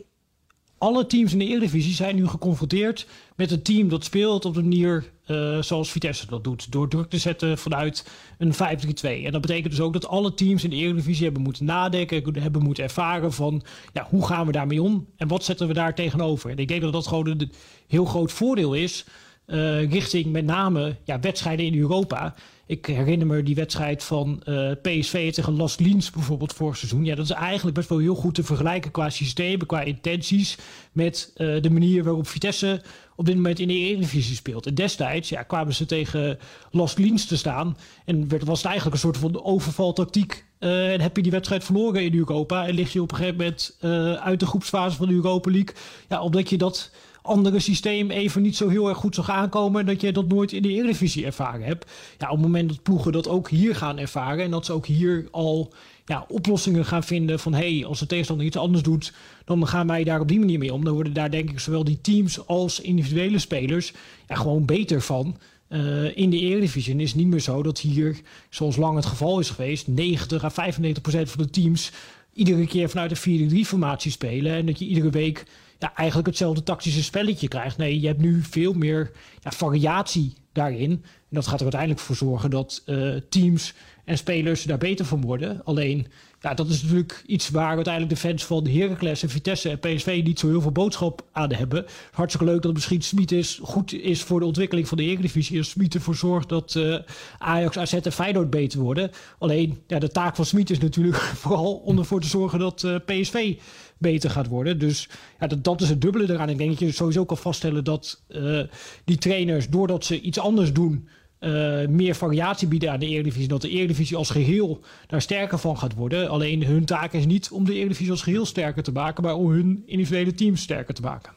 alle 0.81 1.07
teams 1.07 1.33
in 1.33 1.39
de 1.39 1.47
Eredivisie 1.47 1.95
zijn 1.95 2.17
nu 2.17 2.27
geconfronteerd 2.27 3.07
met 3.37 3.51
een 3.51 3.63
team 3.63 3.89
dat 3.89 4.05
speelt 4.05 4.45
op 4.45 4.55
de 4.55 4.63
manier 4.63 5.11
uh, 5.27 5.63
zoals 5.63 5.91
Vitesse 5.91 6.27
dat 6.27 6.45
doet. 6.45 6.73
Door 6.73 6.89
druk 6.89 7.11
te 7.11 7.19
zetten 7.19 7.59
vanuit 7.59 8.11
een 8.39 8.53
5-3-2. 8.55 8.57
En 9.03 9.33
dat 9.33 9.41
betekent 9.41 9.71
dus 9.71 9.81
ook 9.81 9.93
dat 9.93 10.07
alle 10.07 10.35
teams 10.35 10.65
in 10.65 10.71
de 10.71 10.77
Eredivisie 10.77 11.25
hebben 11.25 11.43
moeten 11.43 11.65
nadenken, 11.65 12.43
hebben 12.43 12.63
moeten 12.63 12.85
ervaren 12.85 13.33
van 13.33 13.63
ja, 13.93 14.07
hoe 14.11 14.27
gaan 14.27 14.47
we 14.47 14.53
daarmee 14.53 14.83
om 14.83 15.07
en 15.17 15.29
wat 15.29 15.45
zetten 15.45 15.67
we 15.67 15.75
daar 15.75 15.95
tegenover. 15.95 16.51
En 16.51 16.59
ik 16.59 16.69
denk 16.69 16.83
dat 16.83 16.93
dat 16.93 17.07
gewoon 17.07 17.27
een 17.27 17.53
heel 17.87 18.05
groot 18.05 18.33
voordeel 18.33 18.75
is 18.75 19.05
uh, 19.47 19.91
richting 19.91 20.27
met 20.27 20.45
name 20.45 20.97
ja, 21.05 21.21
wedstrijden 21.21 21.67
in 21.67 21.79
Europa. 21.79 22.35
Ik 22.71 22.87
herinner 22.87 23.27
me 23.27 23.43
die 23.43 23.55
wedstrijd 23.55 24.05
van 24.05 24.43
uh, 24.45 24.71
PSV 24.83 25.33
tegen 25.33 25.57
Las 25.57 25.79
Liens 25.79 26.11
bijvoorbeeld 26.11 26.53
vorig 26.53 26.77
seizoen. 26.77 27.05
Ja, 27.05 27.15
dat 27.15 27.25
is 27.25 27.31
eigenlijk 27.31 27.77
best 27.77 27.89
wel 27.89 27.99
heel 27.99 28.15
goed 28.15 28.35
te 28.35 28.43
vergelijken 28.43 28.91
qua 28.91 29.11
systemen, 29.11 29.67
qua 29.67 29.81
intenties... 29.81 30.59
met 30.93 31.33
uh, 31.37 31.63
de 31.63 31.71
manier 31.71 32.05
waarop 32.05 32.27
Vitesse 32.27 32.83
op 33.17 33.27
dit 33.27 33.35
moment 33.35 33.59
in 33.59 33.69
de 33.69 33.75
Eredivisie 33.75 34.35
speelt. 34.35 34.67
En 34.67 34.75
destijds 34.75 35.29
ja, 35.29 35.43
kwamen 35.43 35.75
ze 35.75 35.87
tegen 35.87 36.39
Las 36.71 36.97
Liens 36.97 37.27
te 37.27 37.37
staan... 37.37 37.77
en 38.05 38.29
werd, 38.29 38.45
was 38.45 38.59
het 38.59 38.67
eigenlijk 38.67 38.97
een 38.97 39.03
soort 39.03 39.17
van 39.17 39.45
overvaltactiek... 39.45 40.45
Uh, 40.61 40.93
en 40.93 41.01
heb 41.01 41.17
je 41.17 41.23
die 41.23 41.33
wedstrijd 41.33 41.65
verloren 41.65 42.05
in 42.05 42.15
Europa... 42.15 42.67
en 42.67 42.75
lig 42.75 42.93
je 42.93 43.03
op 43.03 43.11
een 43.11 43.17
gegeven 43.17 43.39
moment 43.39 43.77
uit 44.23 44.41
de 44.41 44.47
groepsfase 44.47 44.97
van 44.97 45.09
de 45.09 45.15
Europa 45.15 45.51
League... 45.51 45.75
Ja, 46.09 46.23
omdat 46.23 46.51
je 46.51 46.59
dat 46.59 46.91
andere 47.31 47.59
systeem 47.59 48.11
even 48.11 48.43
niet 48.43 48.57
zo 48.57 48.69
heel 48.69 48.89
erg 48.89 48.99
goed 48.99 49.15
zag 49.15 49.31
aankomen. 49.31 49.87
Dat 49.87 50.01
je 50.01 50.13
dat 50.13 50.29
nooit 50.29 50.53
in 50.53 50.63
de 50.63 50.69
Eredivisie 50.69 51.25
ervaren 51.25 51.63
hebt. 51.63 51.91
Ja, 52.19 52.27
op 52.27 52.33
het 52.33 52.43
moment 52.47 52.69
dat 52.69 52.83
ploegen 52.83 53.13
dat 53.13 53.29
ook 53.29 53.49
hier 53.49 53.75
gaan 53.75 53.99
ervaren. 53.99 54.45
En 54.45 54.51
dat 54.51 54.67
ze 54.67 54.73
ook 54.73 54.87
hier 54.87 55.29
al 55.31 55.73
ja, 56.05 56.25
oplossingen 56.29 56.85
gaan 56.85 57.03
vinden 57.03 57.39
van 57.39 57.55
hé, 57.55 57.77
hey, 57.77 57.87
als 57.87 57.99
de 57.99 58.07
tegenstander 58.07 58.47
iets 58.47 58.57
anders 58.57 58.83
doet, 58.83 59.13
dan 59.45 59.67
gaan 59.67 59.87
wij 59.87 60.05
daar 60.05 60.21
op 60.21 60.29
die 60.29 60.39
manier 60.39 60.59
mee 60.59 60.73
om. 60.73 60.85
Dan 60.85 60.95
worden 60.95 61.13
daar 61.13 61.31
denk 61.31 61.51
ik 61.51 61.61
zowel 61.61 61.85
die 61.85 62.01
teams 62.01 62.47
als 62.47 62.81
individuele 62.81 63.39
spelers 63.39 63.93
gewoon 64.29 64.65
beter 64.65 65.03
van. 65.03 65.37
Uh, 65.69 66.17
in 66.17 66.31
de 66.31 66.39
Eredivisie 66.39 66.97
is 66.97 67.09
het 67.11 67.19
niet 67.19 67.27
meer 67.27 67.41
zo 67.41 67.63
dat 67.63 67.81
hier, 67.81 68.21
zoals 68.49 68.77
lang 68.77 68.97
het 68.97 69.07
geval 69.07 69.41
is 69.41 69.51
geweest, 69.51 69.87
90 69.87 70.45
à 70.45 70.51
95 70.51 71.03
procent 71.03 71.31
van 71.31 71.43
de 71.45 71.51
teams 71.51 71.93
iedere 72.33 72.67
keer 72.67 72.89
vanuit 72.89 73.27
een 73.27 73.51
4-3 73.65 73.67
formatie 73.67 74.11
spelen. 74.11 74.53
En 74.53 74.67
dat 74.67 74.79
je 74.79 74.87
iedere 74.87 75.11
week 75.11 75.45
ja, 75.81 75.95
eigenlijk 75.95 76.29
hetzelfde 76.29 76.63
tactische 76.63 77.03
spelletje 77.03 77.49
krijgt. 77.49 77.77
Nee, 77.77 78.01
je 78.01 78.07
hebt 78.07 78.21
nu 78.21 78.43
veel 78.43 78.73
meer 78.73 79.11
ja, 79.41 79.51
variatie 79.51 80.35
daarin. 80.53 80.91
En 80.91 81.37
dat 81.37 81.47
gaat 81.47 81.57
er 81.57 81.63
uiteindelijk 81.63 82.01
voor 82.01 82.17
zorgen 82.17 82.51
dat 82.51 82.83
uh, 82.87 83.17
teams 83.29 83.75
en 84.05 84.19
spelers 84.19 84.63
daar 84.63 84.79
beter 84.79 85.05
van 85.05 85.21
worden. 85.21 85.65
Alleen, 85.65 86.07
ja, 86.41 86.55
dat 86.55 86.69
is 86.69 86.83
natuurlijk 86.83 87.23
iets 87.27 87.49
waar 87.49 87.75
uiteindelijk 87.75 88.15
de 88.15 88.29
fans 88.29 88.45
van 88.45 88.67
Heracles 88.67 89.23
en 89.23 89.29
Vitesse 89.29 89.69
en 89.69 89.79
PSV 89.79 90.21
niet 90.25 90.39
zo 90.39 90.49
heel 90.49 90.61
veel 90.61 90.73
boodschap 90.73 91.25
aan 91.33 91.53
hebben. 91.53 91.87
Hartstikke 92.13 92.53
leuk 92.53 92.63
dat 92.63 92.73
misschien 92.73 93.03
Smit 93.03 93.33
is, 93.33 93.61
goed 93.63 93.93
is 93.93 94.23
voor 94.23 94.41
de 94.41 94.47
ontwikkeling 94.47 94.89
van 94.89 94.97
de 94.97 95.05
Eredivisie. 95.05 95.59
En 95.59 95.65
Smit 95.65 95.95
ervoor 95.95 96.15
zorgt 96.15 96.49
dat 96.49 96.75
uh, 96.75 96.99
Ajax, 97.39 97.79
AZ 97.79 97.93
en 97.93 98.13
Feyenoord 98.13 98.51
beter 98.51 98.81
worden. 98.81 99.11
Alleen, 99.39 99.83
ja, 99.87 99.99
de 99.99 100.11
taak 100.11 100.37
van 100.37 100.45
Smit 100.45 100.71
is 100.71 100.79
natuurlijk 100.79 101.17
vooral 101.43 101.75
om 101.75 101.99
ervoor 101.99 102.21
te 102.21 102.29
zorgen 102.29 102.59
dat 102.59 102.83
uh, 102.83 102.97
PSV 103.05 103.57
beter 103.99 104.31
gaat 104.31 104.49
worden. 104.49 104.79
Dus 104.79 105.09
ja, 105.41 105.47
dat, 105.47 105.65
dat 105.65 105.81
is 105.81 105.89
het 105.89 106.01
dubbele 106.01 106.33
eraan. 106.33 106.49
Ik 106.49 106.59
denk 106.59 106.71
dat 106.71 106.79
je 106.79 106.93
sowieso 106.93 107.25
kan 107.25 107.37
vaststellen 107.37 107.85
dat 107.85 108.23
uh, 108.29 108.63
die 109.05 109.19
trainers, 109.19 109.69
doordat 109.69 110.05
ze 110.05 110.21
iets 110.21 110.39
anders 110.39 110.73
doen, 110.73 111.09
uh, 111.41 111.87
meer 111.89 112.15
variatie 112.15 112.69
bieden 112.69 112.93
aan 112.93 113.01
de 113.01 113.07
Eredivisie. 113.07 113.49
Dat 113.49 113.63
de 113.63 113.69
Eredivisie 113.69 114.17
als 114.17 114.31
geheel 114.31 114.81
daar 115.07 115.23
sterker 115.23 115.59
van 115.59 115.79
gaat 115.79 115.95
worden. 115.95 116.29
Alleen 116.29 116.65
hun 116.65 116.85
taak 116.85 117.13
is 117.13 117.27
niet 117.27 117.51
om 117.51 117.65
de 117.65 117.75
Eredivisie 117.75 118.11
als 118.11 118.23
geheel 118.23 118.47
sterker 118.47 118.83
te 118.83 118.93
maken, 118.93 119.23
maar 119.23 119.35
om 119.35 119.51
hun 119.51 119.83
individuele 119.87 120.35
teams 120.35 120.63
sterker 120.63 120.95
te 120.95 121.03
maken. 121.03 121.33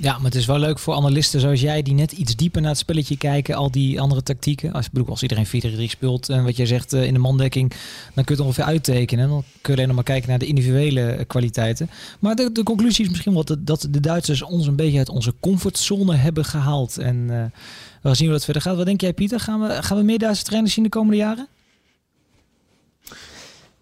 Ja, 0.00 0.16
maar 0.16 0.24
het 0.24 0.34
is 0.34 0.46
wel 0.46 0.58
leuk 0.58 0.78
voor 0.78 0.94
analisten 0.94 1.40
zoals 1.40 1.60
jij 1.60 1.82
die 1.82 1.94
net 1.94 2.12
iets 2.12 2.36
dieper 2.36 2.60
naar 2.60 2.70
het 2.70 2.78
spelletje 2.78 3.16
kijken. 3.16 3.54
Al 3.54 3.70
die 3.70 4.00
andere 4.00 4.22
tactieken. 4.22 4.72
Als, 4.72 4.90
bedoel, 4.90 5.08
als 5.08 5.22
iedereen 5.22 5.46
4-3 5.46 5.90
speelt 5.90 6.28
en 6.28 6.44
wat 6.44 6.56
jij 6.56 6.66
zegt 6.66 6.92
in 6.92 7.14
de 7.14 7.20
mandekking, 7.20 7.70
dan 8.14 8.24
kun 8.24 8.24
je 8.24 8.32
het 8.32 8.40
ongeveer 8.40 8.64
uittekenen. 8.64 9.28
Dan 9.28 9.44
kun 9.60 9.72
je 9.72 9.72
alleen 9.72 9.86
nog 9.86 9.94
maar 9.94 10.04
kijken 10.04 10.28
naar 10.28 10.38
de 10.38 10.46
individuele 10.46 11.24
kwaliteiten. 11.26 11.90
Maar 12.18 12.34
de, 12.34 12.62
conclusie 12.64 13.04
is 13.04 13.10
misschien 13.10 13.32
wel 13.32 13.44
dat, 13.44 13.66
dat 13.66 13.86
de 13.90 14.00
Duitsers 14.00 14.42
ons 14.42 14.66
een 14.66 14.76
beetje 14.76 14.98
uit 14.98 15.08
onze 15.08 15.34
comfortzone 15.40 16.14
hebben 16.14 16.44
gehaald. 16.44 16.98
En 16.98 17.52
we 18.00 18.08
gaan 18.08 18.16
zien 18.16 18.26
hoe 18.26 18.36
dat 18.36 18.44
verder 18.44 18.62
gaat. 18.62 18.76
Wat 18.76 18.86
denk 18.86 19.00
jij 19.00 19.12
Pieter? 19.12 19.40
Gaan 19.40 19.60
we, 19.60 19.82
gaan 19.82 19.96
we 19.96 20.02
meer 20.02 20.18
Duitse 20.18 20.44
trainers 20.44 20.74
zien 20.74 20.84
de 20.84 20.90
komende 20.90 21.16
jaren? 21.16 21.48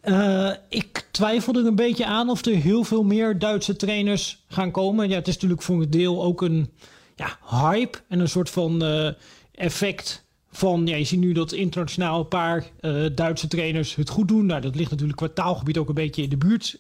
Uh, 0.05 0.51
ik 0.69 1.09
twijfel 1.11 1.55
er 1.55 1.67
een 1.67 1.75
beetje 1.75 2.07
aan 2.07 2.31
of 2.31 2.45
er 2.45 2.55
heel 2.55 2.85
veel 2.85 3.03
meer 3.03 3.39
Duitse 3.39 3.77
trainers 3.77 4.45
gaan 4.49 4.71
komen. 4.71 5.09
Ja, 5.09 5.15
het 5.15 5.29
is 5.29 5.35
natuurlijk 5.35 5.63
voor 5.63 5.83
een 5.83 5.91
deel 5.91 6.23
ook 6.23 6.43
een 6.43 6.71
ja, 7.17 7.39
hype 7.45 7.99
en 8.09 8.21
een 8.21 8.29
soort 8.29 8.51
van 8.51 8.85
uh, 8.85 9.11
effect 9.55 10.25
van... 10.51 10.87
Ja, 10.87 10.97
je 10.97 11.05
ziet 11.05 11.21
nu 11.21 11.33
dat 11.33 11.53
internationaal 11.53 12.21
een 12.21 12.29
paar 12.29 12.67
uh, 12.81 13.07
Duitse 13.15 13.49
trainers 13.49 13.95
het 13.95 14.09
goed 14.09 14.29
doen. 14.29 14.47
Nou, 14.47 14.61
dat 14.61 14.75
ligt 14.75 14.91
natuurlijk 14.91 15.19
qua 15.19 15.29
taalgebied 15.35 15.79
ook 15.79 15.89
een 15.89 15.95
beetje 15.95 16.23
in 16.23 16.29
de 16.29 16.37
buurt 16.37 16.79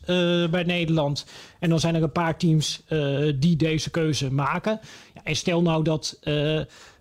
bij 0.50 0.62
Nederland. 0.66 1.26
En 1.60 1.68
dan 1.68 1.80
zijn 1.80 1.94
er 1.94 2.02
een 2.02 2.12
paar 2.12 2.38
teams 2.38 2.82
die 3.38 3.56
deze 3.56 3.90
keuze 3.90 4.32
maken. 4.32 4.80
Ja, 5.14 5.20
en 5.24 5.36
stel 5.36 5.62
nou 5.62 5.84
dat, 5.84 6.18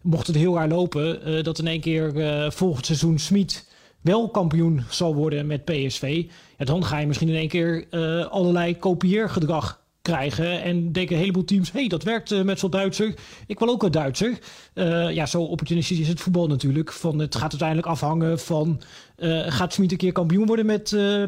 mocht 0.10 0.28
het 0.28 0.36
heel 0.36 0.55
raar 0.55 0.68
lopen... 0.68 1.43
dat 1.43 1.60
in 1.60 1.68
één 1.68 1.82
keer 1.82 2.12
volgend 2.51 2.86
seizoen 2.86 3.20
Smit 3.20 3.66
wel 4.08 4.30
kampioen 4.30 4.84
zal 4.89 5.16
worden 5.16 5.47
met 5.47 5.66
PSV, 5.66 6.26
dan 6.58 6.86
ga 6.86 6.99
je 6.99 7.08
misschien 7.08 7.30
in 7.30 7.36
één 7.36 7.47
keer 7.47 7.86
uh, 7.91 8.26
allerlei 8.26 8.78
kopieergedrag 8.78 9.86
krijgen. 10.01 10.62
En 10.62 10.91
denken 10.91 11.16
een 11.16 11.22
heleboel 11.22 11.43
teams, 11.43 11.72
hey, 11.72 11.88
dat 11.88 12.03
werkt 12.03 12.43
met 12.43 12.60
zo'n 12.60 12.70
Duitser. 12.70 13.14
Ik 13.47 13.60
wil 13.60 13.70
ook 13.70 13.84
een 13.84 13.91
Duitser. 13.91 14.39
Ja, 15.14 15.26
zo 15.26 15.41
opportunistisch 15.41 15.99
is 15.99 16.08
het 16.08 16.22
voetbal 16.22 16.47
natuurlijk. 16.47 16.91
Van, 16.91 17.20
het 17.20 17.36
gaat 17.36 17.49
uiteindelijk 17.49 17.88
afhangen 17.88 18.39
van... 18.39 18.82
gaat 19.47 19.74
Smit 19.74 19.91
een 19.91 19.97
keer 19.97 20.12
kampioen 20.12 20.45
worden 20.45 20.66
met 20.66 20.84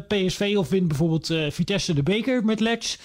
PSV... 0.08 0.54
of 0.56 0.68
wint 0.68 0.88
bijvoorbeeld 0.88 1.34
Vitesse 1.48 1.94
de 1.94 2.02
beker 2.02 2.44
met 2.44 2.60
Lex? 2.60 2.98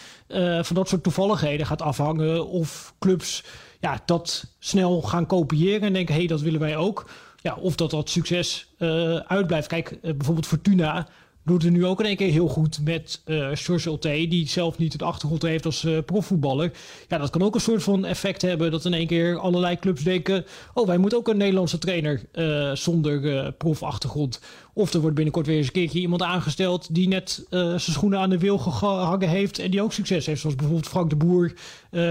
van 0.62 0.76
dat 0.76 0.90
soort 0.90 1.04
toevalligheden 1.04 1.66
gaat 1.66 1.82
afhangen 1.82 2.48
of 2.48 2.94
clubs 3.00 3.44
ja, 3.80 4.02
dat 4.06 4.46
snel 4.60 5.02
gaan 5.02 5.26
kopiëren 5.26 5.82
en 5.82 5.94
denken, 5.94 6.14
hé, 6.14 6.20
hey, 6.20 6.30
dat 6.30 6.42
willen 6.42 6.60
wij 6.60 6.78
ook. 6.78 7.10
Ja, 7.42 7.56
of 7.56 7.76
dat 7.76 7.92
dat 7.92 8.10
succes 8.10 8.68
uh, 8.80 9.16
uitblijft. 9.16 9.68
Kijk, 9.68 9.98
bijvoorbeeld 10.02 10.48
Fortuna 10.48 11.08
doet 11.46 11.64
het 11.64 11.74
nu 11.74 11.86
ook 11.86 12.00
in 12.00 12.06
één 12.06 12.16
keer 12.16 12.32
heel 12.32 12.48
goed 12.48 12.80
met 12.84 13.22
uh, 13.26 13.50
George 13.54 13.98
die 14.28 14.48
zelf 14.48 14.78
niet 14.78 14.93
het 14.93 15.02
achtergrond 15.02 15.41
heeft 15.41 15.66
als 15.66 15.84
uh, 15.84 15.98
profvoetballer. 16.06 16.72
Ja, 17.08 17.18
dat 17.18 17.30
kan 17.30 17.41
ook 17.41 17.56
een 17.56 17.62
soort 17.62 17.84
van 17.84 18.06
effect 18.06 18.41
hebben 18.41 18.72
dat 18.72 18.86
in 18.86 18.93
één 18.93 19.08
keer 19.08 19.38
allerlei 19.38 19.80
clubs 19.80 20.04
denken: 20.04 20.46
oh, 20.74 20.88
wij 20.88 20.98
moeten 20.98 21.18
ook 21.18 21.28
een 21.28 21.38
Nederlandse 21.38 21.78
trainer 21.78 22.22
uh, 22.34 22.72
zonder 22.72 23.52
profachtergrond. 23.52 24.41
Of 24.74 24.93
er 24.93 25.00
wordt 25.00 25.16
binnenkort 25.16 25.46
weer 25.48 25.58
eens 25.58 25.66
een 25.66 25.72
keertje 25.72 26.00
iemand 26.00 26.22
aangesteld 26.22 26.96
die 26.96 27.08
net 27.08 27.46
zijn 27.50 27.80
schoenen 27.80 28.20
aan 28.20 28.30
de 28.30 28.38
wil 28.38 28.58
gehangen 28.58 29.30
heeft 29.30 29.60
en 29.60 29.72
die 29.72 29.82
ook 29.82 29.93
succes 29.93 30.26
heeft. 30.26 30.41
Zoals 30.41 30.56
bijvoorbeeld 30.56 30.88
Frank 30.88 31.10
de 31.10 31.16
Boer 31.16 31.54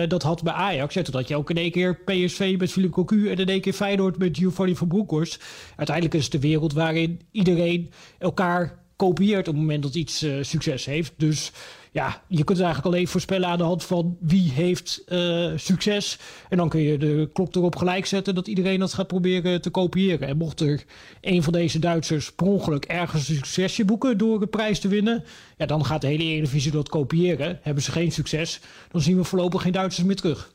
dat 0.09 0.23
had 0.23 0.43
bij 0.43 0.53
Ajax. 0.53 0.95
Ja, 0.95 1.03
totdat 1.03 1.29
je 1.29 1.37
ook 1.37 1.51
in 1.51 1.57
één 1.57 1.71
keer 1.71 1.95
PSV 2.05 2.55
met 2.59 2.73
Philippe 2.73 2.95
Cocu 2.95 3.31
en 3.31 3.37
in 3.37 3.49
één 3.49 3.61
keer 3.61 3.73
Feyenoord 3.73 4.19
met 4.19 4.39
Giovanni 4.39 4.77
van 4.77 4.89
Broekhorst. 4.89 5.45
Uiteindelijk 5.77 6.17
is 6.17 6.23
het 6.23 6.33
de 6.33 6.41
wereld 6.41 6.73
waarin 6.73 7.21
iedereen 7.31 7.91
elkaar 8.19 8.84
kopieert 8.97 9.49
op 9.49 9.55
het 9.55 9.63
moment 9.63 9.83
dat 9.83 9.95
iets 9.95 10.23
uh, 10.23 10.43
succes 10.43 10.85
heeft. 10.85 11.13
Dus 11.17 11.53
ja, 11.95 12.23
je 12.29 12.45
kunt 12.45 12.59
het 12.59 12.67
eigenlijk 12.67 12.95
alleen 12.95 13.09
voorspellen 13.09 13.49
aan 13.49 13.59
de 13.59 13.65
hand 13.65 13.85
van 13.85 14.17
wie 14.21 14.51
heeft 14.51 15.03
uh, 15.09 15.53
succes. 15.57 16.19
En 16.49 16.57
dan 16.57 16.69
kun 16.69 16.81
je 16.81 16.99
de 16.99 17.31
klok 17.33 17.55
erop 17.55 17.77
gelijk 17.77 18.07
zetten 18.07 18.35
dat 18.35 18.47
iedereen 18.47 18.79
dat 18.79 18.95
gaat 18.95 19.07
proberen 19.07 19.61
te 19.61 19.71
kopiëren. 19.71 20.29
En 20.29 20.37
mocht 20.37 20.61
er 20.61 20.85
een 21.21 21.43
van 21.43 21.53
deze 21.53 21.79
Duitsers 21.79 22.33
per 22.33 22.47
ongeluk 22.47 22.85
ergens 22.85 23.29
een 23.29 23.35
succesje 23.35 23.85
boeken 23.85 24.19
door 24.19 24.43
een 24.43 24.51
prijs 24.51 24.81
te 24.81 24.89
winnen, 24.89 25.25
ja, 25.57 25.67
dan 25.67 25.85
gaat 25.85 26.01
de 26.01 26.07
hele 26.07 26.23
Eredivisie 26.23 26.71
dat 26.71 26.89
kopiëren. 26.89 27.59
Hebben 27.63 27.83
ze 27.83 27.93
geen 27.93 28.13
succes, 28.13 28.61
dan 28.91 29.01
zien 29.01 29.17
we 29.17 29.25
voorlopig 29.25 29.63
geen 29.63 29.73
Duitsers 29.73 30.07
meer 30.07 30.17
terug. 30.17 30.54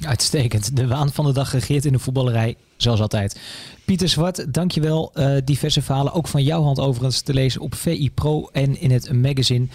Uitstekend. 0.00 0.76
De 0.76 0.86
waan 0.86 1.12
van 1.12 1.24
de 1.24 1.32
dag 1.32 1.52
regeert 1.52 1.84
in 1.84 1.92
de 1.92 1.98
voetballerij, 1.98 2.56
zoals 2.76 3.00
altijd. 3.00 3.40
Pieter 3.84 4.08
Zwart, 4.08 4.54
dankjewel. 4.54 5.12
Uh, 5.14 5.36
diverse 5.44 5.82
verhalen, 5.82 6.12
ook 6.12 6.28
van 6.28 6.42
jouw 6.42 6.62
hand 6.62 6.80
overigens, 6.80 7.20
te 7.20 7.34
lezen 7.34 7.60
op 7.60 7.74
VI 7.74 8.10
Pro 8.10 8.48
en 8.52 8.80
in 8.80 8.90
het 8.90 9.12
magazine. 9.12 9.66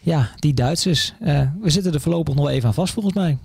Ja, 0.00 0.30
die 0.36 0.54
Duitsers. 0.54 1.12
Uh, 1.22 1.42
we 1.60 1.70
zitten 1.70 1.92
er 1.92 2.00
voorlopig 2.00 2.34
nog 2.34 2.48
even 2.48 2.68
aan 2.68 2.74
vast 2.74 2.92
volgens 2.92 3.14
mij. 3.14 3.38